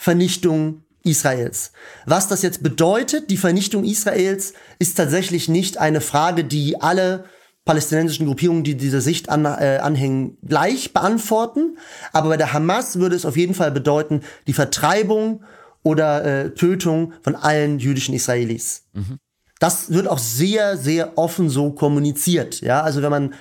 Vernichtung 0.00 0.82
Israels. 1.02 1.72
Was 2.06 2.26
das 2.26 2.40
jetzt 2.40 2.62
bedeutet, 2.62 3.28
die 3.28 3.36
Vernichtung 3.36 3.84
Israels, 3.84 4.54
ist 4.78 4.96
tatsächlich 4.96 5.46
nicht 5.50 5.76
eine 5.76 6.00
Frage, 6.00 6.42
die 6.42 6.80
alle 6.80 7.26
palästinensischen 7.66 8.24
Gruppierungen, 8.24 8.64
die 8.64 8.78
dieser 8.78 9.02
Sicht 9.02 9.28
an, 9.28 9.44
äh, 9.44 9.78
anhängen, 9.82 10.38
gleich 10.42 10.94
beantworten. 10.94 11.76
Aber 12.14 12.30
bei 12.30 12.38
der 12.38 12.54
Hamas 12.54 12.98
würde 12.98 13.14
es 13.14 13.26
auf 13.26 13.36
jeden 13.36 13.52
Fall 13.52 13.72
bedeuten, 13.72 14.22
die 14.46 14.54
Vertreibung 14.54 15.44
oder 15.82 16.24
äh, 16.24 16.54
Tötung 16.54 17.12
von 17.20 17.36
allen 17.36 17.78
jüdischen 17.78 18.14
Israelis. 18.14 18.86
Mhm. 18.94 19.18
Das 19.58 19.92
wird 19.92 20.08
auch 20.08 20.18
sehr, 20.18 20.78
sehr 20.78 21.18
offen 21.18 21.50
so 21.50 21.72
kommuniziert. 21.72 22.62
Ja, 22.62 22.80
also 22.80 23.02
wenn 23.02 23.10
man 23.10 23.34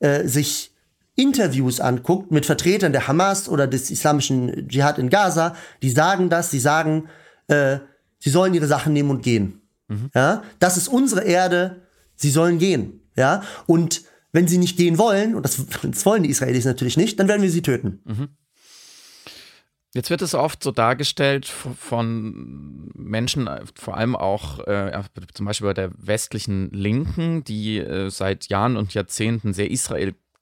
äh, 0.00 0.28
sich 0.28 0.73
Interviews 1.16 1.80
anguckt 1.80 2.30
mit 2.30 2.46
Vertretern 2.46 2.92
der 2.92 3.06
Hamas 3.06 3.48
oder 3.48 3.66
des 3.66 3.90
islamischen 3.90 4.68
Dschihad 4.68 4.98
in 4.98 5.10
Gaza, 5.10 5.54
die 5.82 5.90
sagen 5.90 6.28
das, 6.28 6.50
sie 6.50 6.58
sagen, 6.58 7.08
äh, 7.48 7.78
sie 8.18 8.30
sollen 8.30 8.54
ihre 8.54 8.66
Sachen 8.66 8.92
nehmen 8.92 9.10
und 9.10 9.22
gehen. 9.22 9.62
Mhm. 9.88 10.10
Ja, 10.14 10.42
das 10.58 10.76
ist 10.76 10.88
unsere 10.88 11.22
Erde, 11.22 11.82
sie 12.16 12.30
sollen 12.30 12.58
gehen. 12.58 13.00
Ja, 13.16 13.42
und 13.66 14.02
wenn 14.32 14.48
sie 14.48 14.58
nicht 14.58 14.76
gehen 14.76 14.98
wollen, 14.98 15.36
und 15.36 15.44
das, 15.44 15.64
das 15.82 16.04
wollen 16.04 16.24
die 16.24 16.30
Israelis 16.30 16.64
natürlich 16.64 16.96
nicht, 16.96 17.18
dann 17.20 17.28
werden 17.28 17.42
wir 17.42 17.50
sie 17.50 17.62
töten. 17.62 18.00
Mhm. 18.04 18.28
Jetzt 19.94 20.10
wird 20.10 20.22
es 20.22 20.34
oft 20.34 20.60
so 20.60 20.72
dargestellt 20.72 21.46
von 21.46 22.90
Menschen, 22.96 23.48
vor 23.76 23.96
allem 23.96 24.16
auch 24.16 24.58
äh, 24.66 25.00
zum 25.32 25.46
Beispiel 25.46 25.68
bei 25.68 25.74
der 25.74 25.92
westlichen 25.96 26.70
Linken, 26.72 27.44
die 27.44 27.78
äh, 27.78 28.10
seit 28.10 28.48
Jahren 28.48 28.76
und 28.76 28.92
Jahrzehnten 28.92 29.52
sehr 29.52 29.70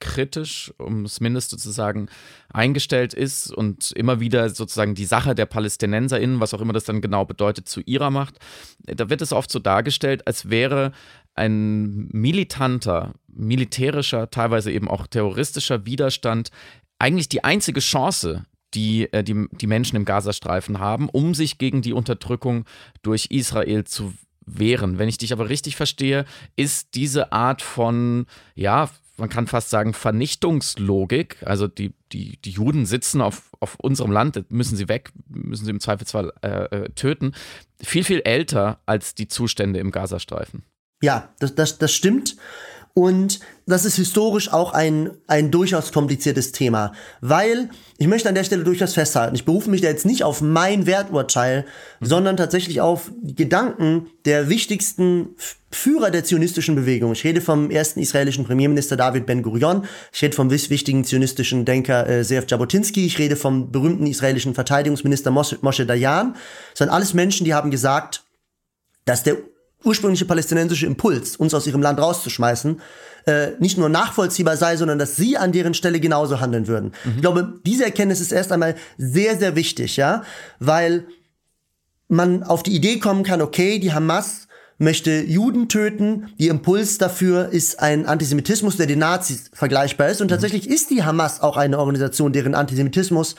israelkritisch, 0.03 0.73
um 0.79 1.05
das 1.05 1.21
Mindeste 1.21 1.57
zu 1.57 1.71
sagen, 1.71 2.09
eingestellt 2.53 3.15
ist 3.15 3.51
und 3.53 3.93
immer 3.93 4.21
wieder 4.21 4.51
sozusagen 4.51 4.95
die 4.95 5.05
Sache 5.05 5.35
der 5.35 5.47
PalästinenserInnen, 5.47 6.41
was 6.41 6.55
auch 6.55 6.61
immer 6.61 6.73
das 6.73 6.85
dann 6.85 7.01
genau 7.01 7.25
bedeutet, 7.25 7.69
zu 7.69 7.81
ihrer 7.81 8.11
macht. 8.11 8.39
Da 8.85 9.09
wird 9.11 9.23
es 9.23 9.33
oft 9.33 9.51
so 9.51 9.59
dargestellt, 9.59 10.27
als 10.27 10.51
wäre 10.51 10.93
ein 11.35 12.09
militanter, 12.13 13.15
militärischer, 13.29 14.31
teilweise 14.31 14.71
eben 14.71 14.89
auch 14.89 15.07
terroristischer 15.07 15.87
Widerstand 15.87 16.51
eigentlich 16.99 17.29
die 17.29 17.43
einzige 17.43 17.81
Chance, 17.81 18.45
die, 18.75 19.13
äh, 19.13 19.25
die 19.25 19.47
die 19.51 19.67
Menschen 19.67 19.97
im 19.97 20.05
Gazastreifen 20.05 20.79
haben, 20.79 21.09
um 21.09 21.35
sich 21.35 21.59
gegen 21.59 21.83
die 21.83 21.93
Unterdrückung 21.93 22.65
durch 23.03 23.27
Israel 23.31 23.85
zu 23.85 24.13
wehren. 24.45 24.99
Wenn 24.99 25.09
ich 25.09 25.19
dich 25.19 25.33
aber 25.33 25.49
richtig 25.49 25.77
verstehe, 25.77 26.25
ist 26.57 26.95
diese 26.95 27.33
Art 27.33 27.63
von, 27.63 28.27
ja, 28.55 28.91
man 29.17 29.29
kann 29.29 29.47
fast 29.47 29.71
sagen, 29.71 29.95
Vernichtungslogik, 29.95 31.37
also 31.45 31.69
die, 31.69 31.93
die, 32.13 32.39
die 32.39 32.51
Juden 32.51 32.87
sitzen 32.87 33.21
auf, 33.21 33.51
auf 33.61 33.77
unserem 33.81 34.11
Land, 34.11 34.51
müssen 34.51 34.77
sie 34.77 34.89
weg, 34.89 35.13
müssen 35.29 35.65
sie 35.65 35.71
im 35.71 35.81
Zweifelsfall 35.81 36.33
äh, 36.43 36.65
äh 36.65 36.89
töten, 36.91 37.35
viel, 37.81 38.05
viel 38.05 38.21
älter 38.21 38.81
als 38.87 39.15
die 39.15 39.29
Zustände 39.29 39.81
im 39.81 39.91
Gazastreifen. 39.91 40.65
Ja, 41.03 41.33
das, 41.41 41.55
das, 41.55 41.79
das 41.79 41.93
stimmt. 41.93 42.37
Und 42.95 43.41
das 43.67 43.87
ist 43.87 43.97
historisch 43.97 44.53
auch 44.53 44.75
ein, 44.75 45.13
ein 45.27 45.51
durchaus 45.51 45.93
kompliziertes 45.93 46.53
Thema, 46.53 46.93
weil 47.23 47.71
ich 47.97 48.07
möchte 48.07 48.29
an 48.29 48.35
der 48.35 48.45
Stelle 48.45 48.65
durchaus 48.65 48.93
festhalten, 48.93 49.35
ich 49.35 49.47
berufe 49.47 49.71
mich 49.71 49.81
da 49.81 49.89
jetzt 49.89 50.05
nicht 50.05 50.25
auf 50.25 50.43
mein 50.43 50.85
Werturteil, 50.85 51.65
mhm. 52.01 52.07
sondern 52.07 52.37
tatsächlich 52.37 52.83
auf 52.83 53.11
die 53.23 53.35
Gedanken 53.35 54.09
der 54.27 54.51
wichtigsten 54.51 55.31
Führer 55.71 56.11
der 56.11 56.25
zionistischen 56.25 56.75
Bewegung. 56.75 57.13
Ich 57.13 57.25
rede 57.25 57.41
vom 57.41 57.71
ersten 57.71 57.99
israelischen 58.01 58.45
Premierminister 58.45 58.97
David 58.97 59.25
Ben-Gurion, 59.25 59.87
ich 60.13 60.21
rede 60.21 60.37
vom 60.37 60.51
wichtigen 60.51 61.05
zionistischen 61.05 61.65
Denker 61.65 62.07
äh, 62.07 62.23
Zeev 62.25 62.45
Jabotinsky, 62.47 63.07
ich 63.07 63.19
rede 63.19 63.37
vom 63.37 63.73
berühmten 63.73 64.07
israelischen 64.07 64.55
Verteidigungsminister 64.55 65.31
Moshe, 65.31 65.59
Moshe 65.63 65.87
Dayan. 65.87 66.35
Das 66.73 66.81
sind 66.81 66.91
alles 66.91 67.15
Menschen, 67.15 67.47
die 67.47 67.55
haben 67.55 67.71
gesagt, 67.71 68.25
dass 69.07 69.23
der 69.23 69.39
ursprüngliche 69.85 70.25
palästinensische 70.25 70.87
Impuls, 70.87 71.37
uns 71.37 71.55
aus 71.55 71.67
ihrem 71.67 71.83
Land 71.83 72.01
rauszuschmeißen, 72.01 72.81
äh, 73.27 73.49
nicht 73.59 73.79
nur 73.79 73.89
nachvollziehbar 73.89 74.57
sei, 74.57 74.77
sondern 74.77 74.99
dass 74.99 75.17
sie 75.17 75.37
an 75.37 75.53
deren 75.53 75.75
Stelle 75.75 76.01
genauso 76.01 76.41
handeln 76.41 76.67
würden. 76.67 76.93
Mhm. 77.05 77.13
Ich 77.17 77.21
glaube, 77.21 77.61
diese 77.65 77.85
Erkenntnis 77.85 78.21
ist 78.21 78.33
erst 78.33 78.53
einmal 78.53 78.75
sehr, 78.99 79.39
sehr 79.39 79.57
wichtig, 79.57 79.97
ja, 79.97 80.25
weil 80.59 81.07
man 82.09 82.43
auf 82.43 82.63
die 82.63 82.75
Idee 82.75 82.99
kommen 82.99 83.23
kann, 83.23 83.41
okay, 83.41 83.79
die 83.79 83.93
Hamas 83.93 84.49
möchte 84.79 85.21
Juden 85.23 85.69
töten. 85.69 86.31
Die 86.39 86.49
Impuls 86.49 86.99
dafür 86.99 87.51
ist 87.51 87.81
ein 87.81 88.07
Antisemitismus, 88.07 88.77
der 88.77 88.87
den 88.87 88.99
Nazis 88.99 89.51
vergleichbar 89.53 90.09
ist. 90.09 90.21
Und 90.21 90.27
mhm. 90.27 90.33
tatsächlich 90.33 90.69
ist 90.69 90.91
die 90.91 91.05
Hamas 91.05 91.41
auch 91.41 91.57
eine 91.57 91.79
Organisation, 91.79 92.33
deren 92.33 92.55
Antisemitismus 92.55 93.37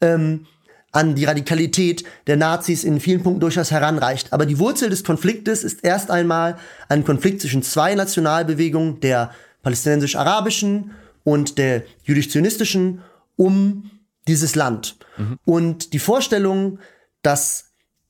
ähm, 0.00 0.46
an 0.92 1.14
die 1.14 1.24
Radikalität 1.24 2.04
der 2.26 2.36
Nazis 2.36 2.84
in 2.84 3.00
vielen 3.00 3.22
Punkten 3.22 3.40
durchaus 3.40 3.70
heranreicht. 3.70 4.32
Aber 4.32 4.46
die 4.46 4.58
Wurzel 4.58 4.90
des 4.90 5.04
Konfliktes 5.04 5.62
ist 5.62 5.84
erst 5.84 6.10
einmal 6.10 6.56
ein 6.88 7.04
Konflikt 7.04 7.40
zwischen 7.40 7.62
zwei 7.62 7.94
Nationalbewegungen, 7.94 9.00
der 9.00 9.30
palästinensisch-arabischen 9.62 10.92
und 11.22 11.58
der 11.58 11.84
jüdisch-zionistischen, 12.04 13.02
um 13.36 13.90
dieses 14.26 14.54
Land. 14.54 14.96
Mhm. 15.16 15.38
Und 15.44 15.92
die 15.92 15.98
Vorstellung, 15.98 16.78
dass 17.22 17.66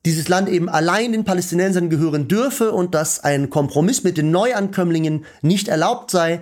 dieses 0.06 0.28
Land 0.28 0.48
eben 0.48 0.68
allein 0.68 1.12
den 1.12 1.24
Palästinensern 1.24 1.90
gehören 1.90 2.26
dürfe 2.26 2.72
und 2.72 2.94
dass 2.94 3.22
ein 3.22 3.50
Kompromiss 3.50 4.02
mit 4.02 4.16
den 4.16 4.30
Neuankömmlingen 4.30 5.26
nicht 5.42 5.68
erlaubt 5.68 6.10
sei, 6.10 6.40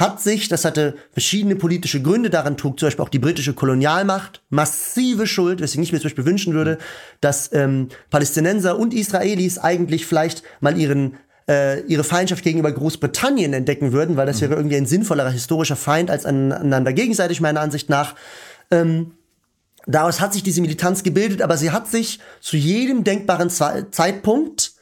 hat 0.00 0.20
sich, 0.20 0.48
das 0.48 0.64
hatte 0.64 0.96
verschiedene 1.12 1.56
politische 1.56 2.00
Gründe, 2.00 2.30
daran 2.30 2.56
trug 2.56 2.80
zum 2.80 2.86
Beispiel 2.86 3.04
auch 3.04 3.10
die 3.10 3.18
britische 3.18 3.52
Kolonialmacht 3.52 4.42
massive 4.48 5.26
Schuld, 5.26 5.60
weswegen 5.60 5.84
ich 5.84 5.92
mir 5.92 5.98
zum 5.98 6.08
Beispiel 6.08 6.24
wünschen 6.24 6.54
würde, 6.54 6.78
dass 7.20 7.52
ähm, 7.52 7.88
Palästinenser 8.08 8.78
und 8.78 8.94
Israelis 8.94 9.58
eigentlich 9.58 10.06
vielleicht 10.06 10.42
mal 10.60 10.76
ihren 10.78 11.18
äh, 11.48 11.80
ihre 11.82 12.04
Feindschaft 12.04 12.44
gegenüber 12.44 12.72
Großbritannien 12.72 13.52
entdecken 13.52 13.92
würden, 13.92 14.16
weil 14.16 14.26
das 14.26 14.36
mhm. 14.36 14.42
wäre 14.42 14.54
irgendwie 14.54 14.76
ein 14.76 14.86
sinnvollerer 14.86 15.30
historischer 15.30 15.76
Feind 15.76 16.10
als 16.10 16.24
einander 16.24 16.92
gegenseitig, 16.92 17.40
meiner 17.40 17.60
Ansicht 17.60 17.90
nach. 17.90 18.14
Ähm, 18.70 19.12
daraus 19.86 20.20
hat 20.20 20.32
sich 20.32 20.42
diese 20.42 20.60
Militanz 20.60 21.02
gebildet, 21.02 21.42
aber 21.42 21.56
sie 21.56 21.72
hat 21.72 21.88
sich 21.88 22.20
zu 22.40 22.56
jedem 22.56 23.04
denkbaren 23.04 23.50
Zeitpunkt 23.50 24.72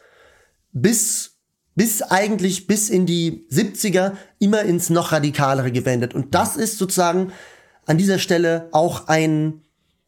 bis 0.73 1.38
bis 1.79 2.03
eigentlich 2.03 2.67
bis 2.67 2.91
in 2.91 3.07
die 3.07 3.47
70er 3.53 4.17
immer 4.41 4.63
ins 4.63 4.91
noch 4.91 5.13
radikalere 5.13 5.71
gewendet. 5.71 6.13
Und 6.13 6.35
das 6.35 6.57
ist 6.57 6.77
sozusagen 6.77 7.33
an 7.87 7.97
dieser 7.97 8.19
Stelle 8.19 8.69
auch 8.73 9.07
ein, 9.07 9.63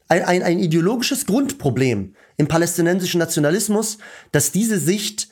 ein, 0.09 0.25
ein, 0.25 0.43
ein 0.43 0.59
ideologisches 0.59 1.27
Grundproblem 1.27 2.17
im 2.39 2.49
palästinensischen 2.49 3.21
Nationalismus, 3.21 3.99
dass 4.33 4.51
diese 4.51 4.81
Sicht 4.81 5.29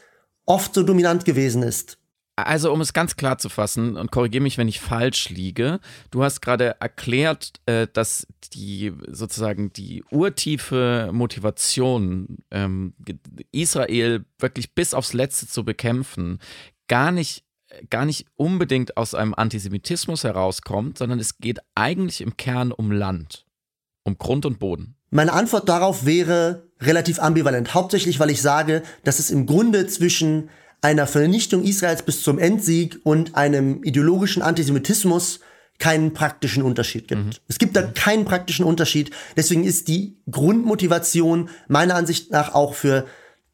oft 0.46 0.74
so 0.74 0.84
dominant 0.84 1.24
gewesen 1.24 1.64
ist. 1.64 1.98
Also, 2.46 2.72
um 2.72 2.80
es 2.80 2.92
ganz 2.92 3.16
klar 3.16 3.38
zu 3.38 3.48
fassen, 3.48 3.96
und 3.96 4.12
korrigiere 4.12 4.42
mich, 4.42 4.58
wenn 4.58 4.68
ich 4.68 4.80
falsch 4.80 5.28
liege, 5.30 5.80
du 6.10 6.22
hast 6.22 6.40
gerade 6.40 6.76
erklärt, 6.80 7.54
äh, 7.66 7.88
dass 7.92 8.26
die 8.52 8.92
sozusagen 9.08 9.72
die 9.72 10.04
urtiefe 10.10 11.10
Motivation, 11.12 12.38
ähm, 12.50 12.94
Israel 13.50 14.24
wirklich 14.38 14.74
bis 14.74 14.94
aufs 14.94 15.14
Letzte 15.14 15.48
zu 15.48 15.64
bekämpfen, 15.64 16.38
gar 16.86 17.10
nicht 17.10 17.44
gar 17.90 18.06
nicht 18.06 18.26
unbedingt 18.36 18.96
aus 18.96 19.14
einem 19.14 19.34
Antisemitismus 19.34 20.24
herauskommt, 20.24 20.96
sondern 20.96 21.18
es 21.18 21.36
geht 21.36 21.58
eigentlich 21.74 22.22
im 22.22 22.36
Kern 22.38 22.72
um 22.72 22.90
Land, 22.90 23.44
um 24.04 24.16
Grund 24.16 24.46
und 24.46 24.58
Boden. 24.58 24.96
Meine 25.10 25.34
Antwort 25.34 25.68
darauf 25.68 26.06
wäre 26.06 26.68
relativ 26.80 27.18
ambivalent, 27.18 27.74
hauptsächlich 27.74 28.20
weil 28.20 28.30
ich 28.30 28.40
sage, 28.40 28.82
dass 29.04 29.18
es 29.18 29.30
im 29.30 29.46
Grunde 29.46 29.86
zwischen 29.86 30.48
einer 30.80 31.06
Vernichtung 31.06 31.64
Israels 31.64 32.02
bis 32.02 32.22
zum 32.22 32.38
Endsieg 32.38 33.00
und 33.02 33.34
einem 33.34 33.82
ideologischen 33.82 34.42
Antisemitismus 34.42 35.40
keinen 35.78 36.12
praktischen 36.12 36.62
Unterschied 36.62 37.08
gibt. 37.08 37.24
Mhm. 37.24 37.30
Es 37.46 37.58
gibt 37.58 37.76
da 37.76 37.82
keinen 37.82 38.24
praktischen 38.24 38.64
Unterschied. 38.64 39.10
Deswegen 39.36 39.64
ist 39.64 39.88
die 39.88 40.16
Grundmotivation 40.30 41.50
meiner 41.68 41.94
Ansicht 41.94 42.30
nach 42.32 42.54
auch 42.54 42.74
für 42.74 43.06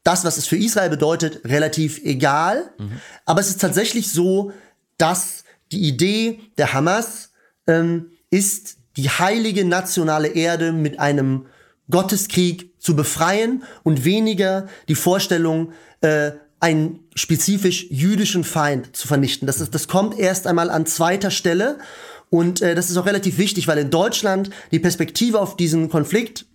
das, 0.03 0.23
was 0.23 0.37
es 0.37 0.45
für 0.45 0.57
Israel 0.57 0.89
bedeutet, 0.89 1.45
relativ 1.45 2.03
egal. 2.03 2.71
Mhm. 2.77 3.01
Aber 3.25 3.41
es 3.41 3.49
ist 3.49 3.61
tatsächlich 3.61 4.11
so, 4.11 4.51
dass 4.97 5.43
die 5.71 5.81
Idee 5.81 6.39
der 6.57 6.73
Hamas 6.73 7.31
ähm, 7.67 8.11
ist, 8.29 8.77
die 8.97 9.09
heilige 9.09 9.65
nationale 9.65 10.29
Erde 10.29 10.71
mit 10.71 10.99
einem 10.99 11.47
Gotteskrieg 11.89 12.73
zu 12.79 12.95
befreien 12.95 13.63
und 13.83 14.05
weniger 14.05 14.67
die 14.87 14.95
Vorstellung, 14.95 15.73
äh, 16.01 16.31
einen 16.59 16.99
spezifisch 17.15 17.87
jüdischen 17.89 18.43
Feind 18.43 18.95
zu 18.95 19.07
vernichten. 19.07 19.45
Das, 19.45 19.59
ist, 19.59 19.75
das 19.75 19.87
kommt 19.87 20.17
erst 20.17 20.47
einmal 20.47 20.69
an 20.69 20.85
zweiter 20.85 21.31
Stelle. 21.31 21.77
Und 22.29 22.61
äh, 22.61 22.75
das 22.75 22.89
ist 22.89 22.97
auch 22.97 23.05
relativ 23.05 23.37
wichtig, 23.37 23.67
weil 23.67 23.77
in 23.77 23.89
Deutschland 23.89 24.49
die 24.71 24.79
Perspektive 24.79 25.39
auf 25.39 25.57
diesen 25.57 25.89
Konflikt 25.89 26.45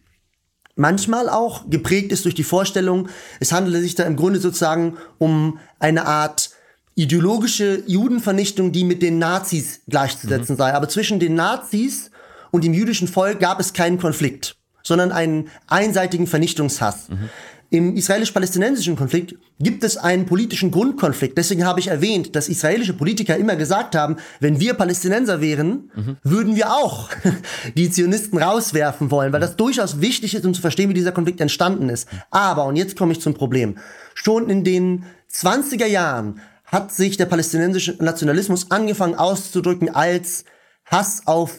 manchmal 0.77 1.29
auch 1.29 1.69
geprägt 1.69 2.11
ist 2.11 2.25
durch 2.25 2.35
die 2.35 2.45
Vorstellung, 2.45 3.09
es 3.39 3.53
handele 3.53 3.81
sich 3.81 3.95
da 3.95 4.05
im 4.05 4.17
Grunde 4.17 4.41
sozusagen 4.41 4.97
um 5.19 5.59
eine 5.79 6.07
Art 6.07 6.51
ideologische 6.95 7.83
Judenvernichtung, 7.87 8.73
die 8.73 8.85
mit 8.85 9.03
den 9.03 9.19
Nazis 9.19 9.81
gleichzusetzen 9.89 10.55
mhm. 10.55 10.59
sei. 10.59 10.73
Aber 10.73 10.89
zwischen 10.89 11.21
den 11.21 11.35
Nazis 11.35 12.11
und 12.51 12.65
dem 12.65 12.75
jüdischen 12.75 13.09
Volk 13.09 13.41
gab 13.41 13.61
es 13.61 13.73
keinen 13.73 13.99
Konflikt, 13.99 14.57
sondern 14.83 15.13
einen 15.13 15.49
einseitigen 15.67 16.27
Vernichtungshass. 16.27 17.09
Mhm. 17.09 17.31
Im 17.73 17.95
israelisch-palästinensischen 17.95 18.97
Konflikt 18.97 19.37
gibt 19.61 19.85
es 19.85 19.97
einen 19.97 20.27
politischen 20.27 20.73
Grundkonflikt. 20.73 21.39
Deswegen 21.39 21.65
habe 21.65 21.79
ich 21.79 21.87
erwähnt, 21.87 22.35
dass 22.35 22.49
israelische 22.49 22.95
Politiker 22.95 23.37
immer 23.37 23.55
gesagt 23.55 23.95
haben, 23.95 24.17
wenn 24.41 24.59
wir 24.59 24.75
Palästinenser 24.75 25.41
wären, 25.41 25.89
mhm. 25.95 26.17
würden 26.25 26.57
wir 26.57 26.73
auch 26.73 27.11
die 27.77 27.89
Zionisten 27.89 28.43
rauswerfen 28.43 29.13
wollen, 29.13 29.33
weil 29.33 29.41
das 29.41 29.55
durchaus 29.55 30.01
wichtig 30.01 30.35
ist, 30.35 30.45
um 30.45 30.53
zu 30.53 30.61
verstehen, 30.61 30.91
wie 30.91 30.95
dieser 30.95 31.13
Konflikt 31.13 31.41
entstanden 31.41 31.89
ist. 31.89 32.09
Aber, 32.33 32.65
und 32.65 32.75
jetzt 32.75 32.97
komme 32.97 33.13
ich 33.13 33.21
zum 33.21 33.35
Problem, 33.35 33.79
schon 34.15 34.51
in 34.51 34.65
den 34.65 35.05
20er 35.33 35.87
Jahren 35.87 36.41
hat 36.65 36.93
sich 36.93 37.17
der 37.17 37.27
palästinensische 37.27 37.97
Nationalismus 38.01 38.73
angefangen 38.73 39.15
auszudrücken 39.15 39.95
als 39.95 40.45
Hass 40.87 41.23
auf 41.27 41.57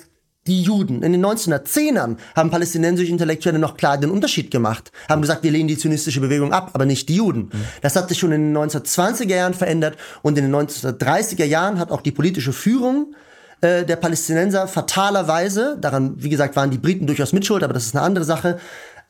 die 0.48 0.64
Juden. 0.64 1.04
In 1.04 1.12
den 1.12 1.26
1910ern 1.26 2.18
haben 2.36 2.50
palästinensische 2.50 3.12
Intellektuelle 3.12 3.60
noch 3.60 3.78
klar 3.78 3.98
den 3.98 4.10
Unterschied 4.10 4.50
gemacht, 4.50 4.92
haben 5.08 5.22
gesagt, 5.22 5.44
wir 5.44 5.52
lehnen 5.52 5.68
die 5.68 5.78
zionistische 5.78 6.20
Bewegung 6.20 6.52
ab, 6.52 6.72
aber 6.74 6.86
nicht 6.86 7.10
die 7.10 7.18
Juden. 7.18 7.50
Mhm. 7.54 7.66
Das 7.82 7.96
hat 7.96 8.10
sich 8.10 8.18
schon 8.18 8.32
in 8.32 8.54
den 8.54 8.58
1920er 8.58 9.36
Jahren 9.36 9.54
verändert 9.54 9.98
und 10.24 10.38
in 10.38 10.52
den 10.52 10.56
1930er 10.56 11.46
Jahren 11.46 11.78
hat 11.78 11.92
auch 11.92 12.02
die 12.02 12.12
politische 12.12 12.54
Führung 12.54 13.14
äh, 13.62 13.86
der 13.86 13.96
Palästinenser 13.96 14.68
fatalerweise, 14.68 15.78
daran, 15.80 16.16
wie 16.18 16.30
gesagt, 16.30 16.56
waren 16.56 16.72
die 16.72 16.80
Briten 16.80 17.06
durchaus 17.06 17.34
mitschuld, 17.34 17.64
aber 17.64 17.74
das 17.74 17.86
ist 17.86 17.96
eine 17.96 18.04
andere 18.04 18.26
Sache, 18.26 18.58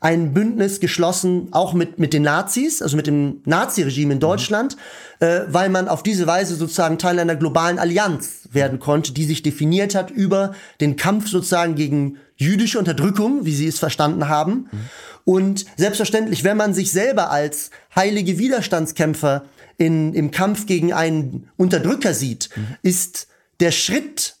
ein 0.02 0.34
Bündnis 0.34 0.80
geschlossen, 0.80 1.48
auch 1.52 1.74
mit, 1.74 2.00
mit 2.00 2.12
den 2.12 2.24
Nazis, 2.24 2.82
also 2.82 2.96
mit 2.96 3.06
dem 3.06 3.40
Naziregime 3.44 4.14
in 4.14 4.20
Deutschland, 4.20 4.76
mhm. 5.20 5.26
äh, 5.26 5.40
weil 5.46 5.68
man 5.68 5.88
auf 5.88 6.02
diese 6.02 6.26
Weise 6.26 6.56
sozusagen 6.56 6.98
Teil 6.98 7.20
einer 7.20 7.36
globalen 7.36 7.78
Allianz 7.78 8.48
werden 8.50 8.80
konnte, 8.80 9.12
die 9.12 9.24
sich 9.24 9.42
definiert 9.42 9.94
hat 9.94 10.10
über 10.10 10.54
den 10.80 10.96
Kampf 10.96 11.28
sozusagen 11.28 11.76
gegen 11.76 12.18
jüdische 12.34 12.80
Unterdrückung, 12.80 13.44
wie 13.44 13.54
sie 13.54 13.68
es 13.68 13.78
verstanden 13.78 14.28
haben. 14.28 14.68
Mhm. 14.72 14.78
Und 15.24 15.66
selbstverständlich, 15.76 16.42
wenn 16.42 16.56
man 16.56 16.74
sich 16.74 16.90
selber 16.90 17.30
als 17.30 17.70
heilige 17.94 18.38
Widerstandskämpfer 18.38 19.44
in, 19.78 20.14
im 20.14 20.32
Kampf 20.32 20.66
gegen 20.66 20.92
einen 20.92 21.48
Unterdrücker 21.56 22.12
sieht, 22.12 22.50
mhm. 22.56 22.76
ist 22.82 23.28
der 23.60 23.70
Schritt 23.70 24.34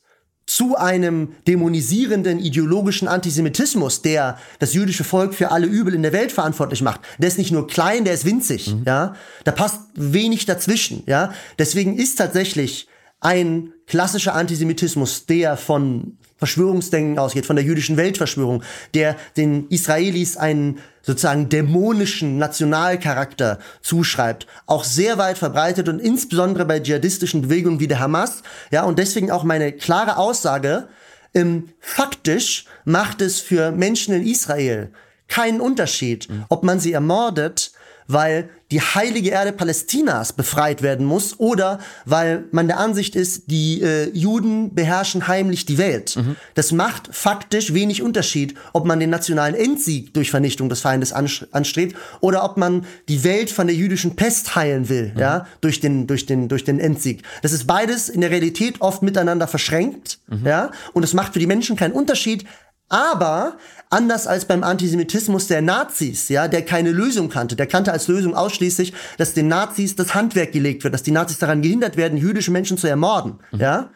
zu 0.46 0.76
einem 0.76 1.34
dämonisierenden 1.46 2.38
ideologischen 2.38 3.08
Antisemitismus, 3.08 4.02
der 4.02 4.38
das 4.58 4.74
jüdische 4.74 5.04
Volk 5.04 5.34
für 5.34 5.50
alle 5.50 5.66
Übel 5.66 5.94
in 5.94 6.02
der 6.02 6.12
Welt 6.12 6.32
verantwortlich 6.32 6.82
macht. 6.82 7.00
Der 7.18 7.28
ist 7.28 7.38
nicht 7.38 7.52
nur 7.52 7.66
klein, 7.66 8.04
der 8.04 8.14
ist 8.14 8.24
winzig, 8.24 8.74
mhm. 8.74 8.82
ja. 8.84 9.14
Da 9.44 9.52
passt 9.52 9.80
wenig 9.94 10.44
dazwischen, 10.44 11.04
ja. 11.06 11.32
Deswegen 11.58 11.96
ist 11.96 12.16
tatsächlich 12.16 12.88
ein 13.20 13.72
klassischer 13.86 14.34
Antisemitismus, 14.34 15.26
der 15.26 15.56
von 15.56 16.18
Verschwörungsdenken 16.42 17.20
ausgeht, 17.20 17.46
von 17.46 17.54
der 17.54 17.64
jüdischen 17.64 17.96
Weltverschwörung, 17.96 18.64
der 18.94 19.14
den 19.36 19.68
Israelis 19.68 20.36
einen 20.36 20.80
sozusagen 21.02 21.48
dämonischen 21.48 22.36
Nationalcharakter 22.36 23.60
zuschreibt, 23.80 24.48
auch 24.66 24.82
sehr 24.82 25.18
weit 25.18 25.38
verbreitet 25.38 25.88
und 25.88 26.00
insbesondere 26.00 26.64
bei 26.64 26.80
dschihadistischen 26.80 27.42
Bewegungen 27.42 27.78
wie 27.78 27.86
der 27.86 28.00
Hamas. 28.00 28.42
Ja, 28.72 28.82
und 28.82 28.98
deswegen 28.98 29.30
auch 29.30 29.44
meine 29.44 29.70
klare 29.70 30.16
Aussage, 30.16 30.88
ähm, 31.32 31.68
faktisch 31.78 32.64
macht 32.84 33.22
es 33.22 33.38
für 33.38 33.70
Menschen 33.70 34.12
in 34.12 34.26
Israel 34.26 34.90
keinen 35.28 35.60
Unterschied, 35.60 36.28
mhm. 36.28 36.44
ob 36.48 36.64
man 36.64 36.80
sie 36.80 36.92
ermordet 36.92 37.70
weil 38.06 38.50
die 38.72 38.80
heilige 38.80 39.28
Erde 39.28 39.52
Palästinas 39.52 40.32
befreit 40.32 40.80
werden 40.80 41.04
muss 41.04 41.38
oder 41.38 41.78
weil 42.06 42.44
man 42.52 42.68
der 42.68 42.78
Ansicht 42.78 43.14
ist, 43.14 43.50
die 43.50 43.82
äh, 43.82 44.08
Juden 44.14 44.74
beherrschen 44.74 45.28
heimlich 45.28 45.66
die 45.66 45.76
Welt. 45.76 46.16
Mhm. 46.16 46.36
Das 46.54 46.72
macht 46.72 47.10
faktisch 47.12 47.74
wenig 47.74 48.00
Unterschied, 48.00 48.54
ob 48.72 48.86
man 48.86 48.98
den 48.98 49.10
nationalen 49.10 49.54
Endsieg 49.54 50.14
durch 50.14 50.30
Vernichtung 50.30 50.70
des 50.70 50.80
Feindes 50.80 51.12
anstrebt 51.12 51.96
oder 52.20 52.44
ob 52.44 52.56
man 52.56 52.86
die 53.10 53.24
Welt 53.24 53.50
von 53.50 53.66
der 53.66 53.76
jüdischen 53.76 54.16
Pest 54.16 54.56
heilen 54.56 54.88
will, 54.88 55.12
mhm. 55.12 55.20
ja, 55.20 55.46
durch 55.60 55.80
den, 55.80 56.06
durch 56.06 56.24
den, 56.24 56.48
durch 56.48 56.64
den 56.64 56.80
Endsieg. 56.80 57.22
Das 57.42 57.52
ist 57.52 57.66
beides 57.66 58.08
in 58.08 58.22
der 58.22 58.30
Realität 58.30 58.80
oft 58.80 59.02
miteinander 59.02 59.48
verschränkt, 59.48 60.18
mhm. 60.28 60.46
ja, 60.46 60.70
und 60.94 61.02
es 61.02 61.12
macht 61.12 61.34
für 61.34 61.38
die 61.38 61.46
Menschen 61.46 61.76
keinen 61.76 61.92
Unterschied, 61.92 62.46
aber 62.92 63.56
anders 63.88 64.26
als 64.26 64.44
beim 64.44 64.62
Antisemitismus 64.62 65.46
der 65.46 65.62
Nazis, 65.62 66.28
ja, 66.28 66.46
der 66.46 66.62
keine 66.62 66.92
Lösung 66.92 67.30
kannte, 67.30 67.56
der 67.56 67.66
kannte 67.66 67.90
als 67.90 68.06
Lösung 68.06 68.34
ausschließlich, 68.34 68.92
dass 69.16 69.32
den 69.32 69.48
Nazis 69.48 69.96
das 69.96 70.14
Handwerk 70.14 70.52
gelegt 70.52 70.84
wird, 70.84 70.92
dass 70.92 71.02
die 71.02 71.10
Nazis 71.10 71.38
daran 71.38 71.62
gehindert 71.62 71.96
werden, 71.96 72.18
jüdische 72.18 72.50
Menschen 72.50 72.76
zu 72.76 72.86
ermorden, 72.86 73.40
mhm. 73.50 73.60
ja. 73.60 73.90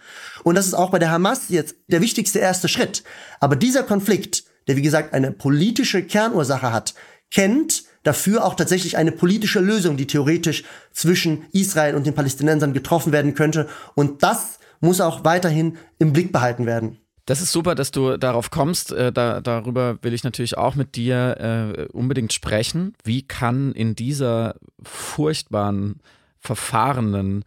Und 0.45 0.55
das 0.55 0.67
ist 0.67 0.75
auch 0.75 0.91
bei 0.91 0.99
der 0.99 1.11
Hamas 1.11 1.49
jetzt 1.49 1.77
der 1.89 2.01
wichtigste 2.01 2.39
erste 2.39 2.69
Schritt. 2.69 3.03
Aber 3.41 3.57
dieser 3.57 3.83
Konflikt, 3.83 4.45
der 4.67 4.77
wie 4.77 4.83
gesagt 4.83 5.13
eine 5.13 5.31
politische 5.31 6.03
Kernursache 6.03 6.73
hat, 6.73 6.95
kennt 7.31 7.85
dafür 8.03 8.45
auch 8.45 8.55
tatsächlich 8.55 8.97
eine 8.97 9.13
politische 9.13 9.61
Lösung, 9.61 9.97
die 9.97 10.07
theoretisch 10.07 10.65
zwischen 10.93 11.45
Israel 11.53 11.97
und 11.97 12.07
den 12.07 12.15
Palästinensern 12.15 12.73
getroffen 12.73 13.13
werden 13.13 13.35
könnte. 13.35 13.69
Und 13.95 14.23
das 14.23 14.59
muss 14.81 15.01
auch 15.01 15.25
weiterhin 15.25 15.77
im 15.99 16.13
Blick 16.13 16.33
behalten 16.33 16.65
werden. 16.65 16.99
Das 17.27 17.41
ist 17.41 17.51
super, 17.51 17.75
dass 17.75 17.91
du 17.91 18.17
darauf 18.17 18.51
kommst. 18.51 18.93
Äh, 18.93 19.13
da, 19.13 19.41
darüber 19.41 19.99
will 20.03 20.15
ich 20.15 20.23
natürlich 20.23 20.57
auch 20.57 20.77
mit 20.77 20.95
dir 20.95 21.75
äh, 21.77 21.87
unbedingt 21.87 22.33
sprechen. 22.33 22.95
Wie 23.03 23.23
kann 23.23 23.73
in 23.73 23.97
dieser 23.97 24.55
furchtbaren, 24.83 26.01
verfahrenen 26.39 27.45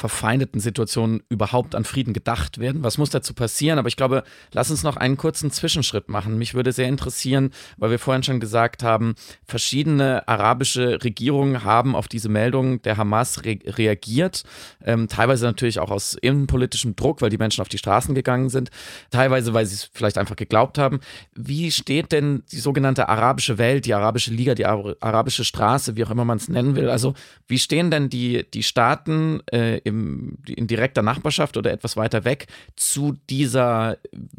verfeindeten 0.00 0.60
Situation 0.60 1.22
überhaupt 1.28 1.74
an 1.74 1.84
Frieden 1.84 2.14
gedacht 2.14 2.58
werden? 2.58 2.82
Was 2.82 2.96
muss 2.96 3.10
dazu 3.10 3.34
passieren? 3.34 3.78
Aber 3.78 3.88
ich 3.88 3.96
glaube, 3.96 4.24
lass 4.52 4.70
uns 4.70 4.82
noch 4.82 4.96
einen 4.96 5.18
kurzen 5.18 5.50
Zwischenschritt 5.50 6.08
machen. 6.08 6.38
Mich 6.38 6.54
würde 6.54 6.72
sehr 6.72 6.88
interessieren, 6.88 7.50
weil 7.76 7.90
wir 7.90 7.98
vorhin 7.98 8.22
schon 8.22 8.40
gesagt 8.40 8.82
haben, 8.82 9.14
verschiedene 9.44 10.26
arabische 10.26 11.04
Regierungen 11.04 11.64
haben 11.64 11.94
auf 11.94 12.08
diese 12.08 12.30
Meldung 12.30 12.80
der 12.80 12.96
Hamas 12.96 13.44
re 13.44 13.58
reagiert. 13.66 14.44
Ähm, 14.82 15.06
teilweise 15.06 15.44
natürlich 15.44 15.78
auch 15.78 15.90
aus 15.90 16.14
innenpolitischem 16.14 16.96
Druck, 16.96 17.20
weil 17.20 17.28
die 17.28 17.36
Menschen 17.36 17.60
auf 17.60 17.68
die 17.68 17.78
Straßen 17.78 18.14
gegangen 18.14 18.48
sind. 18.48 18.70
Teilweise, 19.10 19.52
weil 19.52 19.66
sie 19.66 19.74
es 19.74 19.90
vielleicht 19.92 20.16
einfach 20.16 20.36
geglaubt 20.36 20.78
haben. 20.78 21.00
Wie 21.34 21.70
steht 21.70 22.12
denn 22.12 22.42
die 22.52 22.60
sogenannte 22.60 23.10
arabische 23.10 23.58
Welt, 23.58 23.84
die 23.84 23.92
arabische 23.92 24.32
Liga, 24.32 24.54
die 24.54 24.64
arabische 24.64 25.44
Straße, 25.44 25.96
wie 25.96 26.04
auch 26.04 26.10
immer 26.10 26.24
man 26.24 26.38
es 26.38 26.48
nennen 26.48 26.74
will? 26.74 26.88
Also, 26.88 27.12
wie 27.46 27.58
stehen 27.58 27.90
denn 27.90 28.08
die, 28.08 28.46
die 28.50 28.62
Staaten 28.62 29.42
äh, 29.52 29.89
im, 29.90 30.38
in 30.46 30.66
direkter 30.66 31.02
Nachbarschaft 31.02 31.56
oder 31.56 31.72
etwas 31.72 31.96
weiter 31.96 32.24
weg 32.24 32.46
zu 32.76 33.16
dieser, 33.28 33.98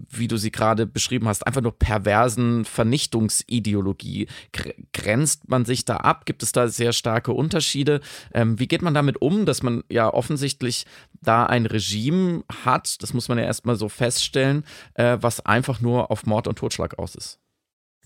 wie 0.09 0.27
du 0.27 0.37
sie 0.37 0.51
gerade 0.51 0.87
beschrieben 0.87 1.27
hast, 1.27 1.45
einfach 1.45 1.61
nur 1.61 1.77
perversen 1.77 2.65
Vernichtungsideologie? 2.65 4.27
Grenzt 4.93 5.49
man 5.49 5.65
sich 5.65 5.85
da 5.85 5.97
ab? 5.97 6.25
Gibt 6.25 6.43
es 6.43 6.51
da 6.51 6.67
sehr 6.67 6.93
starke 6.93 7.33
Unterschiede? 7.33 8.01
Ähm, 8.33 8.59
wie 8.59 8.67
geht 8.67 8.81
man 8.81 8.93
damit 8.93 9.21
um, 9.21 9.45
dass 9.45 9.61
man 9.61 9.83
ja 9.89 10.11
offensichtlich 10.11 10.85
da 11.21 11.45
ein 11.45 11.65
Regime 11.65 12.43
hat, 12.65 13.01
das 13.03 13.13
muss 13.13 13.29
man 13.29 13.37
ja 13.37 13.43
erstmal 13.43 13.75
so 13.75 13.89
feststellen, 13.89 14.63
äh, 14.95 15.17
was 15.21 15.45
einfach 15.45 15.81
nur 15.81 16.09
auf 16.09 16.25
Mord 16.25 16.47
und 16.47 16.57
Totschlag 16.57 16.97
aus 16.97 17.15
ist? 17.15 17.39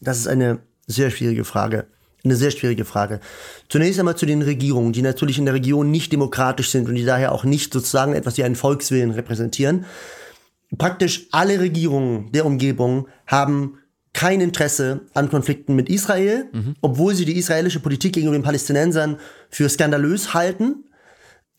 Das 0.02 0.18
ist 0.18 0.28
eine 0.28 0.60
sehr 0.88 1.10
schwierige 1.10 1.46
Frage 1.46 1.88
eine 2.26 2.36
sehr 2.36 2.52
schwierige 2.52 2.86
Frage. 2.86 3.20
Zunächst 3.70 4.00
einmal 4.00 4.18
zu 4.18 4.26
den 4.26 4.42
Regierungen, 4.42 4.94
die 4.94 5.02
natürlich 5.02 5.38
in 5.38 5.46
der 5.46 5.54
Region 5.54 5.92
nicht 5.92 6.12
demokratisch 6.12 6.70
sind 6.70 6.90
und 6.90 6.96
die 6.96 7.06
daher 7.06 7.32
auch 7.32 7.44
nicht 7.44 7.74
sozusagen 7.74 8.14
etwas 8.14 8.38
wie 8.38 8.44
einen 8.44 8.56
Volkswillen 8.56 9.12
repräsentieren. 9.12 9.86
Praktisch 10.78 11.28
alle 11.32 11.60
Regierungen 11.60 12.32
der 12.32 12.46
Umgebung 12.46 13.08
haben 13.28 13.78
kein 14.14 14.42
Interesse 14.42 15.02
an 15.14 15.30
Konflikten 15.30 15.76
mit 15.76 15.90
Israel, 15.90 16.46
mhm. 16.52 16.76
obwohl 16.82 17.14
sie 17.14 17.26
die 17.26 17.38
israelische 17.38 17.82
Politik 17.82 18.14
gegenüber 18.14 18.38
den 18.38 18.44
Palästinensern 18.44 19.18
für 19.50 19.70
skandalös 19.70 20.34
halten, 20.34 20.86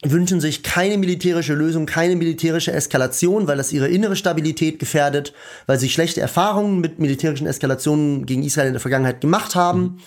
wünschen 0.04 0.40
sich 0.40 0.62
keine 0.62 0.98
militärische 0.98 1.54
Lösung, 1.54 1.86
keine 1.86 2.16
militärische 2.16 2.72
Eskalation, 2.72 3.46
weil 3.46 3.56
das 3.56 3.72
ihre 3.72 3.88
innere 3.88 4.16
Stabilität 4.16 4.78
gefährdet, 4.78 5.32
weil 5.66 5.78
sie 5.78 5.88
schlechte 5.88 6.20
Erfahrungen 6.20 6.80
mit 6.80 6.98
militärischen 6.98 7.46
Eskalationen 7.46 8.26
gegen 8.26 8.42
Israel 8.42 8.68
in 8.68 8.74
der 8.74 8.80
Vergangenheit 8.80 9.20
gemacht 9.20 9.54
haben. 9.54 9.80
Mhm 9.80 9.98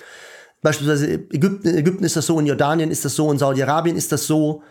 Beispielsweise 0.62 1.14
Ägypten, 1.14 1.68
in 1.68 1.78
Ägypten 1.78 2.03
ist 2.03 2.16
das 2.16 2.26
so, 2.26 2.39
in 2.39 2.45
Jordanien 2.45 2.91
ist 2.91 3.05
das 3.05 3.16
so, 3.16 3.32
in 3.32 3.38
Saudi-Arabien 3.38 3.95
ist 3.95 4.12
das 4.12 4.28
so. 4.28 4.64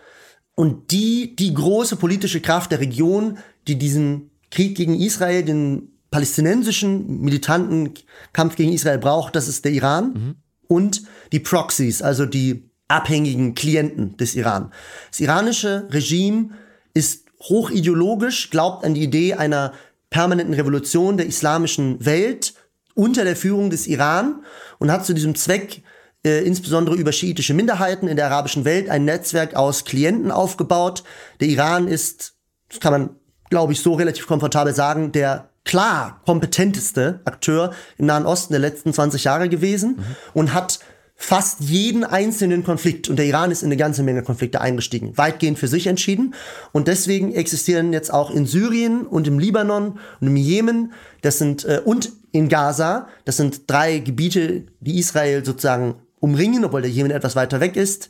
Und 0.55 0.91
die, 0.91 1.35
die 1.35 1.53
große 1.53 1.95
politische 1.95 2.41
Kraft 2.41 2.71
der 2.71 2.79
Region, 2.79 3.37
die 3.67 3.77
diesen 3.77 4.31
Krieg 4.51 4.75
gegen 4.75 4.99
Israel, 4.99 5.43
den 5.43 5.99
palästinensischen 6.11 7.21
militanten 7.21 7.93
Kampf 8.33 8.55
gegen 8.55 8.73
Israel 8.73 8.97
braucht, 8.97 9.35
das 9.35 9.47
ist 9.47 9.65
der 9.65 9.71
Iran. 9.71 10.13
Mhm. 10.13 10.35
Und 10.67 11.03
die 11.31 11.39
Proxies, 11.39 12.01
also 12.01 12.25
die 12.25 12.69
abhängigen 12.87 13.55
Klienten 13.55 14.17
des 14.17 14.35
Iran. 14.35 14.71
Das 15.09 15.19
iranische 15.19 15.87
Regime 15.91 16.49
ist 16.93 17.25
hochideologisch, 17.41 18.49
glaubt 18.49 18.83
an 18.83 18.95
die 18.95 19.03
Idee 19.03 19.35
einer 19.35 19.73
permanenten 20.09 20.55
Revolution 20.55 21.17
der 21.17 21.27
islamischen 21.27 22.03
Welt 22.05 22.53
unter 22.99 23.23
der 23.23 23.35
Führung 23.35 23.69
des 23.69 23.87
Iran 23.87 24.43
und 24.77 24.91
hat 24.91 25.05
zu 25.05 25.13
diesem 25.13 25.33
Zweck 25.35 25.83
äh, 26.25 26.43
insbesondere 26.45 26.97
über 26.97 27.13
schiitische 27.13 27.53
Minderheiten 27.53 28.09
in 28.09 28.17
der 28.17 28.25
arabischen 28.25 28.65
Welt 28.65 28.89
ein 28.89 29.05
Netzwerk 29.05 29.55
aus 29.55 29.85
Klienten 29.85 30.31
aufgebaut. 30.31 31.03
Der 31.39 31.47
Iran 31.47 31.87
ist, 31.87 32.33
das 32.67 32.81
kann 32.81 32.91
man, 32.91 33.09
glaube 33.49 33.71
ich, 33.71 33.79
so 33.79 33.93
relativ 33.93 34.27
komfortabel 34.27 34.75
sagen, 34.75 35.13
der 35.13 35.49
klar 35.63 36.21
kompetenteste 36.25 37.21
Akteur 37.23 37.73
im 37.97 38.05
Nahen 38.05 38.25
Osten 38.25 38.51
der 38.53 38.59
letzten 38.59 38.93
20 38.93 39.23
Jahre 39.23 39.47
gewesen 39.47 39.95
mhm. 39.97 40.15
und 40.33 40.53
hat 40.53 40.79
fast 41.15 41.59
jeden 41.59 42.05
einzelnen 42.05 42.63
Konflikt, 42.63 43.09
und 43.09 43.17
der 43.17 43.25
Iran 43.25 43.51
ist 43.51 43.61
in 43.61 43.67
eine 43.67 43.77
ganze 43.77 44.03
Menge 44.03 44.23
Konflikte 44.23 44.61
eingestiegen, 44.61 45.17
weitgehend 45.17 45.59
für 45.59 45.67
sich 45.67 45.87
entschieden. 45.87 46.33
Und 46.71 46.87
deswegen 46.87 47.33
existieren 47.33 47.91
jetzt 47.91 48.13
auch 48.13 48.31
in 48.31 48.45
Syrien 48.45 49.05
und 49.05 49.27
im 49.27 49.37
Libanon 49.37 49.99
und 50.21 50.27
im 50.27 50.37
Jemen, 50.37 50.93
das 51.21 51.37
sind, 51.37 51.65
äh, 51.65 51.81
und 51.83 52.13
in 52.31 52.49
Gaza, 52.49 53.07
das 53.25 53.37
sind 53.37 53.69
drei 53.69 53.99
Gebiete, 53.99 54.65
die 54.79 54.99
Israel 54.99 55.43
sozusagen 55.43 55.95
umringen, 56.19 56.65
obwohl 56.65 56.81
der 56.81 56.91
Jemen 56.91 57.11
etwas 57.11 57.35
weiter 57.35 57.59
weg 57.59 57.75
ist, 57.75 58.09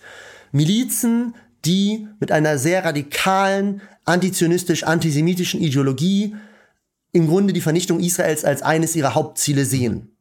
Milizen, 0.52 1.36
die 1.66 2.08
mit 2.20 2.32
einer 2.32 2.58
sehr 2.58 2.84
radikalen, 2.86 3.82
antizionistisch-antisemitischen 4.06 5.62
Ideologie 5.62 6.36
im 7.12 7.28
Grunde 7.28 7.54
die 7.54 7.62
Vernichtung 7.62 8.00
Israels 8.00 8.46
als 8.46 8.62
eines 8.62 8.96
ihrer 8.96 9.16
Hauptziele 9.16 9.66
sehen. 9.66 10.16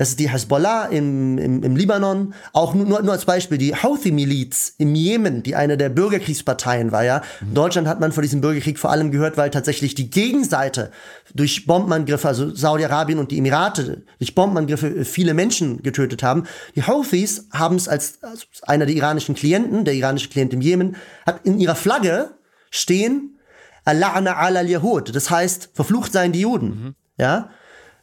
Das 0.00 0.08
ist 0.08 0.18
die 0.18 0.30
Hezbollah 0.30 0.86
im, 0.86 1.36
im, 1.36 1.62
im 1.62 1.76
Libanon. 1.76 2.32
Auch 2.54 2.72
nur, 2.72 3.02
nur 3.02 3.12
als 3.12 3.26
Beispiel 3.26 3.58
die 3.58 3.74
Houthi-Miliz 3.74 4.76
im 4.78 4.94
Jemen, 4.94 5.42
die 5.42 5.54
eine 5.54 5.76
der 5.76 5.90
Bürgerkriegsparteien 5.90 6.90
war. 6.90 7.04
Ja, 7.04 7.20
mhm. 7.42 7.52
Deutschland 7.52 7.86
hat 7.86 8.00
man 8.00 8.10
von 8.10 8.22
diesem 8.22 8.40
Bürgerkrieg 8.40 8.78
vor 8.78 8.90
allem 8.92 9.10
gehört, 9.10 9.36
weil 9.36 9.50
tatsächlich 9.50 9.94
die 9.94 10.08
Gegenseite 10.08 10.90
durch 11.34 11.66
Bombenangriffe, 11.66 12.28
also 12.28 12.48
Saudi-Arabien 12.48 13.18
und 13.18 13.30
die 13.30 13.36
Emirate, 13.36 14.04
durch 14.16 14.34
Bombenangriffe 14.34 15.04
viele 15.04 15.34
Menschen 15.34 15.82
getötet 15.82 16.22
haben. 16.22 16.44
Die 16.76 16.86
Houthis 16.86 17.48
haben 17.52 17.76
es 17.76 17.86
als, 17.86 18.22
als 18.22 18.46
einer 18.62 18.86
der 18.86 18.94
iranischen 18.94 19.34
Klienten, 19.34 19.84
der 19.84 19.92
iranische 19.92 20.30
Klient 20.30 20.54
im 20.54 20.62
Jemen, 20.62 20.96
hat 21.26 21.44
in 21.44 21.60
ihrer 21.60 21.74
Flagge 21.74 22.30
stehen 22.70 23.38
Allah'ana 23.84 24.36
ala 24.36 24.60
al-Yahud. 24.60 25.14
Das 25.14 25.30
heißt, 25.30 25.72
verflucht 25.74 26.14
seien 26.14 26.32
die 26.32 26.40
Juden. 26.40 26.68
Mhm. 26.68 26.94
Ja, 27.18 27.50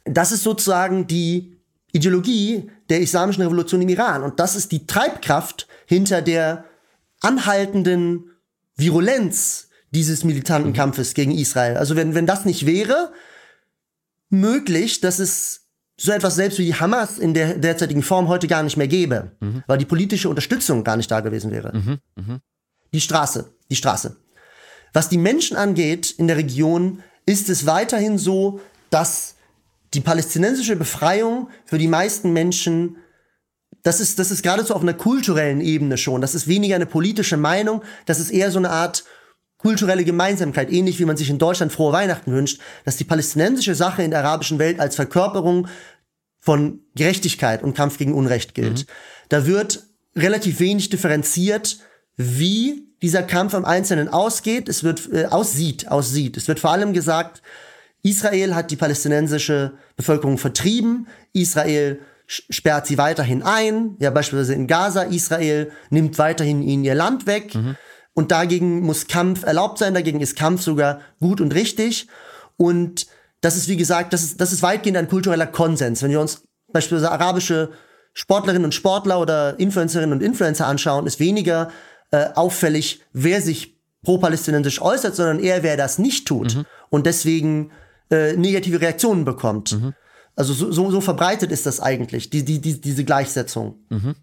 das 0.06 0.32
ist 0.32 0.44
sozusagen 0.44 1.08
die 1.08 1.57
Ideologie 1.98 2.70
der 2.90 3.02
islamischen 3.02 3.44
Revolution 3.44 3.82
im 3.82 3.90
Iran. 3.90 4.24
Und 4.24 4.40
das 4.40 4.56
ist 4.56 4.72
die 4.72 4.88
Treibkraft 4.88 5.68
hinter 5.86 6.22
der 6.22 6.66
anhaltenden 7.22 8.32
Virulenz 8.76 9.70
dieses 9.92 10.24
militanten 10.24 10.72
mhm. 10.72 10.76
Kampfes 10.76 11.14
gegen 11.14 11.32
Israel. 11.32 11.78
Also 11.78 11.96
wenn, 11.96 12.16
wenn 12.16 12.26
das 12.26 12.46
nicht 12.46 12.66
wäre, 12.66 13.12
möglich, 14.30 15.02
dass 15.02 15.20
es 15.20 15.62
so 15.98 16.12
etwas 16.12 16.36
selbst 16.36 16.60
wie 16.60 16.66
die 16.66 16.76
Hamas 16.76 17.18
in 17.18 17.34
der 17.34 17.56
derzeitigen 17.56 18.04
Form 18.04 18.28
heute 18.28 18.48
gar 18.48 18.62
nicht 18.62 18.78
mehr 18.78 18.88
gäbe, 18.88 19.32
mhm. 19.40 19.64
weil 19.66 19.80
die 19.80 19.86
politische 19.86 20.30
Unterstützung 20.30 20.84
gar 20.84 20.98
nicht 20.98 21.10
da 21.10 21.22
gewesen 21.22 21.52
wäre. 21.52 21.76
Mhm. 21.76 21.98
Mhm. 22.16 22.42
Die 22.94 23.02
Straße, 23.02 23.52
die 23.70 23.76
Straße. 23.76 24.16
Was 24.94 25.10
die 25.10 25.18
Menschen 25.18 25.58
angeht 25.58 26.12
in 26.12 26.28
der 26.28 26.38
Region, 26.38 27.02
ist 27.26 27.50
es 27.50 27.66
weiterhin 27.66 28.18
so, 28.18 28.62
dass 28.90 29.36
die 29.98 30.02
palästinensische 30.02 30.76
Befreiung 30.76 31.50
für 31.66 31.80
die 31.80 31.88
meisten 31.88 32.32
Menschen, 32.32 32.98
das 33.82 34.00
ist, 34.00 34.20
das 34.20 34.30
ist 34.30 34.44
geradezu 34.44 34.76
auf 34.76 34.84
einer 34.84 34.94
kulturellen 34.94 35.60
Ebene 35.60 35.98
schon. 35.98 36.22
Das 36.22 36.36
ist 36.36 36.48
weniger 36.48 36.76
eine 36.76 36.86
politische 36.86 37.36
Meinung, 37.36 37.82
das 38.06 38.20
ist 38.20 38.30
eher 38.30 38.52
so 38.52 38.60
eine 38.60 38.70
Art 38.70 39.06
kulturelle 39.58 40.04
Gemeinsamkeit, 40.04 40.72
ähnlich 40.72 41.00
wie 41.00 41.06
man 41.06 41.18
sich 41.18 41.32
in 41.32 41.40
Deutschland 41.40 41.72
frohe 41.72 41.94
Weihnachten 41.94 42.32
wünscht, 42.32 42.62
dass 42.86 42.98
die 42.98 43.06
palästinensische 43.06 43.74
Sache 43.74 44.04
in 44.04 44.12
der 44.12 44.20
arabischen 44.20 44.60
Welt 44.60 44.80
als 44.80 44.96
Verkörperung 44.96 45.68
von 46.40 46.82
Gerechtigkeit 46.94 47.64
und 47.64 47.76
Kampf 47.76 47.98
gegen 47.98 48.14
Unrecht 48.14 48.54
gilt. 48.54 48.82
Mhm. 48.82 48.92
Da 49.30 49.48
wird 49.48 49.84
relativ 50.16 50.60
wenig 50.60 50.90
differenziert, 50.90 51.80
wie 52.18 52.88
dieser 53.02 53.24
Kampf 53.24 53.56
am 53.56 53.66
Einzelnen 53.66 54.10
ausgeht. 54.10 54.70
Es 54.70 54.84
wird 54.84 55.12
äh, 55.12 55.26
aussieht, 55.26 55.88
aussieht. 55.88 56.38
Es 56.38 56.48
wird 56.48 56.60
vor 56.60 56.70
allem 56.70 56.94
gesagt, 56.94 57.42
Israel 58.10 58.56
hat 58.56 58.72
die 58.72 58.76
palästinensische 58.76 59.74
Bevölkerung 59.96 60.38
vertrieben. 60.38 61.08
Israel 61.34 62.00
sperrt 62.28 62.88
sie 62.88 62.98
weiterhin 62.98 63.42
ein. 63.44 63.96
Ja, 64.00 64.10
beispielsweise 64.12 64.54
in 64.54 64.68
Gaza. 64.68 65.04
Israel 65.04 65.72
nimmt 65.90 66.18
weiterhin 66.18 66.62
ihnen 66.62 66.84
ihr 66.84 66.96
Land 66.96 67.26
weg. 67.26 67.56
Mhm. 67.56 67.76
Und 68.14 68.32
dagegen 68.32 68.82
muss 68.82 69.08
Kampf 69.08 69.44
erlaubt 69.44 69.78
sein. 69.78 69.94
Dagegen 69.94 70.22
ist 70.22 70.36
Kampf 70.36 70.62
sogar 70.62 71.02
gut 71.20 71.40
und 71.40 71.54
richtig. 71.54 72.08
Und 72.58 73.08
das 73.42 73.56
ist, 73.56 73.68
wie 73.68 73.78
gesagt, 73.78 74.14
das 74.14 74.24
ist, 74.24 74.42
das 74.42 74.52
ist 74.52 74.64
weitgehend 74.64 74.98
ein 74.98 75.08
kultureller 75.08 75.48
Konsens. 75.48 76.02
Wenn 76.02 76.12
wir 76.12 76.20
uns 76.20 76.44
beispielsweise 76.74 77.12
arabische 77.12 77.72
Sportlerinnen 78.14 78.66
und 78.66 78.74
Sportler 78.74 79.20
oder 79.20 79.60
Influencerinnen 79.60 80.12
und 80.12 80.24
Influencer 80.24 80.66
anschauen, 80.66 81.06
ist 81.06 81.20
weniger 81.20 81.70
äh, 82.12 82.30
auffällig, 82.34 83.04
wer 83.14 83.42
sich 83.42 83.78
pro-palästinensisch 84.04 84.82
äußert, 84.82 85.16
sondern 85.16 85.40
eher, 85.40 85.62
wer 85.64 85.78
das 85.78 86.00
nicht 86.00 86.28
tut. 86.28 86.56
Mhm. 86.56 86.66
Und 86.90 87.06
deswegen 87.06 87.72
äh, 88.10 88.36
negative 88.36 88.82
Reaktionen 88.82 89.26
bekommt. 89.26 89.74
Mhm. 89.74 89.94
Also 90.36 90.54
so, 90.54 90.72
so, 90.72 90.92
so 90.92 91.02
verbreitet 91.02 91.52
ist 91.52 91.66
das 91.66 91.80
eigentlich, 91.80 92.30
die, 92.30 92.46
die, 92.46 92.62
die, 92.62 92.80
diese 92.80 93.04
Gleichsetzung. 93.04 93.80
Mhm. 93.90 94.16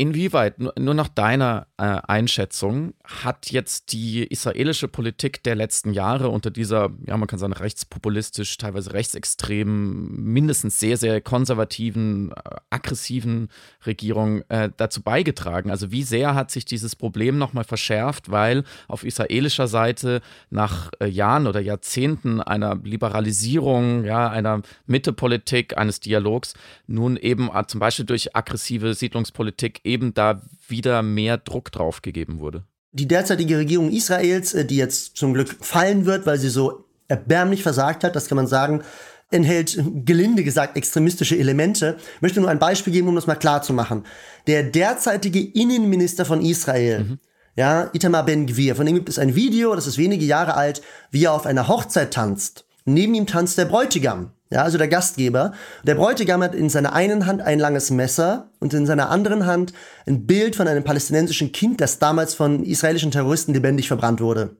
Inwieweit, 0.00 0.54
nur 0.58 0.94
nach 0.94 1.08
deiner 1.08 1.66
äh, 1.76 1.82
Einschätzung, 2.08 2.94
hat 3.04 3.50
jetzt 3.50 3.92
die 3.92 4.24
israelische 4.24 4.88
Politik 4.88 5.42
der 5.42 5.56
letzten 5.56 5.92
Jahre 5.92 6.30
unter 6.30 6.50
dieser, 6.50 6.88
ja, 7.06 7.18
man 7.18 7.28
kann 7.28 7.38
sagen, 7.38 7.52
rechtspopulistisch, 7.52 8.56
teilweise 8.56 8.94
rechtsextremen, 8.94 10.24
mindestens 10.24 10.80
sehr, 10.80 10.96
sehr 10.96 11.20
konservativen, 11.20 12.32
äh, 12.32 12.56
aggressiven 12.70 13.50
Regierung 13.84 14.40
äh, 14.48 14.70
dazu 14.74 15.02
beigetragen? 15.02 15.70
Also 15.70 15.92
wie 15.92 16.02
sehr 16.02 16.34
hat 16.34 16.50
sich 16.50 16.64
dieses 16.64 16.96
Problem 16.96 17.36
nochmal 17.36 17.64
verschärft, 17.64 18.30
weil 18.30 18.64
auf 18.88 19.04
israelischer 19.04 19.68
Seite 19.68 20.22
nach 20.48 20.90
äh, 21.00 21.08
Jahren 21.08 21.46
oder 21.46 21.60
Jahrzehnten 21.60 22.40
einer 22.40 22.74
Liberalisierung, 22.76 24.06
ja, 24.06 24.30
einer 24.30 24.62
Mittepolitik, 24.86 25.76
eines 25.76 26.00
Dialogs, 26.00 26.54
nun 26.86 27.18
eben 27.18 27.50
äh, 27.54 27.66
zum 27.66 27.80
Beispiel 27.80 28.06
durch 28.06 28.34
aggressive 28.34 28.94
Siedlungspolitik 28.94 29.82
eben 29.90 30.14
da 30.14 30.42
wieder 30.66 31.02
mehr 31.02 31.38
Druck 31.38 31.70
drauf 31.72 32.02
gegeben 32.02 32.40
wurde? 32.40 32.64
Die 32.92 33.06
derzeitige 33.06 33.58
Regierung 33.58 33.90
Israels, 33.90 34.54
äh, 34.54 34.64
die 34.64 34.76
jetzt 34.76 35.16
zum 35.16 35.34
Glück 35.34 35.56
fallen 35.60 36.06
wird, 36.06 36.26
weil 36.26 36.38
sie 36.38 36.48
so 36.48 36.84
erbärmlich 37.08 37.62
versagt 37.62 38.04
hat, 38.04 38.16
das 38.16 38.28
kann 38.28 38.36
man 38.36 38.46
sagen, 38.46 38.82
enthält 39.30 39.80
gelinde 40.04 40.42
gesagt 40.42 40.76
extremistische 40.76 41.38
Elemente. 41.38 41.96
Ich 42.16 42.22
möchte 42.22 42.40
nur 42.40 42.50
ein 42.50 42.58
Beispiel 42.58 42.92
geben, 42.92 43.08
um 43.08 43.14
das 43.14 43.26
mal 43.26 43.36
klar 43.36 43.62
zu 43.62 43.72
machen. 43.72 44.04
Der 44.46 44.62
derzeitige 44.62 45.40
Innenminister 45.40 46.24
von 46.24 46.40
Israel, 46.40 47.04
mhm. 47.04 47.18
ja, 47.54 47.90
Itamar 47.92 48.24
Ben-Gvir, 48.24 48.74
von 48.74 48.86
dem 48.86 48.96
gibt 48.96 49.08
es 49.08 49.18
ein 49.18 49.34
Video, 49.34 49.74
das 49.74 49.86
ist 49.86 49.98
wenige 49.98 50.24
Jahre 50.24 50.54
alt, 50.54 50.82
wie 51.10 51.24
er 51.24 51.32
auf 51.32 51.46
einer 51.46 51.68
Hochzeit 51.68 52.12
tanzt. 52.12 52.66
Neben 52.84 53.14
ihm 53.14 53.26
tanzt 53.26 53.58
der 53.58 53.66
Bräutigam. 53.66 54.32
Ja, 54.52 54.64
also 54.64 54.78
der 54.78 54.88
Gastgeber. 54.88 55.52
Der 55.84 55.94
Bräutigam 55.94 56.42
hat 56.42 56.56
in 56.56 56.68
seiner 56.68 56.92
einen 56.92 57.26
Hand 57.26 57.40
ein 57.40 57.60
langes 57.60 57.90
Messer 57.90 58.50
und 58.58 58.74
in 58.74 58.84
seiner 58.84 59.08
anderen 59.08 59.46
Hand 59.46 59.72
ein 60.06 60.26
Bild 60.26 60.56
von 60.56 60.66
einem 60.66 60.82
palästinensischen 60.82 61.52
Kind, 61.52 61.80
das 61.80 62.00
damals 62.00 62.34
von 62.34 62.64
israelischen 62.64 63.12
Terroristen 63.12 63.54
lebendig 63.54 63.86
verbrannt 63.86 64.20
wurde. 64.20 64.56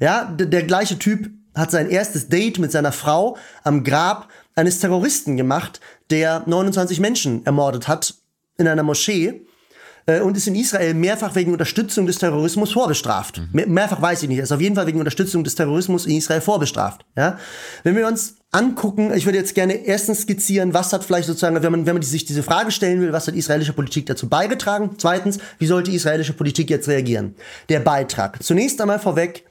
Ja, 0.00 0.24
der 0.24 0.62
gleiche 0.62 0.98
Typ 0.98 1.30
hat 1.54 1.70
sein 1.70 1.90
erstes 1.90 2.28
Date 2.28 2.58
mit 2.58 2.72
seiner 2.72 2.92
Frau 2.92 3.36
am 3.62 3.84
Grab 3.84 4.28
eines 4.54 4.80
Terroristen 4.80 5.36
gemacht, 5.36 5.80
der 6.10 6.42
29 6.46 6.98
Menschen 6.98 7.44
ermordet 7.44 7.88
hat 7.88 8.14
in 8.56 8.66
einer 8.66 8.82
Moschee 8.82 9.44
äh, 10.06 10.20
und 10.20 10.36
ist 10.38 10.46
in 10.46 10.54
Israel 10.54 10.94
mehrfach 10.94 11.34
wegen 11.34 11.52
Unterstützung 11.52 12.06
des 12.06 12.18
Terrorismus 12.18 12.72
vorbestraft. 12.72 13.38
Mhm. 13.38 13.48
Mehr, 13.52 13.66
mehrfach 13.66 14.00
weiß 14.00 14.22
ich 14.22 14.28
nicht, 14.28 14.38
er 14.38 14.44
ist 14.44 14.52
auf 14.52 14.60
jeden 14.60 14.74
Fall 14.74 14.86
wegen 14.86 14.98
Unterstützung 14.98 15.44
des 15.44 15.54
Terrorismus 15.54 16.06
in 16.06 16.16
Israel 16.16 16.40
vorbestraft. 16.40 17.04
Ja? 17.16 17.38
Wenn 17.82 17.96
wir 17.96 18.06
uns 18.06 18.36
angucken, 18.52 19.12
ich 19.14 19.24
würde 19.24 19.38
jetzt 19.38 19.54
gerne 19.54 19.72
erstens 19.72 20.22
skizzieren, 20.22 20.74
was 20.74 20.92
hat 20.92 21.04
vielleicht 21.04 21.26
sozusagen, 21.26 21.60
wenn 21.62 21.72
man, 21.72 21.86
wenn 21.86 21.94
man 21.94 22.02
sich 22.02 22.26
diese 22.26 22.42
Frage 22.42 22.70
stellen 22.70 23.00
will, 23.00 23.12
was 23.12 23.26
hat 23.26 23.34
israelische 23.34 23.72
Politik 23.72 24.06
dazu 24.06 24.28
beigetragen? 24.28 24.90
Zweitens, 24.98 25.38
wie 25.58 25.66
sollte 25.66 25.90
israelische 25.90 26.34
Politik 26.34 26.68
jetzt 26.68 26.86
reagieren? 26.86 27.34
Der 27.70 27.80
Beitrag. 27.80 28.42
Zunächst 28.42 28.80
einmal 28.80 28.98
vorweg, 28.98 29.44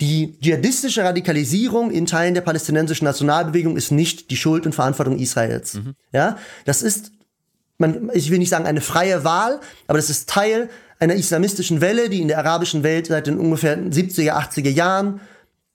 die 0.00 0.36
dschihadistische 0.40 1.04
Radikalisierung 1.04 1.92
in 1.92 2.06
Teilen 2.06 2.34
der 2.34 2.40
palästinensischen 2.40 3.04
Nationalbewegung 3.04 3.76
ist 3.76 3.92
nicht 3.92 4.30
die 4.30 4.36
Schuld 4.36 4.66
und 4.66 4.74
Verantwortung 4.74 5.18
Israels. 5.18 5.74
Mhm. 5.74 5.94
Ja, 6.12 6.36
das 6.64 6.82
ist 6.82 7.12
man, 7.78 8.10
ich 8.14 8.30
will 8.30 8.38
nicht 8.38 8.48
sagen 8.48 8.66
eine 8.66 8.80
freie 8.80 9.24
Wahl, 9.24 9.60
aber 9.86 9.98
das 9.98 10.08
ist 10.08 10.28
Teil 10.28 10.70
einer 10.98 11.14
islamistischen 11.14 11.80
Welle, 11.80 12.08
die 12.08 12.22
in 12.22 12.28
der 12.28 12.38
arabischen 12.38 12.82
Welt 12.82 13.08
seit 13.08 13.26
den 13.26 13.38
ungefähr 13.38 13.76
70er, 13.76 14.32
80er 14.32 14.70
Jahren 14.70 15.20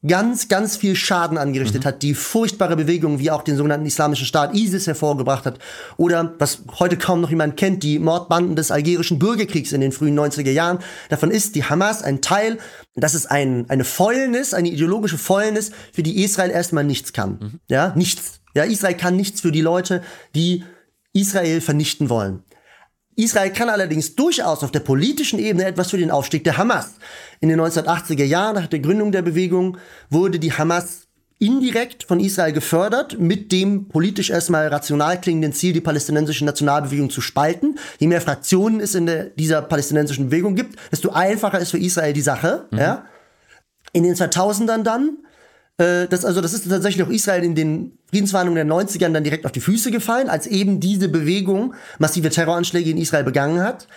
ganz, 0.05 0.47
ganz 0.47 0.77
viel 0.77 0.95
Schaden 0.95 1.37
angerichtet 1.37 1.83
mhm. 1.83 1.87
hat, 1.87 2.03
die 2.03 2.13
furchtbare 2.13 2.75
Bewegungen 2.75 3.17
wie 3.19 3.31
auch 3.31 3.41
den 3.41 3.57
sogenannten 3.57 3.87
Islamischen 3.87 4.27
Staat 4.27 4.53
ISIS 4.53 4.85
hervorgebracht 4.85 5.45
hat 5.45 5.57
oder 5.97 6.35
was 6.37 6.61
heute 6.77 6.97
kaum 6.97 7.21
noch 7.21 7.31
jemand 7.31 7.57
kennt, 7.57 7.81
die 7.81 7.97
Mordbanden 7.97 8.55
des 8.55 8.69
algerischen 8.69 9.17
Bürgerkriegs 9.17 9.71
in 9.71 9.81
den 9.81 9.91
frühen 9.91 10.17
90er 10.17 10.51
Jahren. 10.51 10.79
Davon 11.09 11.31
ist 11.31 11.55
die 11.55 11.63
Hamas 11.63 12.03
ein 12.03 12.21
Teil, 12.21 12.59
das 12.95 13.15
ist 13.15 13.25
ein, 13.25 13.65
eine 13.69 13.83
Fäulnis, 13.83 14.53
eine 14.53 14.69
ideologische 14.69 15.17
Fäulnis, 15.17 15.71
für 15.91 16.03
die 16.03 16.23
Israel 16.23 16.51
erstmal 16.51 16.83
nichts 16.83 17.11
kann. 17.11 17.39
Mhm. 17.41 17.59
Ja, 17.67 17.93
nichts. 17.95 18.39
Ja, 18.53 18.63
Israel 18.63 18.95
kann 18.95 19.15
nichts 19.15 19.41
für 19.41 19.51
die 19.51 19.61
Leute, 19.61 20.03
die 20.35 20.63
Israel 21.13 21.61
vernichten 21.61 22.09
wollen. 22.09 22.43
Israel 23.17 23.51
kann 23.51 23.69
allerdings 23.69 24.15
durchaus 24.15 24.63
auf 24.63 24.71
der 24.71 24.79
politischen 24.79 25.39
Ebene 25.39 25.65
etwas 25.65 25.89
für 25.89 25.97
den 25.97 26.11
Aufstieg 26.11 26.43
der 26.43 26.57
Hamas. 26.57 26.95
In 27.39 27.49
den 27.49 27.59
1980er 27.59 28.23
Jahren, 28.23 28.55
nach 28.55 28.67
der 28.67 28.79
Gründung 28.79 29.11
der 29.11 29.23
Bewegung, 29.23 29.77
wurde 30.09 30.37
die 30.39 30.53
Hamas 30.53 31.07
indirekt 31.39 32.03
von 32.03 32.19
Israel 32.19 32.53
gefördert, 32.53 33.19
mit 33.19 33.51
dem 33.51 33.87
politisch 33.87 34.29
erstmal 34.29 34.67
rational 34.67 35.19
klingenden 35.19 35.51
Ziel, 35.53 35.73
die 35.73 35.81
palästinensische 35.81 36.45
Nationalbewegung 36.45 37.09
zu 37.09 37.21
spalten. 37.21 37.79
Je 37.99 38.07
mehr 38.07 38.21
Fraktionen 38.21 38.79
es 38.79 38.93
in 38.93 39.07
der, 39.07 39.25
dieser 39.25 39.63
palästinensischen 39.63 40.29
Bewegung 40.29 40.55
gibt, 40.55 40.77
desto 40.91 41.09
einfacher 41.09 41.59
ist 41.59 41.71
für 41.71 41.79
Israel 41.79 42.13
die 42.13 42.21
Sache. 42.21 42.65
Mhm. 42.69 42.77
Ja. 42.77 43.05
In 43.93 44.03
den 44.03 44.13
2000ern 44.13 44.83
dann 44.83 45.17
äh, 45.77 46.07
das, 46.07 46.25
also 46.25 46.41
das 46.41 46.53
ist 46.53 46.69
tatsächlich 46.69 47.05
auch 47.05 47.09
Israel 47.09 47.43
in 47.43 47.55
den 47.55 47.97
Friedensverhandlungen 48.09 48.67
der 48.67 48.75
90ern 48.75 49.13
dann 49.13 49.23
direkt 49.23 49.45
auf 49.45 49.51
die 49.51 49.61
Füße 49.61 49.91
gefallen, 49.91 50.29
als 50.29 50.47
eben 50.47 50.79
diese 50.79 51.09
Bewegung 51.09 51.75
massive 51.99 52.29
Terroranschläge 52.29 52.89
in 52.89 52.97
Israel 52.97 53.23
begangen 53.23 53.61
hat. 53.61 53.87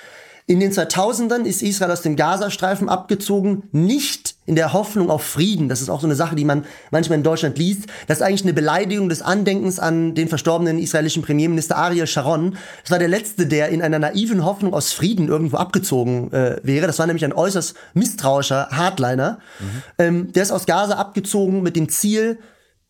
In 0.46 0.60
den 0.60 0.72
2000ern 0.72 1.44
ist 1.44 1.62
Israel 1.62 1.92
aus 1.92 2.02
dem 2.02 2.16
Gazastreifen 2.16 2.88
abgezogen, 2.88 3.64
nicht 3.72 4.34
in 4.46 4.56
der 4.56 4.72
Hoffnung 4.72 5.10
auf 5.10 5.22
Frieden. 5.22 5.68
Das 5.68 5.80
ist 5.80 5.88
auch 5.88 6.00
so 6.00 6.06
eine 6.06 6.16
Sache, 6.16 6.34
die 6.34 6.44
man 6.44 6.64
manchmal 6.90 7.18
in 7.18 7.22
Deutschland 7.22 7.56
liest. 7.56 7.84
Das 8.08 8.18
ist 8.18 8.22
eigentlich 8.22 8.42
eine 8.42 8.52
Beleidigung 8.52 9.08
des 9.08 9.22
Andenkens 9.22 9.78
an 9.78 10.14
den 10.14 10.28
verstorbenen 10.28 10.78
israelischen 10.78 11.22
Premierminister 11.22 11.76
Ariel 11.76 12.06
Sharon. 12.06 12.56
Das 12.82 12.90
war 12.90 12.98
der 12.98 13.08
letzte, 13.08 13.46
der 13.46 13.68
in 13.68 13.80
einer 13.80 14.00
naiven 14.00 14.44
Hoffnung 14.44 14.74
aus 14.74 14.92
Frieden 14.92 15.28
irgendwo 15.28 15.56
abgezogen 15.56 16.32
äh, 16.32 16.56
wäre. 16.64 16.86
Das 16.88 16.98
war 16.98 17.06
nämlich 17.06 17.24
ein 17.24 17.32
äußerst 17.32 17.74
misstrauischer 17.94 18.68
Hardliner. 18.72 19.38
Mhm. 19.60 19.82
Ähm, 19.98 20.32
der 20.32 20.42
ist 20.42 20.50
aus 20.50 20.66
Gaza 20.66 20.94
abgezogen 20.94 21.62
mit 21.62 21.76
dem 21.76 21.88
Ziel, 21.88 22.38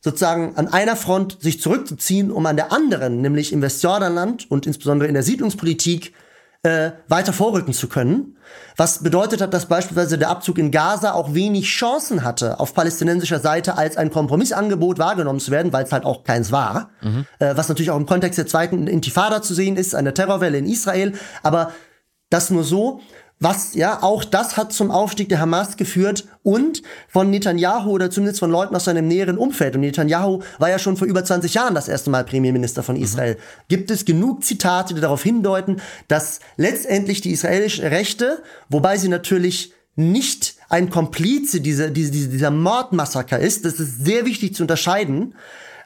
sozusagen 0.01 0.57
an 0.57 0.69
einer 0.69 0.97
Front 0.97 1.43
sich 1.43 1.61
zurückzuziehen, 1.61 2.31
um 2.31 2.47
an 2.47 2.57
der 2.57 2.73
anderen, 2.73 3.21
nämlich 3.21 3.53
im 3.53 3.61
Westjordanland 3.61 4.51
und 4.51 4.67
insbesondere 4.67 5.09
in 5.09 5.15
der 5.15 5.23
Siedlungspolitik, 5.23 6.15
äh, 6.63 6.91
weiter 7.09 7.33
vorrücken 7.33 7.73
zu 7.73 7.89
können. 7.89 8.37
Was 8.77 9.03
bedeutet 9.03 9.41
hat, 9.41 9.55
dass 9.55 9.67
beispielsweise 9.67 10.19
der 10.19 10.29
Abzug 10.29 10.59
in 10.59 10.71
Gaza 10.71 11.13
auch 11.13 11.33
wenig 11.35 11.67
Chancen 11.67 12.23
hatte, 12.23 12.61
auf 12.61 12.75
palästinensischer 12.75 13.41
Seite 13.41 13.79
als 13.79 13.97
ein 13.97 14.11
Kompromissangebot 14.11 14.99
wahrgenommen 14.99 15.41
zu 15.41 15.51
werden, 15.51 15.73
weil 15.73 15.85
es 15.85 15.93
halt 15.93 16.05
auch 16.05 16.25
keins 16.25 16.53
war. 16.53 16.91
Mhm. 17.01 17.27
Äh, 17.39 17.57
was 17.57 17.69
natürlich 17.69 17.91
auch 17.91 17.97
im 17.97 18.07
Kontext 18.07 18.39
der 18.39 18.47
zweiten 18.47 18.87
Intifada 18.87 19.41
zu 19.41 19.55
sehen 19.55 19.77
ist, 19.77 19.95
einer 19.95 20.13
Terrorwelle 20.13 20.59
in 20.59 20.67
Israel. 20.67 21.15
Aber 21.43 21.73
das 22.29 22.51
nur 22.51 22.65
so. 22.65 23.01
Was, 23.43 23.74
ja, 23.74 24.03
auch 24.03 24.22
das 24.22 24.59
hat 24.59 24.70
zum 24.74 24.91
Aufstieg 24.91 25.30
der 25.30 25.41
Hamas 25.41 25.78
geführt 25.78 26.26
und 26.43 26.82
von 27.09 27.30
Netanyahu 27.30 27.91
oder 27.91 28.11
zumindest 28.11 28.38
von 28.38 28.51
Leuten 28.51 28.76
aus 28.76 28.84
seinem 28.84 29.09
näheren 29.09 29.38
Umfeld. 29.38 29.74
Und 29.74 29.80
Netanyahu 29.80 30.43
war 30.59 30.68
ja 30.68 30.78
schon 30.78 30.99
vor 30.99 31.07
über 31.07 31.24
20 31.24 31.55
Jahren 31.55 31.74
das 31.74 31.88
erste 31.88 32.11
Mal 32.11 32.24
Premierminister 32.24 32.82
von 32.82 32.97
Israel. 32.97 33.36
Mhm. 33.36 33.38
Gibt 33.68 33.91
es 33.91 34.05
genug 34.05 34.45
Zitate, 34.45 34.93
die 34.93 35.01
darauf 35.01 35.22
hindeuten, 35.22 35.80
dass 36.07 36.41
letztendlich 36.59 37.22
die 37.22 37.30
israelischen 37.30 37.86
Rechte, 37.86 38.43
wobei 38.68 38.99
sie 38.99 39.09
natürlich 39.09 39.72
nicht 39.97 40.57
ein 40.68 40.91
Komplize 40.91 41.62
dieser, 41.62 41.88
dieser, 41.88 42.28
dieser 42.28 42.51
Mordmassaker 42.51 43.38
ist, 43.38 43.64
das 43.64 43.80
ist 43.80 44.05
sehr 44.05 44.26
wichtig 44.26 44.55
zu 44.55 44.64
unterscheiden, 44.64 45.34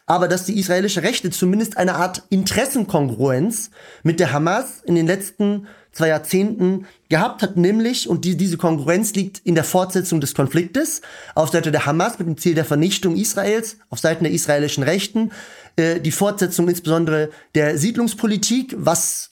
aber 0.06 0.26
dass 0.26 0.44
die 0.44 0.58
israelische 0.58 1.02
Rechte 1.02 1.30
zumindest 1.30 1.76
eine 1.76 1.94
Art 1.94 2.24
Interessenkongruenz 2.30 3.70
mit 4.02 4.18
der 4.18 4.32
Hamas 4.32 4.82
in 4.84 4.96
den 4.96 5.06
letzten 5.06 5.68
zwei 5.94 6.08
Jahrzehnten 6.08 6.86
gehabt 7.08 7.42
hat, 7.42 7.56
nämlich, 7.56 8.08
und 8.08 8.24
die, 8.24 8.36
diese 8.36 8.56
Konkurrenz 8.56 9.14
liegt 9.14 9.40
in 9.44 9.54
der 9.54 9.64
Fortsetzung 9.64 10.20
des 10.20 10.34
Konfliktes, 10.34 11.00
auf 11.34 11.50
Seite 11.50 11.72
der 11.72 11.86
Hamas 11.86 12.18
mit 12.18 12.28
dem 12.28 12.36
Ziel 12.36 12.54
der 12.54 12.64
Vernichtung 12.64 13.16
Israels, 13.16 13.78
auf 13.88 14.00
Seiten 14.00 14.24
der 14.24 14.32
israelischen 14.32 14.84
Rechten, 14.84 15.30
äh, 15.76 16.00
die 16.00 16.10
Fortsetzung 16.10 16.68
insbesondere 16.68 17.30
der 17.54 17.78
Siedlungspolitik, 17.78 18.74
was 18.76 19.30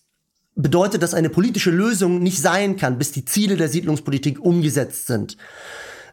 bedeutet, 0.55 1.03
dass 1.03 1.15
eine 1.15 1.31
politische 1.31 1.71
Lösung 1.71 2.23
nicht 2.23 2.41
sein 2.41 2.77
kann, 2.77 2.99
bis 2.99 3.13
die 3.13 3.25
Ziele 3.25 3.57
der 3.57 3.69
Siedlungspolitik 3.69 4.41
umgesetzt 4.41 5.07
sind. 5.07 5.37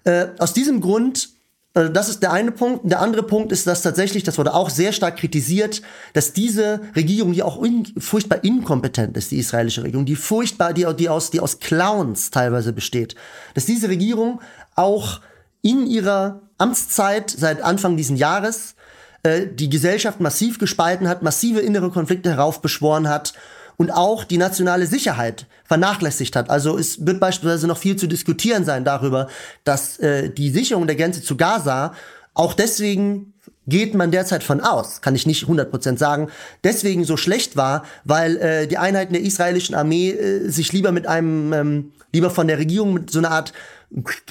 Äh, 0.04 0.28
aus 0.40 0.54
diesem 0.54 0.82
Grund 0.82 1.30
also 1.74 1.92
das 1.92 2.10
ist 2.10 2.24
der 2.24 2.32
eine 2.32 2.52
Punkt. 2.52 2.90
Der 2.90 3.00
andere 3.00 3.24
Punkt 3.24 3.52
ist, 3.52 3.68
dass 3.68 3.84
tatsächlich, 3.84 4.24
das 4.24 4.38
wurde 4.38 4.54
auch 4.54 4.70
sehr 4.70 4.92
stark 4.92 5.18
kritisiert, 5.18 5.82
dass 6.14 6.34
diese 6.34 6.82
Regierung, 6.96 7.32
die 7.32 7.44
auch 7.44 7.62
in, 7.64 7.86
furchtbar 7.98 8.44
inkompetent 8.44 9.16
ist, 9.16 9.32
die 9.32 9.38
israelische 9.38 9.84
Regierung, 9.84 10.06
die 10.06 10.16
furchtbar, 10.16 10.74
die, 10.74 10.88
die, 10.98 11.10
aus, 11.10 11.30
die 11.30 11.40
aus 11.40 11.60
Clowns 11.60 12.32
teilweise 12.32 12.74
besteht, 12.74 13.16
dass 13.54 13.66
diese 13.66 13.88
Regierung 13.88 14.42
auch 14.76 15.22
in 15.62 15.86
ihrer 15.86 16.42
Amtszeit 16.58 17.30
seit 17.30 17.62
Anfang 17.62 17.98
diesen 17.98 18.18
Jahres 18.18 18.76
äh, 19.24 19.46
die 19.48 19.70
Gesellschaft 19.70 20.20
massiv 20.20 20.58
gespalten 20.58 21.08
hat, 21.08 21.22
massive 21.22 21.60
innere 21.60 21.92
Konflikte 21.92 22.32
heraufbeschworen 22.32 23.08
hat 23.08 23.34
und 23.80 23.92
auch 23.92 24.26
die 24.26 24.38
nationale 24.38 24.86
Sicherheit 24.86 25.46
vernachlässigt 25.64 26.36
hat. 26.36 26.50
Also 26.50 26.78
es 26.78 27.06
wird 27.06 27.22
beispielsweise 27.22 27.66
noch 27.66 27.78
viel 27.78 27.96
zu 27.96 28.08
diskutieren 28.08 28.66
sein 28.66 28.84
darüber, 28.84 29.30
dass 29.64 29.98
äh, 30.00 30.30
die 30.30 30.50
Sicherung 30.50 30.86
der 30.86 30.98
Grenze 30.98 31.24
zu 31.24 31.38
Gaza 31.38 31.94
auch 32.34 32.54
deswegen 32.54 33.34
geht 33.68 33.94
man 33.94 34.12
derzeit 34.12 34.44
von 34.44 34.62
aus, 34.62 35.02
kann 35.02 35.16
ich 35.16 35.26
nicht 35.26 35.46
100% 35.46 35.98
sagen, 35.98 36.30
deswegen 36.64 37.06
so 37.06 37.16
schlecht 37.16 37.56
war, 37.56 37.84
weil 38.04 38.38
äh, 38.38 38.68
die 38.68 38.78
Einheiten 38.78 39.14
der 39.14 39.22
israelischen 39.22 39.76
Armee 39.76 40.12
äh, 40.12 40.50
sich 40.50 40.74
lieber 40.74 40.92
mit 40.92 41.08
einem, 41.08 41.54
ähm, 41.54 41.92
lieber 42.12 42.30
von 42.30 42.48
der 42.48 42.58
Regierung 42.58 42.94
mit 42.94 43.12
so 43.12 43.20
einer 43.20 43.32
Art 43.32 43.54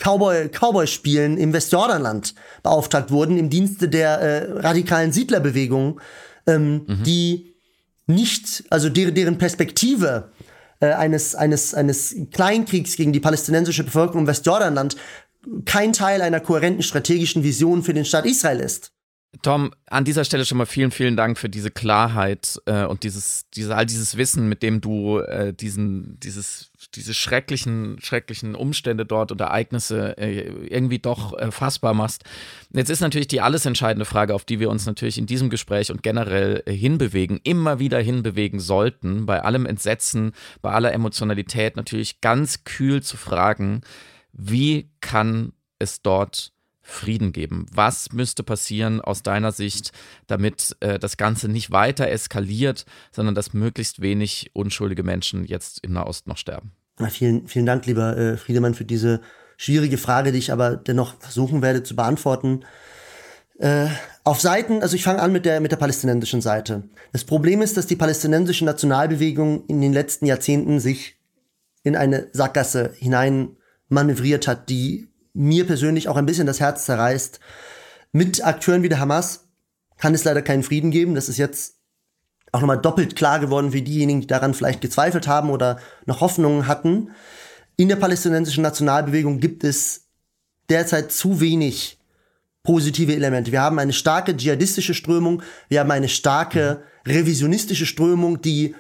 Cowboy, 0.03 0.49
Cowboy-Spielen 0.49 1.39
im 1.39 1.53
Westjordanland 1.53 2.35
beauftragt 2.63 3.11
wurden, 3.11 3.39
im 3.39 3.49
Dienste 3.49 3.89
der 3.89 4.21
äh, 4.21 4.53
radikalen 4.61 5.13
Siedlerbewegung, 5.13 6.01
ähm, 6.47 6.85
mhm. 6.87 7.03
die 7.05 7.48
nicht, 8.09 8.65
also 8.71 8.89
deren, 8.89 9.15
deren 9.15 9.39
Perspektive 9.39 10.33
äh, 10.81 10.93
eines, 10.93 11.35
eines, 11.35 11.75
eines 11.75 12.17
Kleinkriegs 12.33 12.97
gegen 12.97 13.13
die 13.13 13.21
palästinensische 13.21 13.85
Bevölkerung 13.85 14.23
im 14.23 14.27
Westjordanland 14.27 14.97
kein 15.65 15.93
Teil 15.93 16.21
einer 16.23 16.41
kohärenten 16.41 16.83
strategischen 16.83 17.43
Vision 17.43 17.83
für 17.83 17.95
den 17.95 18.05
Staat 18.05 18.27
Israel 18.27 18.61
ist. 18.61 18.93
Tom, 19.43 19.73
an 19.87 20.05
dieser 20.05 20.25
Stelle 20.25 20.47
schon 20.47 20.59
mal 20.59 20.67
vielen, 20.67 20.91
vielen 20.91 21.17
Dank 21.17 21.39
für 21.39 21.49
diese 21.49 21.71
Klarheit 21.71 22.61
äh, 22.67 22.85
und 22.85 23.03
dieses, 23.03 23.45
diese, 23.55 23.77
all 23.77 23.87
dieses 23.87 24.17
Wissen, 24.17 24.49
mit 24.49 24.63
dem 24.63 24.81
du 24.81 25.19
äh, 25.19 25.53
diesen, 25.53 26.19
dieses, 26.21 26.68
diese 26.95 27.15
schrecklichen, 27.15 27.99
schrecklichen 28.01 28.55
Umstände 28.55 29.05
dort 29.05 29.31
und 29.31 29.41
Ereignisse 29.41 30.17
äh, 30.19 30.49
irgendwie 30.69 30.99
doch 30.99 31.39
fassbar 31.53 31.95
machst. 31.95 32.25
Jetzt 32.73 32.91
ist 32.91 33.01
natürlich 33.01 33.29
die 33.29 33.41
alles 33.41 33.67
entscheidende 33.67 34.05
Frage, 34.05 34.35
auf 34.35 34.45
die 34.45 34.61
wir 34.61 34.71
uns 34.71 34.87
natürlich 34.87 35.19
in 35.19 35.27
diesem 35.27 35.51
Gespräch 35.51 35.91
und 35.91 36.03
generell 36.03 36.63
äh, 36.67 36.73
hinbewegen, 36.73 37.41
immer 37.45 37.79
wieder 37.79 38.01
hinbewegen 38.01 38.61
sollten, 38.61 39.27
bei 39.27 39.43
allem 39.43 39.67
Entsetzen, 39.67 40.33
bei 40.63 40.71
aller 40.71 40.93
Emotionalität 40.93 41.77
natürlich 41.77 42.21
ganz 42.21 42.65
kühl 42.65 43.03
zu 43.03 43.17
fragen, 43.17 43.83
wie 44.33 44.91
kann 45.01 45.53
es 45.79 46.03
dort 46.03 46.53
Frieden 46.91 47.33
geben? 47.33 47.67
Was 47.73 48.13
müsste 48.13 48.43
passieren 48.43 49.03
aus 49.03 49.23
deiner 49.23 49.53
Sicht, 49.53 49.93
damit 50.27 50.75
äh, 50.81 50.99
das 50.99 51.19
Ganze 51.19 51.49
nicht 51.49 51.71
weiter 51.71 52.09
eskaliert, 52.09 52.87
sondern 53.13 53.35
dass 53.35 53.53
möglichst 53.53 54.01
wenig 54.01 54.51
unschuldige 54.55 55.03
Menschen 55.03 55.45
jetzt 55.45 55.85
in 55.85 55.93
Nahost 55.93 56.27
noch 56.27 56.39
sterben? 56.39 56.73
Na, 56.99 57.09
vielen, 57.11 57.47
vielen 57.47 57.67
Dank, 57.67 57.85
lieber 57.85 58.17
äh, 58.17 58.37
Friedemann, 58.39 58.75
für 58.75 58.87
diese 58.87 59.21
schwierige 59.59 59.99
Frage, 59.99 60.33
die 60.33 60.39
ich 60.39 60.51
aber 60.51 60.77
dennoch 60.77 61.21
versuchen 61.21 61.61
werde 61.61 61.83
zu 61.83 61.95
beantworten. 61.95 62.65
Äh, 63.59 63.89
auf 64.25 64.41
Seiten, 64.41 64.81
also 64.81 64.97
ich 64.97 65.05
fange 65.05 65.21
an 65.21 65.31
mit 65.31 65.45
der, 65.45 65.61
mit 65.61 65.73
der 65.73 65.77
palästinensischen 65.77 66.41
Seite. 66.41 66.85
Das 67.13 67.25
Problem 67.25 67.61
ist, 67.61 67.77
dass 67.77 67.87
die 67.87 67.97
palästinensische 67.97 68.65
Nationalbewegung 68.65 69.67
in 69.67 69.83
den 69.83 69.93
letzten 69.93 70.25
Jahrzehnten 70.25 70.81
sich 70.81 71.19
in 71.83 71.97
eine 71.97 72.29
Sackgasse 72.33 72.95
hinein 72.97 73.57
manövriert 73.89 74.49
hat, 74.49 74.71
die 74.71 75.09
mir 75.39 75.67
persönlich 75.67 76.09
auch 76.09 76.17
ein 76.17 76.27
bisschen 76.27 76.47
das 76.47 76.61
Herz 76.61 76.85
zerreißt. 76.85 77.39
Mit 78.11 78.45
Akteuren 78.45 78.83
wie 78.83 78.89
der 78.89 78.99
Hamas 78.99 79.45
kann 79.97 80.15
es 80.15 80.25
leider 80.25 80.43
keinen 80.43 80.65
Frieden 80.65 80.91
geben. 80.91 81.15
Das 81.15 81.29
ist 81.29 81.39
jetzt 81.39 81.77
auch 82.51 82.61
nochmal 82.61 82.81
doppelt 82.81 83.15
klar 83.15 83.39
geworden 83.39 83.73
wie 83.73 83.83
diejenigen, 83.83 84.21
die 84.21 84.27
daran 84.27 84.55
vielleicht 84.55 84.81
gezweifelt 84.81 85.29
haben 85.29 85.51
oder 85.51 85.79
noch 86.07 86.21
Hoffnungen 86.21 86.67
hatten. 86.67 87.13
In 87.77 87.89
der 87.89 87.97
palästinensischen 87.97 88.63
Nationalbewegung 88.63 89.39
gibt 89.39 89.63
es 89.63 90.09
derzeit 90.69 91.13
zu 91.13 91.41
wenig 91.41 91.99
positive 92.65 93.15
Elemente. 93.15 93.53
Wir 93.53 93.63
haben 93.63 93.79
eine 93.79 93.93
starke 93.93 94.37
dschihadistische 94.37 94.95
Strömung, 94.95 95.43
wir 95.69 95.81
haben 95.81 95.91
eine 95.91 96.09
starke 96.09 96.83
revisionistische 97.07 97.87
Strömung, 97.87 98.43
die 98.43 98.75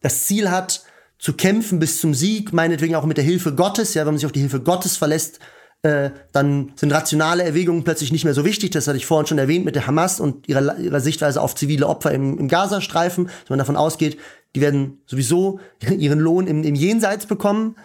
das 0.00 0.26
Ziel 0.26 0.50
hat, 0.50 0.82
zu 1.18 1.34
kämpfen 1.34 1.78
bis 1.78 2.00
zum 2.00 2.12
Sieg, 2.12 2.52
meinetwegen 2.52 2.96
auch 2.96 3.06
mit 3.06 3.16
der 3.16 3.24
Hilfe 3.24 3.54
Gottes, 3.54 3.94
ja, 3.94 4.02
wenn 4.02 4.14
man 4.14 4.18
sich 4.18 4.26
auf 4.26 4.32
die 4.32 4.40
Hilfe 4.40 4.60
Gottes 4.60 4.96
verlässt, 4.96 5.38
äh, 5.82 6.10
dann 6.32 6.72
sind 6.76 6.92
rationale 6.92 7.44
Erwägungen 7.44 7.84
plötzlich 7.84 8.10
nicht 8.10 8.24
mehr 8.24 8.34
so 8.34 8.44
wichtig. 8.44 8.70
Das 8.72 8.88
hatte 8.88 8.96
ich 8.96 9.06
vorhin 9.06 9.26
schon 9.26 9.38
erwähnt 9.38 9.64
mit 9.64 9.76
der 9.76 9.86
Hamas 9.86 10.20
und 10.20 10.48
ihrer, 10.48 10.78
ihrer 10.78 11.00
Sichtweise 11.00 11.40
auf 11.40 11.54
zivile 11.54 11.86
Opfer 11.86 12.12
im, 12.12 12.38
im 12.38 12.48
Gazastreifen, 12.48 13.26
dass 13.26 13.50
man 13.50 13.58
davon 13.58 13.76
ausgeht, 13.76 14.18
die 14.54 14.60
werden 14.60 14.98
sowieso 15.06 15.60
ihren 15.98 16.18
Lohn 16.18 16.46
im, 16.46 16.64
im 16.64 16.74
Jenseits 16.74 17.26
bekommen. 17.26 17.76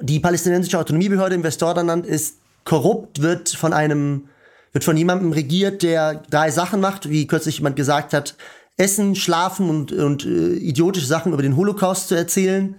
Die 0.00 0.20
palästinensische 0.20 0.78
Autonomiebehörde 0.78 1.34
im 1.34 1.44
Westjordanland 1.44 2.06
ist 2.06 2.38
korrupt, 2.64 3.22
wird 3.22 3.50
von 3.50 3.72
einem, 3.72 4.28
wird 4.72 4.84
von 4.84 4.96
jemandem 4.96 5.32
regiert, 5.32 5.82
der 5.82 6.22
drei 6.28 6.50
Sachen 6.50 6.80
macht, 6.80 7.08
wie 7.08 7.26
kürzlich 7.26 7.58
jemand 7.58 7.76
gesagt 7.76 8.12
hat, 8.12 8.34
essen, 8.76 9.14
schlafen 9.14 9.70
und, 9.70 9.92
und 9.92 10.24
äh, 10.24 10.54
idiotische 10.54 11.06
Sachen 11.06 11.32
über 11.32 11.42
den 11.42 11.56
Holocaust 11.56 12.08
zu 12.08 12.14
erzählen. 12.14 12.76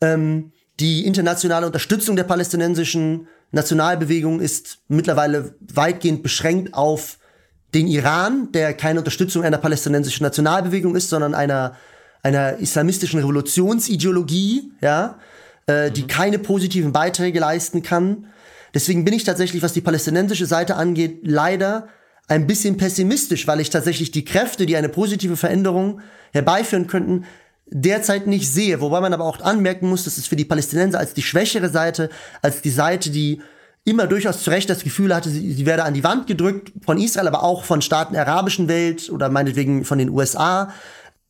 Ähm, 0.00 0.52
die 0.78 1.04
internationale 1.04 1.66
Unterstützung 1.66 2.16
der 2.16 2.24
palästinensischen 2.24 3.28
Nationalbewegung 3.52 4.40
ist 4.40 4.78
mittlerweile 4.88 5.54
weitgehend 5.72 6.22
beschränkt 6.22 6.74
auf 6.74 7.18
den 7.74 7.86
Iran, 7.86 8.50
der 8.52 8.74
keine 8.74 8.98
Unterstützung 8.98 9.44
einer 9.44 9.58
palästinensischen 9.58 10.24
Nationalbewegung 10.24 10.96
ist, 10.96 11.08
sondern 11.08 11.34
einer, 11.34 11.76
einer 12.22 12.56
islamistischen 12.56 13.20
Revolutionsideologie, 13.20 14.72
ja, 14.80 15.18
äh, 15.66 15.88
mhm. 15.88 15.94
die 15.94 16.06
keine 16.06 16.38
positiven 16.38 16.92
Beiträge 16.92 17.40
leisten 17.40 17.82
kann. 17.82 18.26
Deswegen 18.74 19.04
bin 19.04 19.14
ich 19.14 19.24
tatsächlich, 19.24 19.62
was 19.62 19.72
die 19.72 19.80
palästinensische 19.80 20.46
Seite 20.46 20.76
angeht, 20.76 21.20
leider 21.22 21.88
ein 22.28 22.46
bisschen 22.46 22.76
pessimistisch, 22.76 23.48
weil 23.48 23.58
ich 23.58 23.70
tatsächlich 23.70 24.12
die 24.12 24.24
Kräfte, 24.24 24.64
die 24.66 24.76
eine 24.76 24.88
positive 24.88 25.36
Veränderung 25.36 26.00
herbeiführen 26.32 26.86
könnten, 26.86 27.24
derzeit 27.70 28.26
nicht 28.26 28.50
sehe. 28.52 28.80
Wobei 28.80 29.00
man 29.00 29.14
aber 29.14 29.24
auch 29.24 29.40
anmerken 29.40 29.88
muss, 29.88 30.04
dass 30.04 30.18
es 30.18 30.26
für 30.26 30.36
die 30.36 30.44
Palästinenser 30.44 30.98
als 30.98 31.14
die 31.14 31.22
schwächere 31.22 31.68
Seite, 31.68 32.10
als 32.42 32.62
die 32.62 32.70
Seite, 32.70 33.10
die 33.10 33.40
immer 33.84 34.06
durchaus 34.06 34.42
zu 34.42 34.50
Recht 34.50 34.68
das 34.68 34.84
Gefühl 34.84 35.14
hatte, 35.14 35.30
sie, 35.30 35.52
sie 35.52 35.66
werde 35.66 35.84
an 35.84 35.94
die 35.94 36.04
Wand 36.04 36.26
gedrückt 36.26 36.72
von 36.84 36.98
Israel, 36.98 37.28
aber 37.28 37.42
auch 37.42 37.64
von 37.64 37.80
Staaten 37.80 38.12
der 38.12 38.26
arabischen 38.26 38.68
Welt 38.68 39.10
oder 39.10 39.28
meinetwegen 39.28 39.84
von 39.84 39.98
den 39.98 40.10
USA. 40.10 40.72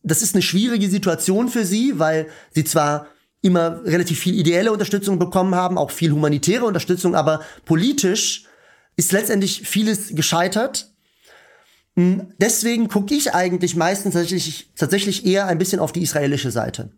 Das 0.02 0.22
ist 0.22 0.34
eine 0.34 0.42
schwierige 0.42 0.88
Situation 0.88 1.48
für 1.48 1.64
sie, 1.64 1.98
weil 1.98 2.26
sie 2.50 2.64
zwar 2.64 3.06
immer 3.42 3.84
relativ 3.84 4.18
viel 4.18 4.38
ideelle 4.38 4.72
Unterstützung 4.72 5.18
bekommen 5.18 5.54
haben, 5.54 5.78
auch 5.78 5.90
viel 5.90 6.12
humanitäre 6.12 6.64
Unterstützung, 6.64 7.14
aber 7.14 7.40
politisch 7.64 8.44
ist 8.96 9.12
letztendlich 9.12 9.62
vieles 9.66 10.14
gescheitert 10.14 10.89
deswegen 12.38 12.88
gucke 12.88 13.14
ich 13.14 13.34
eigentlich 13.34 13.76
meistens 13.76 14.14
tatsächlich, 14.14 14.70
tatsächlich 14.76 15.26
eher 15.26 15.46
ein 15.46 15.58
bisschen 15.58 15.80
auf 15.80 15.92
die 15.92 16.02
israelische 16.02 16.50
Seite. 16.50 16.90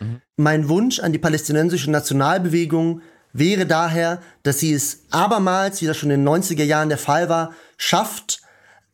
Mhm. 0.00 0.20
Mein 0.36 0.68
Wunsch 0.68 1.00
an 1.00 1.12
die 1.12 1.18
palästinensische 1.18 1.90
Nationalbewegung 1.90 3.02
wäre 3.32 3.66
daher, 3.66 4.22
dass 4.42 4.60
sie 4.60 4.72
es 4.72 5.04
abermals, 5.10 5.80
wie 5.82 5.86
das 5.86 5.96
schon 5.96 6.10
in 6.10 6.24
den 6.24 6.28
90er 6.28 6.64
Jahren 6.64 6.88
der 6.88 6.98
Fall 6.98 7.28
war, 7.28 7.52
schafft, 7.76 8.42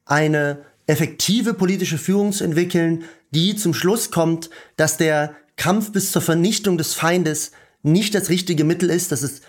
eine 0.04 0.64
effektive 0.86 1.54
politische 1.54 1.98
Führung 1.98 2.32
zu 2.32 2.44
entwickeln, 2.44 3.04
die 3.30 3.56
zum 3.56 3.74
Schluss 3.74 4.10
kommt, 4.10 4.50
dass 4.76 4.96
der 4.96 5.34
Kampf 5.56 5.92
bis 5.92 6.12
zur 6.12 6.22
Vernichtung 6.22 6.78
des 6.78 6.94
Feindes 6.94 7.52
nicht 7.82 8.14
das 8.14 8.28
richtige 8.28 8.64
Mittel 8.64 8.90
ist, 8.90 9.12
dass 9.12 9.22
es 9.22 9.42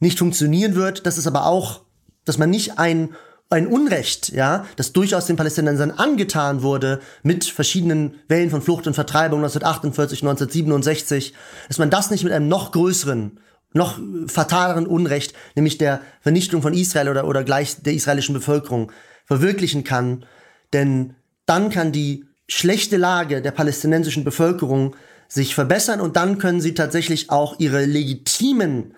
nicht 0.00 0.18
funktionieren 0.18 0.74
wird, 0.74 1.06
dass 1.06 1.16
es 1.16 1.26
aber 1.26 1.46
auch, 1.46 1.82
dass 2.24 2.38
man 2.38 2.50
nicht 2.50 2.78
ein 2.78 3.14
ein 3.48 3.66
Unrecht, 3.68 4.30
ja, 4.30 4.66
das 4.76 4.92
durchaus 4.92 5.26
den 5.26 5.36
Palästinensern 5.36 5.92
angetan 5.92 6.62
wurde 6.62 7.00
mit 7.22 7.44
verschiedenen 7.44 8.16
Wellen 8.28 8.50
von 8.50 8.60
Flucht 8.60 8.86
und 8.86 8.94
Vertreibung 8.94 9.38
1948, 9.40 10.22
1967, 10.22 11.32
dass 11.68 11.78
man 11.78 11.90
das 11.90 12.10
nicht 12.10 12.24
mit 12.24 12.32
einem 12.32 12.48
noch 12.48 12.72
größeren, 12.72 13.38
noch 13.72 14.00
fataleren 14.26 14.86
Unrecht, 14.86 15.34
nämlich 15.54 15.78
der 15.78 16.00
Vernichtung 16.20 16.60
von 16.60 16.74
Israel 16.74 17.08
oder, 17.08 17.26
oder 17.26 17.44
gleich 17.44 17.82
der 17.82 17.92
israelischen 17.92 18.34
Bevölkerung 18.34 18.90
verwirklichen 19.26 19.84
kann. 19.84 20.24
Denn 20.72 21.14
dann 21.44 21.70
kann 21.70 21.92
die 21.92 22.24
schlechte 22.48 22.96
Lage 22.96 23.42
der 23.42 23.52
palästinensischen 23.52 24.24
Bevölkerung 24.24 24.96
sich 25.28 25.54
verbessern 25.54 26.00
und 26.00 26.16
dann 26.16 26.38
können 26.38 26.60
sie 26.60 26.74
tatsächlich 26.74 27.30
auch 27.30 27.58
ihre 27.58 27.84
legitimen 27.84 28.94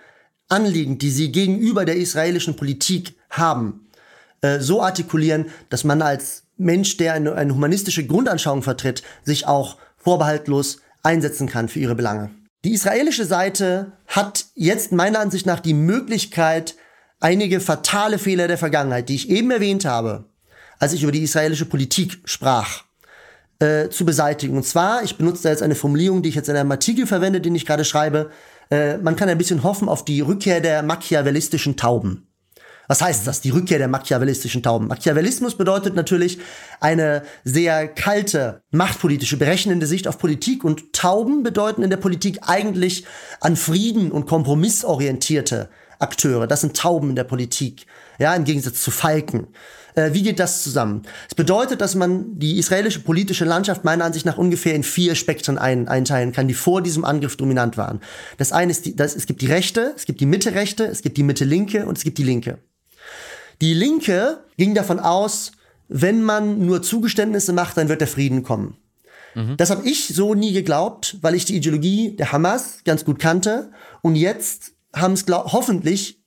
Anliegen, 0.48 0.98
die 0.98 1.10
sie 1.10 1.32
gegenüber 1.32 1.84
der 1.84 1.96
israelischen 1.96 2.56
Politik 2.56 3.14
haben, 3.30 3.87
äh, 4.40 4.60
so 4.60 4.82
artikulieren, 4.82 5.46
dass 5.68 5.84
man 5.84 6.02
als 6.02 6.44
Mensch, 6.56 6.96
der 6.96 7.14
eine, 7.14 7.34
eine 7.34 7.54
humanistische 7.54 8.06
Grundanschauung 8.06 8.62
vertritt, 8.62 9.02
sich 9.24 9.46
auch 9.46 9.76
vorbehaltlos 9.96 10.80
einsetzen 11.02 11.48
kann 11.48 11.68
für 11.68 11.78
ihre 11.78 11.94
Belange. 11.94 12.30
Die 12.64 12.72
israelische 12.72 13.24
Seite 13.24 13.92
hat 14.06 14.46
jetzt 14.54 14.90
meiner 14.90 15.20
Ansicht 15.20 15.46
nach 15.46 15.60
die 15.60 15.74
Möglichkeit, 15.74 16.74
einige 17.20 17.60
fatale 17.60 18.18
Fehler 18.18 18.48
der 18.48 18.58
Vergangenheit, 18.58 19.08
die 19.08 19.14
ich 19.14 19.30
eben 19.30 19.50
erwähnt 19.50 19.84
habe, 19.84 20.24
als 20.78 20.92
ich 20.92 21.02
über 21.02 21.12
die 21.12 21.22
israelische 21.22 21.66
Politik 21.66 22.20
sprach, 22.24 22.84
äh, 23.60 23.88
zu 23.88 24.04
beseitigen. 24.04 24.56
Und 24.56 24.64
zwar, 24.64 25.02
ich 25.02 25.16
benutze 25.16 25.44
da 25.44 25.50
jetzt 25.50 25.62
eine 25.62 25.74
Formulierung, 25.74 26.22
die 26.22 26.28
ich 26.28 26.34
jetzt 26.34 26.48
in 26.48 26.56
einem 26.56 26.70
Artikel 26.70 27.06
verwende, 27.06 27.40
den 27.40 27.54
ich 27.54 27.66
gerade 27.66 27.84
schreibe, 27.84 28.30
äh, 28.70 28.98
man 28.98 29.16
kann 29.16 29.28
ein 29.28 29.38
bisschen 29.38 29.62
hoffen 29.62 29.88
auf 29.88 30.04
die 30.04 30.20
Rückkehr 30.20 30.60
der 30.60 30.82
machiavellistischen 30.82 31.76
Tauben. 31.76 32.27
Was 32.88 33.02
heißt 33.02 33.26
das? 33.26 33.42
Die 33.42 33.50
Rückkehr 33.50 33.78
der 33.78 33.88
machiavellistischen 33.88 34.62
Tauben. 34.62 34.88
Machiavellismus 34.88 35.56
bedeutet 35.56 35.94
natürlich 35.94 36.38
eine 36.80 37.22
sehr 37.44 37.86
kalte, 37.86 38.62
machtpolitische, 38.70 39.36
berechnende 39.36 39.86
Sicht 39.86 40.08
auf 40.08 40.18
Politik 40.18 40.64
und 40.64 40.94
Tauben 40.94 41.42
bedeuten 41.42 41.82
in 41.82 41.90
der 41.90 41.98
Politik 41.98 42.40
eigentlich 42.46 43.04
an 43.40 43.56
Frieden 43.56 44.10
und 44.10 44.26
Kompromissorientierte 44.26 45.68
Akteure, 45.98 46.46
das 46.46 46.60
sind 46.60 46.76
Tauben 46.76 47.10
in 47.10 47.16
der 47.16 47.24
Politik, 47.24 47.86
ja, 48.18 48.34
im 48.34 48.44
Gegensatz 48.44 48.82
zu 48.82 48.90
Falken. 48.90 49.48
Äh, 49.96 50.12
wie 50.12 50.22
geht 50.22 50.38
das 50.38 50.62
zusammen? 50.62 51.02
Es 51.28 51.34
bedeutet, 51.34 51.80
dass 51.80 51.96
man 51.96 52.38
die 52.38 52.58
israelische 52.58 53.00
politische 53.00 53.44
Landschaft 53.44 53.84
meiner 53.84 54.04
Ansicht 54.04 54.24
nach 54.24 54.38
ungefähr 54.38 54.74
in 54.74 54.84
vier 54.84 55.16
Spektren 55.16 55.58
ein, 55.58 55.88
einteilen 55.88 56.32
kann, 56.32 56.46
die 56.46 56.54
vor 56.54 56.82
diesem 56.82 57.04
Angriff 57.04 57.36
dominant 57.36 57.76
waren. 57.76 58.00
Das 58.36 58.52
eine 58.52 58.70
ist, 58.70 58.86
die, 58.86 58.94
das, 58.94 59.16
es 59.16 59.26
gibt 59.26 59.42
die 59.42 59.46
Rechte, 59.46 59.92
es 59.96 60.04
gibt 60.04 60.20
die 60.20 60.26
Mitte-Rechte, 60.26 60.84
es 60.84 61.02
gibt 61.02 61.16
die 61.16 61.24
Mitte-Linke 61.24 61.84
und 61.86 61.98
es 61.98 62.04
gibt 62.04 62.18
die 62.18 62.24
Linke. 62.24 62.58
Die 63.60 63.74
Linke 63.74 64.44
ging 64.56 64.74
davon 64.74 65.00
aus, 65.00 65.52
wenn 65.88 66.22
man 66.22 66.64
nur 66.64 66.82
Zugeständnisse 66.82 67.52
macht, 67.52 67.76
dann 67.76 67.88
wird 67.88 68.00
der 68.00 68.08
Frieden 68.08 68.42
kommen. 68.42 68.76
Mhm. 69.34 69.56
Das 69.56 69.70
habe 69.70 69.88
ich 69.88 70.08
so 70.08 70.34
nie 70.34 70.52
geglaubt, 70.52 71.16
weil 71.22 71.34
ich 71.34 71.44
die 71.44 71.56
Ideologie 71.56 72.16
der 72.16 72.32
Hamas 72.32 72.80
ganz 72.84 73.04
gut 73.04 73.18
kannte. 73.18 73.70
Und 74.02 74.16
jetzt 74.16 74.72
haben 74.94 75.14
es 75.14 75.24
hoffentlich 75.28 76.20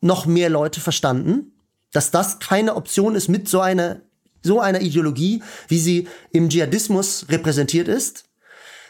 noch 0.00 0.26
mehr 0.26 0.50
Leute 0.50 0.80
verstanden, 0.80 1.52
dass 1.92 2.10
das 2.10 2.38
keine 2.38 2.76
Option 2.76 3.14
ist 3.14 3.28
mit 3.28 3.48
so 3.48 3.60
einer, 3.60 4.00
so 4.42 4.60
einer 4.60 4.80
Ideologie, 4.82 5.42
wie 5.68 5.78
sie 5.78 6.08
im 6.30 6.48
Dschihadismus 6.48 7.26
repräsentiert 7.30 7.88
ist. 7.88 8.24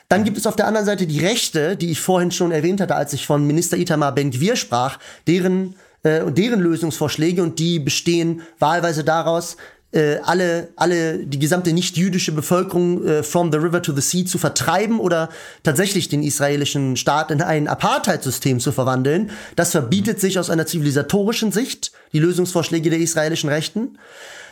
Dann 0.09 0.25
gibt 0.25 0.39
es 0.39 0.47
auf 0.47 0.57
der 0.57 0.67
anderen 0.67 0.87
Seite 0.87 1.07
die 1.07 1.21
Rechte, 1.21 1.77
die 1.77 1.91
ich 1.91 2.01
vorhin 2.01 2.31
schon 2.31 2.53
erwähnt 2.53 2.81
hatte, 2.81 2.95
als 2.95 3.13
ich 3.13 3.27
von 3.27 3.47
Minister 3.47 3.77
Itamar 3.77 4.15
Ben-Gvir 4.15 4.57
sprach, 4.57 4.99
deren, 5.27 5.75
äh, 6.07 6.31
deren 6.31 6.61
Lösungsvorschläge 6.61 7.43
und 7.43 7.59
die 7.59 7.81
bestehen 7.81 8.43
wahlweise 8.61 9.03
daraus, 9.03 9.57
äh, 9.93 10.19
alle, 10.23 10.69
alle, 10.77 11.19
die 11.27 11.39
gesamte 11.39 11.73
nicht-jüdische 11.73 12.33
Bevölkerung 12.33 13.05
äh, 13.05 13.23
from 13.23 13.51
the 13.51 13.59
river 13.59 13.83
to 13.83 13.93
the 13.93 14.01
sea 14.01 14.25
zu 14.25 14.39
vertreiben 14.39 15.01
oder 15.01 15.31
tatsächlich 15.65 16.09
den 16.09 16.23
israelischen 16.23 16.97
Staat 16.97 17.31
in 17.31 17.43
ein 17.43 17.67
Apartheid-System 17.67 18.61
zu 18.61 18.73
verwandeln. 18.73 19.31
Das 19.57 19.73
verbietet 19.73 20.21
sich 20.21 20.39
aus 20.39 20.51
einer 20.51 20.67
zivilisatorischen 20.67 21.51
Sicht, 21.51 21.93
die 22.13 22.21
Lösungsvorschläge 22.21 22.91
der 22.91 23.01
israelischen 23.01 23.49
Rechten. 23.49 23.99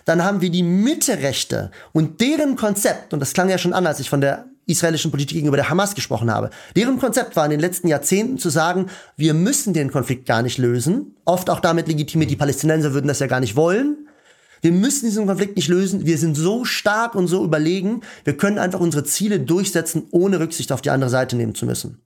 Dann 0.06 0.24
haben 0.24 0.40
wir 0.40 0.50
die 0.50 0.62
Mitte-Rechte 0.62 1.70
und 1.92 2.20
deren 2.20 2.56
Konzept, 2.56 3.12
und 3.12 3.20
das 3.20 3.32
klang 3.32 3.48
ja 3.48 3.58
schon 3.58 3.72
an, 3.72 3.86
als 3.86 4.00
ich 4.00 4.10
von 4.10 4.20
der 4.20 4.46
israelischen 4.66 5.10
Politik 5.10 5.36
gegenüber 5.36 5.56
der 5.56 5.68
Hamas 5.68 5.94
gesprochen 5.94 6.30
habe. 6.30 6.50
Deren 6.76 6.98
Konzept 6.98 7.36
war 7.36 7.44
in 7.44 7.50
den 7.50 7.60
letzten 7.60 7.88
Jahrzehnten 7.88 8.38
zu 8.38 8.50
sagen, 8.50 8.86
wir 9.16 9.34
müssen 9.34 9.74
den 9.74 9.90
Konflikt 9.90 10.26
gar 10.26 10.42
nicht 10.42 10.58
lösen. 10.58 11.16
Oft 11.24 11.50
auch 11.50 11.60
damit 11.60 11.88
legitimiert, 11.88 12.30
die 12.30 12.36
Palästinenser 12.36 12.94
würden 12.94 13.08
das 13.08 13.18
ja 13.18 13.26
gar 13.26 13.40
nicht 13.40 13.56
wollen. 13.56 14.08
Wir 14.62 14.72
müssen 14.72 15.04
diesen 15.04 15.26
Konflikt 15.26 15.56
nicht 15.56 15.68
lösen. 15.68 16.06
Wir 16.06 16.16
sind 16.16 16.36
so 16.36 16.64
stark 16.64 17.14
und 17.14 17.26
so 17.26 17.44
überlegen. 17.44 18.00
Wir 18.24 18.36
können 18.36 18.58
einfach 18.58 18.80
unsere 18.80 19.04
Ziele 19.04 19.38
durchsetzen, 19.38 20.04
ohne 20.10 20.40
Rücksicht 20.40 20.72
auf 20.72 20.80
die 20.80 20.88
andere 20.88 21.10
Seite 21.10 21.36
nehmen 21.36 21.54
zu 21.54 21.66
müssen. 21.66 22.00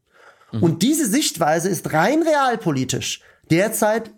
Mhm. 0.51 0.63
Und 0.65 0.83
diese 0.83 1.07
Sichtweise 1.07 1.69
ist 1.69 1.93
rein 1.93 2.23
realpolitisch 2.23 3.21
derzeit 3.51 4.11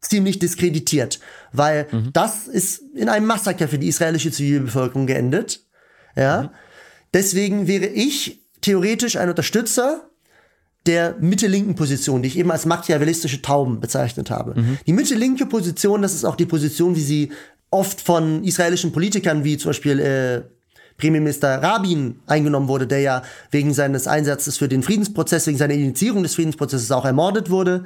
ziemlich 0.00 0.38
diskreditiert, 0.38 1.20
weil 1.52 1.86
mhm. 1.90 2.10
das 2.12 2.46
ist 2.46 2.82
in 2.94 3.08
einem 3.08 3.26
Massaker 3.26 3.68
für 3.68 3.78
die 3.78 3.88
israelische 3.88 4.30
Zivilbevölkerung 4.30 5.06
geendet. 5.06 5.60
Ja. 6.16 6.42
Mhm. 6.42 6.50
Deswegen 7.14 7.66
wäre 7.66 7.86
ich 7.86 8.42
theoretisch 8.60 9.16
ein 9.16 9.30
Unterstützer 9.30 10.10
der 10.86 11.16
mitte-linken 11.18 11.76
Position, 11.76 12.20
die 12.20 12.28
ich 12.28 12.38
eben 12.38 12.50
als 12.50 12.66
machiavellistische 12.66 13.40
Tauben 13.40 13.80
bezeichnet 13.80 14.30
habe. 14.30 14.60
Mhm. 14.60 14.78
Die 14.86 14.92
mitte-linke 14.92 15.46
Position, 15.46 16.02
das 16.02 16.12
ist 16.12 16.24
auch 16.24 16.36
die 16.36 16.44
Position, 16.44 16.94
wie 16.94 17.00
sie 17.00 17.32
oft 17.70 18.00
von 18.00 18.44
israelischen 18.44 18.92
Politikern 18.92 19.44
wie 19.44 19.56
zum 19.56 19.70
Beispiel 19.70 19.98
äh, 19.98 20.42
Premierminister 20.98 21.62
Rabin 21.62 22.20
eingenommen 22.26 22.68
wurde, 22.68 22.86
der 22.86 23.00
ja 23.00 23.22
wegen 23.50 23.72
seines 23.72 24.06
Einsatzes 24.06 24.58
für 24.58 24.68
den 24.68 24.82
Friedensprozess, 24.82 25.46
wegen 25.46 25.58
seiner 25.58 25.74
Initiierung 25.74 26.22
des 26.22 26.34
Friedensprozesses 26.34 26.92
auch 26.92 27.04
ermordet 27.04 27.50
wurde. 27.50 27.84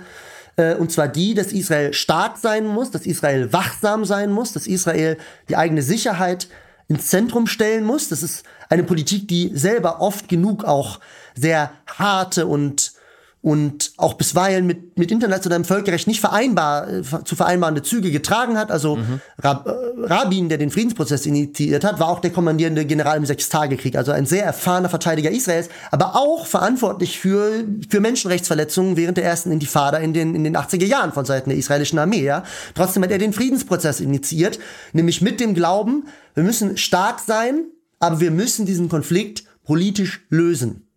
Äh, 0.57 0.75
und 0.75 0.91
zwar 0.91 1.09
die, 1.09 1.35
dass 1.35 1.53
Israel 1.53 1.95
stark 1.95 2.37
sein 2.37 2.67
muss, 2.67 2.91
dass 2.91 3.07
Israel 3.07 3.53
wachsam 3.53 4.05
sein 4.05 4.31
muss, 4.31 4.53
dass 4.53 4.67
Israel 4.67 5.17
die 5.49 5.57
eigene 5.57 5.83
Sicherheit 5.83 6.49
ins 6.89 7.07
Zentrum 7.07 7.47
stellen 7.47 7.85
muss. 7.85 8.09
Das 8.09 8.23
ist 8.23 8.45
eine 8.69 8.83
Politik, 8.83 9.29
die 9.29 9.51
selber 9.55 10.01
oft 10.01 10.29
genug 10.29 10.65
auch 10.65 11.01
sehr 11.35 11.71
harte 11.87 12.47
und 12.47 12.93
und 13.41 13.93
auch 13.97 14.15
bisweilen 14.15 14.67
mit, 14.67 14.99
mit 14.99 15.13
internationalem 15.13 15.65
Völkerrecht 15.65 16.09
nicht 16.09 16.21
vereinbar, 16.21 16.89
äh, 16.89 17.03
zu 17.25 17.37
vereinbarende 17.37 17.83
Züge 17.83 18.11
getragen 18.11 18.59
hat. 18.59 18.73
Also 18.73 18.97
mhm. 18.97 19.21
Rab, 19.39 19.67
äh, 19.67 19.71
Rabin, 20.07 20.49
der 20.49 20.59
den 20.59 20.71
Friedensprozess 20.71 21.25
initiiert 21.25 21.85
hat, 21.85 22.01
war 22.01 22.09
auch 22.09 22.19
der 22.19 22.33
kommandierende 22.33 22.85
General 22.85 23.17
im 23.17 23.27
Sechstagekrieg, 23.27 23.97
also 23.97 24.11
ein 24.11 24.27
sehr 24.27 24.45
erfahrener 24.45 24.89
Verteidiger 24.89 25.31
Israels, 25.31 25.69
aber 25.93 26.17
auch 26.17 26.47
verantwortlich 26.47 27.21
für, 27.21 27.65
für 27.89 28.01
Menschenrechtsverletzungen 28.01 28.97
während 28.97 29.17
der 29.17 29.25
ersten 29.25 29.53
Intifada 29.53 29.99
in 29.99 30.13
den, 30.13 30.35
in 30.35 30.43
den 30.43 30.57
80er 30.57 30.87
Jahren 30.87 31.13
von 31.13 31.25
Seiten 31.25 31.51
der 31.51 31.59
israelischen 31.59 31.99
Armee. 31.99 32.25
Ja. 32.25 32.43
Trotzdem 32.75 33.05
hat 33.05 33.13
er 33.13 33.19
den 33.19 33.33
Friedensprozess 33.33 34.01
initiiert, 34.01 34.59
nämlich 34.93 35.23
mit 35.23 35.39
dem 35.39 35.55
Glauben, 35.55 36.09
wir 36.35 36.43
müssen 36.43 36.77
stark 36.77 37.21
sein, 37.21 37.67
aber 38.01 38.21
wir 38.21 38.33
müssen 38.33 38.67
diesen 38.67 38.89
Konflikt 38.89 39.45
politisch 39.65 40.27
lösen. 40.29 40.89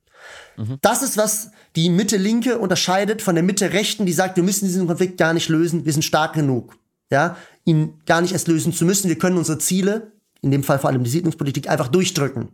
Mhm. 0.57 0.77
Das 0.81 1.03
ist, 1.03 1.17
was 1.17 1.51
die 1.75 1.89
Mitte-Linke 1.89 2.57
unterscheidet 2.57 3.21
von 3.21 3.35
der 3.35 3.43
Mitte-Rechten, 3.43 4.05
die 4.05 4.13
sagt, 4.13 4.35
wir 4.35 4.43
müssen 4.43 4.65
diesen 4.65 4.87
Konflikt 4.87 5.17
gar 5.17 5.33
nicht 5.33 5.49
lösen, 5.49 5.85
wir 5.85 5.93
sind 5.93 6.03
stark 6.03 6.33
genug, 6.33 6.77
ja, 7.09 7.37
ihn 7.63 8.01
gar 8.05 8.21
nicht 8.21 8.33
erst 8.33 8.47
lösen 8.47 8.73
zu 8.73 8.85
müssen. 8.85 9.07
Wir 9.07 9.17
können 9.17 9.37
unsere 9.37 9.59
Ziele, 9.59 10.11
in 10.41 10.51
dem 10.51 10.63
Fall 10.63 10.79
vor 10.79 10.89
allem 10.89 11.03
die 11.03 11.09
Siedlungspolitik, 11.09 11.69
einfach 11.69 11.87
durchdrücken. 11.87 12.49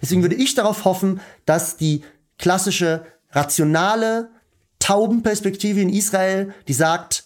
Deswegen 0.00 0.22
würde 0.22 0.36
ich 0.36 0.54
darauf 0.54 0.84
hoffen, 0.84 1.20
dass 1.46 1.76
die 1.76 2.02
klassische, 2.38 3.04
rationale 3.30 4.30
Taubenperspektive 4.78 5.80
in 5.80 5.88
Israel, 5.88 6.52
die 6.68 6.74
sagt, 6.74 7.24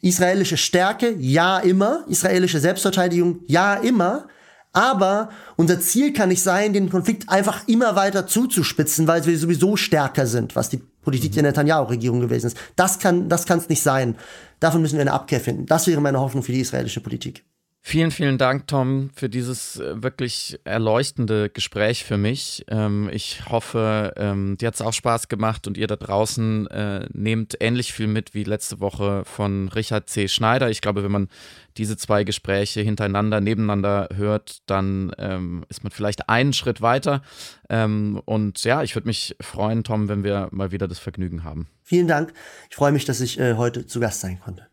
israelische 0.00 0.56
Stärke, 0.56 1.14
ja 1.18 1.58
immer, 1.58 2.04
israelische 2.08 2.60
Selbstverteidigung, 2.60 3.40
ja 3.46 3.74
immer, 3.74 4.28
aber 4.74 5.30
unser 5.56 5.80
Ziel 5.80 6.12
kann 6.12 6.28
nicht 6.28 6.42
sein, 6.42 6.72
den 6.72 6.90
Konflikt 6.90 7.28
einfach 7.30 7.66
immer 7.66 7.96
weiter 7.96 8.26
zuzuspitzen, 8.26 9.06
weil 9.06 9.24
wir 9.24 9.38
sowieso 9.38 9.76
stärker 9.76 10.26
sind, 10.26 10.54
was 10.56 10.68
die 10.68 10.82
Politik 11.02 11.30
mhm. 11.30 11.34
der 11.34 11.42
Netanyahu-Regierung 11.44 12.20
gewesen 12.20 12.48
ist. 12.48 12.56
Das 12.76 12.98
kann 12.98 13.28
das 13.28 13.46
kann 13.46 13.58
es 13.58 13.68
nicht 13.68 13.82
sein. 13.82 14.16
Davon 14.60 14.82
müssen 14.82 14.96
wir 14.96 15.02
eine 15.02 15.12
Abkehr 15.12 15.40
finden. 15.40 15.66
Das 15.66 15.86
wäre 15.86 16.00
meine 16.00 16.20
Hoffnung 16.20 16.42
für 16.42 16.52
die 16.52 16.60
israelische 16.60 17.00
Politik. 17.00 17.44
Vielen, 17.86 18.10
vielen 18.10 18.38
Dank, 18.38 18.66
Tom, 18.66 19.10
für 19.14 19.28
dieses 19.28 19.78
äh, 19.78 20.02
wirklich 20.02 20.58
erleuchtende 20.64 21.50
Gespräch 21.50 22.02
für 22.02 22.16
mich. 22.16 22.64
Ähm, 22.68 23.10
ich 23.12 23.50
hoffe, 23.50 24.14
ähm, 24.16 24.56
dir 24.56 24.68
hat 24.68 24.74
es 24.74 24.80
auch 24.80 24.94
Spaß 24.94 25.28
gemacht 25.28 25.66
und 25.66 25.76
ihr 25.76 25.86
da 25.86 25.96
draußen 25.96 26.66
äh, 26.68 27.06
nehmt 27.12 27.58
ähnlich 27.60 27.92
viel 27.92 28.06
mit 28.06 28.32
wie 28.32 28.44
letzte 28.44 28.80
Woche 28.80 29.26
von 29.26 29.68
Richard 29.68 30.08
C. 30.08 30.28
Schneider. 30.28 30.70
Ich 30.70 30.80
glaube, 30.80 31.04
wenn 31.04 31.12
man 31.12 31.28
diese 31.76 31.98
zwei 31.98 32.24
Gespräche 32.24 32.80
hintereinander, 32.80 33.42
nebeneinander 33.42 34.08
hört, 34.16 34.62
dann 34.64 35.12
ähm, 35.18 35.66
ist 35.68 35.84
man 35.84 35.90
vielleicht 35.90 36.30
einen 36.30 36.54
Schritt 36.54 36.80
weiter. 36.80 37.20
und 37.68 38.64
ja, 38.64 38.82
ich 38.82 38.94
würde 38.94 39.08
mich 39.08 39.36
freuen, 39.40 39.84
Tom, 39.84 40.08
wenn 40.08 40.24
wir 40.24 40.48
mal 40.52 40.72
wieder 40.72 40.88
das 40.88 40.98
Vergnügen 40.98 41.44
haben. 41.44 41.68
Vielen 41.82 42.08
Dank. 42.08 42.32
Ich 42.70 42.76
freue 42.76 42.92
mich, 42.92 43.04
dass 43.04 43.20
ich 43.20 43.38
äh, 43.38 43.54
heute 43.54 43.86
zu 43.86 44.00
Gast 44.00 44.20
sein 44.20 44.40
konnte. 44.40 44.66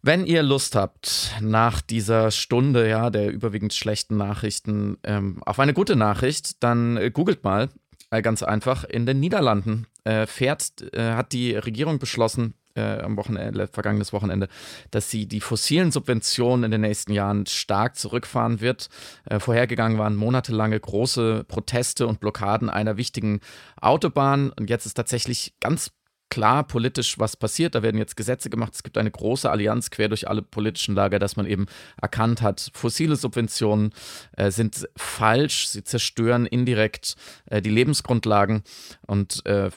Wenn 0.00 0.26
ihr 0.26 0.42
Lust 0.42 0.76
habt, 0.76 1.32
nach 1.40 1.80
dieser 1.80 2.30
Stunde 2.30 2.88
ja, 2.88 3.10
der 3.10 3.32
überwiegend 3.32 3.74
schlechten 3.74 4.16
Nachrichten 4.16 4.98
ähm, 5.02 5.42
auf 5.44 5.58
eine 5.58 5.74
gute 5.74 5.96
Nachricht, 5.96 6.62
dann 6.62 6.96
äh, 6.96 7.10
googelt 7.10 7.42
mal 7.42 7.68
äh, 8.10 8.22
ganz 8.22 8.44
einfach. 8.44 8.84
In 8.84 9.06
den 9.06 9.18
Niederlanden 9.18 9.86
äh, 10.04 10.26
fährt, 10.26 10.94
äh, 10.94 11.14
hat 11.14 11.32
die 11.32 11.56
Regierung 11.56 11.98
beschlossen, 11.98 12.54
äh, 12.78 13.00
am 13.00 13.16
Wochenende, 13.16 13.66
vergangenes 13.66 14.12
Wochenende, 14.12 14.48
dass 14.90 15.10
sie 15.10 15.26
die 15.26 15.40
fossilen 15.40 15.90
Subventionen 15.90 16.64
in 16.64 16.70
den 16.70 16.82
nächsten 16.82 17.12
Jahren 17.12 17.46
stark 17.46 17.96
zurückfahren 17.96 18.60
wird. 18.60 18.88
Äh, 19.24 19.40
vorhergegangen 19.40 19.98
waren 19.98 20.14
monatelange 20.14 20.78
große 20.78 21.44
Proteste 21.48 22.06
und 22.06 22.20
Blockaden 22.20 22.70
einer 22.70 22.96
wichtigen 22.96 23.40
Autobahn. 23.80 24.50
Und 24.50 24.70
jetzt 24.70 24.86
ist 24.86 24.94
tatsächlich 24.94 25.54
ganz 25.60 25.90
klar 26.30 26.64
politisch 26.64 27.18
was 27.18 27.36
passiert. 27.36 27.74
Da 27.74 27.82
werden 27.82 27.98
jetzt 27.98 28.16
Gesetze 28.16 28.50
gemacht. 28.50 28.74
Es 28.74 28.82
gibt 28.82 28.98
eine 28.98 29.10
große 29.10 29.50
Allianz 29.50 29.90
quer 29.90 30.08
durch 30.08 30.28
alle 30.28 30.42
politischen 30.42 30.94
Lager, 30.94 31.18
dass 31.18 31.36
man 31.36 31.46
eben 31.46 31.66
erkannt 32.00 32.42
hat, 32.42 32.70
fossile 32.74 33.16
Subventionen 33.16 33.92
äh, 34.36 34.50
sind 34.50 34.88
falsch. 34.96 35.68
Sie 35.68 35.84
zerstören 35.84 36.46
indirekt 36.46 37.16
äh, 37.46 37.62
die 37.62 37.70
Lebensgrundlagen. 37.70 38.62
Und 39.06 39.44
äh, 39.46 39.70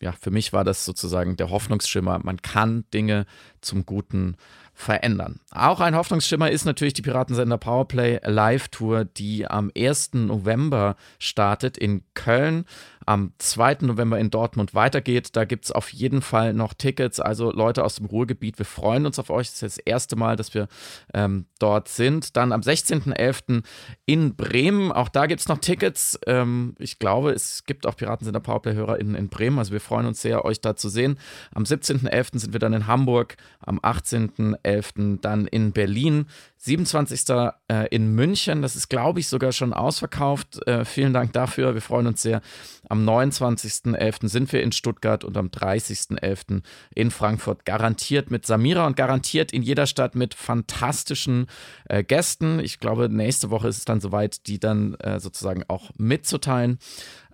ja, 0.00 0.12
für 0.12 0.30
mich 0.30 0.52
war 0.52 0.64
das 0.64 0.84
sozusagen 0.84 1.36
der 1.36 1.50
Hoffnungsschimmer. 1.50 2.20
Man 2.22 2.42
kann 2.42 2.84
Dinge 2.92 3.26
zum 3.60 3.86
Guten 3.86 4.36
verändern. 4.72 5.40
Auch 5.56 5.78
ein 5.78 5.94
Hoffnungsschimmer 5.94 6.50
ist 6.50 6.64
natürlich 6.64 6.94
die 6.94 7.02
Piratensender 7.02 7.58
Powerplay 7.58 8.18
Live 8.24 8.68
Tour, 8.70 9.04
die 9.04 9.46
am 9.46 9.70
1. 9.76 10.14
November 10.14 10.96
startet 11.20 11.78
in 11.78 12.02
Köln 12.14 12.64
am 13.06 13.32
2. 13.38 13.78
November 13.82 14.18
in 14.18 14.30
Dortmund 14.30 14.74
weitergeht. 14.74 15.36
Da 15.36 15.44
gibt 15.44 15.66
es 15.66 15.72
auf 15.72 15.92
jeden 15.92 16.22
Fall 16.22 16.54
noch 16.54 16.74
Tickets. 16.74 17.20
Also 17.20 17.52
Leute 17.52 17.84
aus 17.84 17.96
dem 17.96 18.06
Ruhrgebiet, 18.06 18.58
wir 18.58 18.66
freuen 18.66 19.06
uns 19.06 19.18
auf 19.18 19.30
euch. 19.30 19.48
Das 19.48 19.54
ist 19.54 19.62
das 19.62 19.78
erste 19.78 20.16
Mal, 20.16 20.36
dass 20.36 20.54
wir 20.54 20.68
ähm, 21.12 21.46
dort 21.58 21.88
sind. 21.88 22.36
Dann 22.36 22.52
am 22.52 22.60
16.11. 22.60 23.62
in 24.06 24.36
Bremen. 24.36 24.92
Auch 24.92 25.08
da 25.08 25.26
gibt 25.26 25.40
es 25.40 25.48
noch 25.48 25.58
Tickets. 25.58 26.18
Ähm, 26.26 26.74
ich 26.78 26.98
glaube, 26.98 27.32
es 27.32 27.64
gibt 27.64 27.86
auch 27.86 27.96
Piratensender 27.96 28.40
Powerplay-Hörer 28.40 29.00
in, 29.00 29.14
in 29.14 29.28
Bremen. 29.28 29.58
Also 29.58 29.72
wir 29.72 29.80
freuen 29.80 30.06
uns 30.06 30.22
sehr, 30.22 30.44
euch 30.44 30.60
da 30.60 30.76
zu 30.76 30.88
sehen. 30.88 31.18
Am 31.54 31.64
17.11. 31.64 32.38
sind 32.38 32.52
wir 32.52 32.60
dann 32.60 32.72
in 32.72 32.86
Hamburg. 32.86 33.36
Am 33.60 33.78
18.11. 33.80 35.20
dann 35.20 35.43
in 35.48 35.72
Berlin. 35.72 36.26
27. 36.64 37.28
Äh, 37.68 37.88
in 37.90 38.14
München. 38.14 38.62
Das 38.62 38.74
ist, 38.74 38.88
glaube 38.88 39.20
ich, 39.20 39.28
sogar 39.28 39.52
schon 39.52 39.74
ausverkauft. 39.74 40.66
Äh, 40.66 40.86
vielen 40.86 41.12
Dank 41.12 41.34
dafür. 41.34 41.74
Wir 41.74 41.82
freuen 41.82 42.06
uns 42.06 42.22
sehr. 42.22 42.40
Am 42.88 43.06
29.11. 43.06 44.28
sind 44.28 44.50
wir 44.50 44.62
in 44.62 44.72
Stuttgart 44.72 45.24
und 45.24 45.36
am 45.36 45.48
30.11. 45.48 46.62
in 46.94 47.10
Frankfurt. 47.10 47.66
Garantiert 47.66 48.30
mit 48.30 48.46
Samira 48.46 48.86
und 48.86 48.96
garantiert 48.96 49.52
in 49.52 49.62
jeder 49.62 49.86
Stadt 49.86 50.14
mit 50.14 50.32
fantastischen 50.32 51.46
äh, 51.88 52.02
Gästen. 52.02 52.60
Ich 52.60 52.80
glaube, 52.80 53.10
nächste 53.10 53.50
Woche 53.50 53.68
ist 53.68 53.78
es 53.78 53.84
dann 53.84 54.00
soweit, 54.00 54.46
die 54.46 54.58
dann 54.58 54.96
sozusagen 55.18 55.64
auch 55.68 55.90
mitzuteilen. 55.96 56.78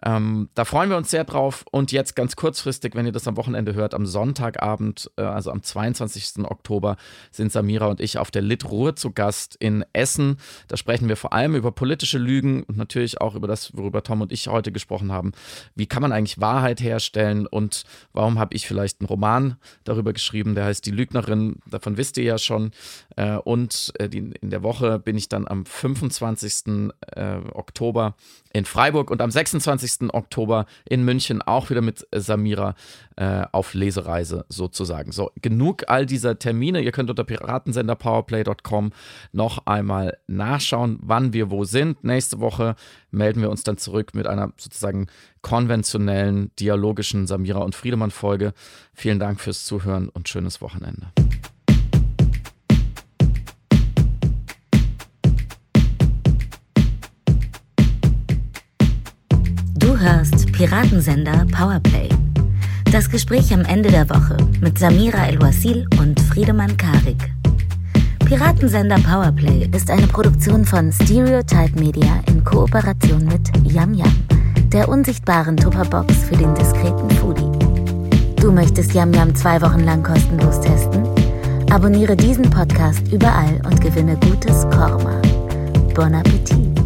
Ähm, 0.03 0.49
da 0.55 0.65
freuen 0.65 0.89
wir 0.89 0.97
uns 0.97 1.11
sehr 1.11 1.25
drauf. 1.25 1.65
Und 1.71 1.93
jetzt 1.93 2.17
ganz 2.17 2.37
kurzfristig, 2.37 2.95
wenn 2.95 3.07
ihr 3.07 3.13
das 3.13 3.29
am 3.29 3.37
Wochenende 3.37 3.75
hört, 3.75 3.95
am 3.95 4.07
Sonntagabend, 4.07 5.11
äh, 5.17 5.23
also 5.23 5.51
am 5.51 5.63
22. 5.63 6.45
Oktober, 6.45 6.97
sind 7.31 7.53
Samira 7.53 7.87
und 7.87 8.01
ich 8.01 8.19
auf 8.19 8.31
der 8.31 8.43
Lit 8.43 8.65
Ruhr 8.71 8.97
zu 8.97 9.13
Gast 9.21 9.55
in 9.57 9.85
Essen. 9.93 10.39
Da 10.69 10.79
sprechen 10.79 11.07
wir 11.07 11.17
vor 11.17 11.35
allem 11.35 11.55
über 11.55 11.73
politische 11.73 12.17
Lügen 12.17 12.63
und 12.63 12.79
natürlich 12.79 13.21
auch 13.21 13.35
über 13.35 13.47
das, 13.47 13.77
worüber 13.77 14.03
Tom 14.03 14.23
und 14.23 14.33
ich 14.33 14.49
heute 14.49 14.73
gesprochen 14.73 15.13
haben. 15.13 15.33
Wie 15.75 15.85
kann 15.85 16.01
man 16.01 16.11
eigentlich 16.11 16.41
Wahrheit 16.41 16.81
herstellen 16.81 17.47
und 17.47 17.85
warum 18.15 18.39
habe 18.39 18.55
ich 18.55 18.67
vielleicht 18.67 19.03
einen 19.03 19.09
Roman 19.09 19.57
darüber 19.85 20.15
geschrieben, 20.15 20.55
der 20.55 20.65
heißt 20.65 20.87
Die 20.87 20.91
Lügnerin. 20.91 21.57
Davon 21.69 21.99
wisst 21.99 22.17
ihr 22.17 22.25
ja 22.25 22.39
schon. 22.39 22.71
Äh, 23.17 23.37
und 23.37 23.93
äh, 23.99 24.07
in 24.07 24.49
der 24.49 24.63
Woche 24.63 24.99
bin 24.99 25.19
ich 25.19 25.29
dann 25.29 25.47
am 25.47 25.67
25. 25.67 26.91
Äh, 27.15 27.41
Oktober 27.53 28.15
in 28.55 28.65
Freiburg 28.65 29.11
und 29.11 29.21
am 29.21 29.31
26. 29.31 30.15
Oktober 30.15 30.65
in 30.89 31.05
München 31.05 31.43
auch 31.43 31.69
wieder 31.69 31.83
mit 31.83 32.07
Samira 32.11 32.75
auf 33.53 33.75
Lesereise 33.75 34.47
sozusagen. 34.49 35.13
So, 35.13 35.31
genug 35.43 35.85
all 35.89 36.07
dieser 36.07 36.39
Termine. 36.39 36.81
Ihr 36.81 36.91
könnt 36.91 37.11
unter 37.11 37.23
piratensenderpowerplay.com 37.23 38.93
noch 39.33 39.67
einmal 39.67 40.19
nachschauen, 40.27 40.99
wann 41.03 41.33
wir 41.33 41.51
wo 41.51 41.65
sind. 41.65 42.05
Nächste 42.05 42.41
Woche 42.41 42.77
melden 43.11 43.43
wir 43.43 43.51
uns 43.51 43.63
dann 43.63 43.77
zurück 43.77 44.15
mit 44.15 44.27
einer 44.27 44.53
sozusagen 44.57 45.07
konventionellen, 45.43 46.51
dialogischen 46.59 47.27
Samira 47.27 47.61
und 47.61 47.75
Friedemann 47.75 48.11
Folge. 48.11 48.53
Vielen 48.95 49.19
Dank 49.19 49.41
fürs 49.41 49.65
Zuhören 49.65 50.09
und 50.09 50.29
schönes 50.29 50.61
Wochenende. 50.61 51.13
hörst 60.01 60.51
Piratensender 60.53 61.47
Powerplay. 61.53 62.09
Das 62.91 63.11
Gespräch 63.11 63.53
am 63.53 63.65
Ende 63.65 63.91
der 63.91 64.09
Woche 64.09 64.37
mit 64.61 64.79
Samira 64.79 65.27
El-Wasil 65.27 65.87
und 65.99 66.19
Friedemann 66.21 66.77
Karik. 66.77 67.40
Piratensender 68.31 68.95
Powerplay 69.01 69.69
ist 69.75 69.91
eine 69.91 70.07
Produktion 70.07 70.65
von 70.65 70.93
Stereotype 70.93 71.77
Media 71.81 72.23
in 72.29 72.45
Kooperation 72.45 73.25
mit 73.25 73.51
Yam 73.65 73.93
Yam, 73.93 74.23
der 74.69 74.89
unsichtbaren 74.89 75.57
Tupperbox 75.57 76.15
für 76.29 76.37
den 76.37 76.55
diskreten 76.55 77.11
Foodie. 77.11 77.51
Du 78.37 78.53
möchtest 78.53 78.95
Yam 78.95 79.13
Yam 79.13 79.35
zwei 79.35 79.61
Wochen 79.61 79.81
lang 79.81 80.05
kostenlos 80.05 80.61
testen? 80.61 81.09
Abonniere 81.73 82.15
diesen 82.15 82.49
Podcast 82.49 83.03
überall 83.13 83.61
und 83.65 83.81
gewinne 83.81 84.17
gutes 84.21 84.63
Korma. 84.71 85.21
Bon 85.97 86.15
Appetit! 86.15 86.80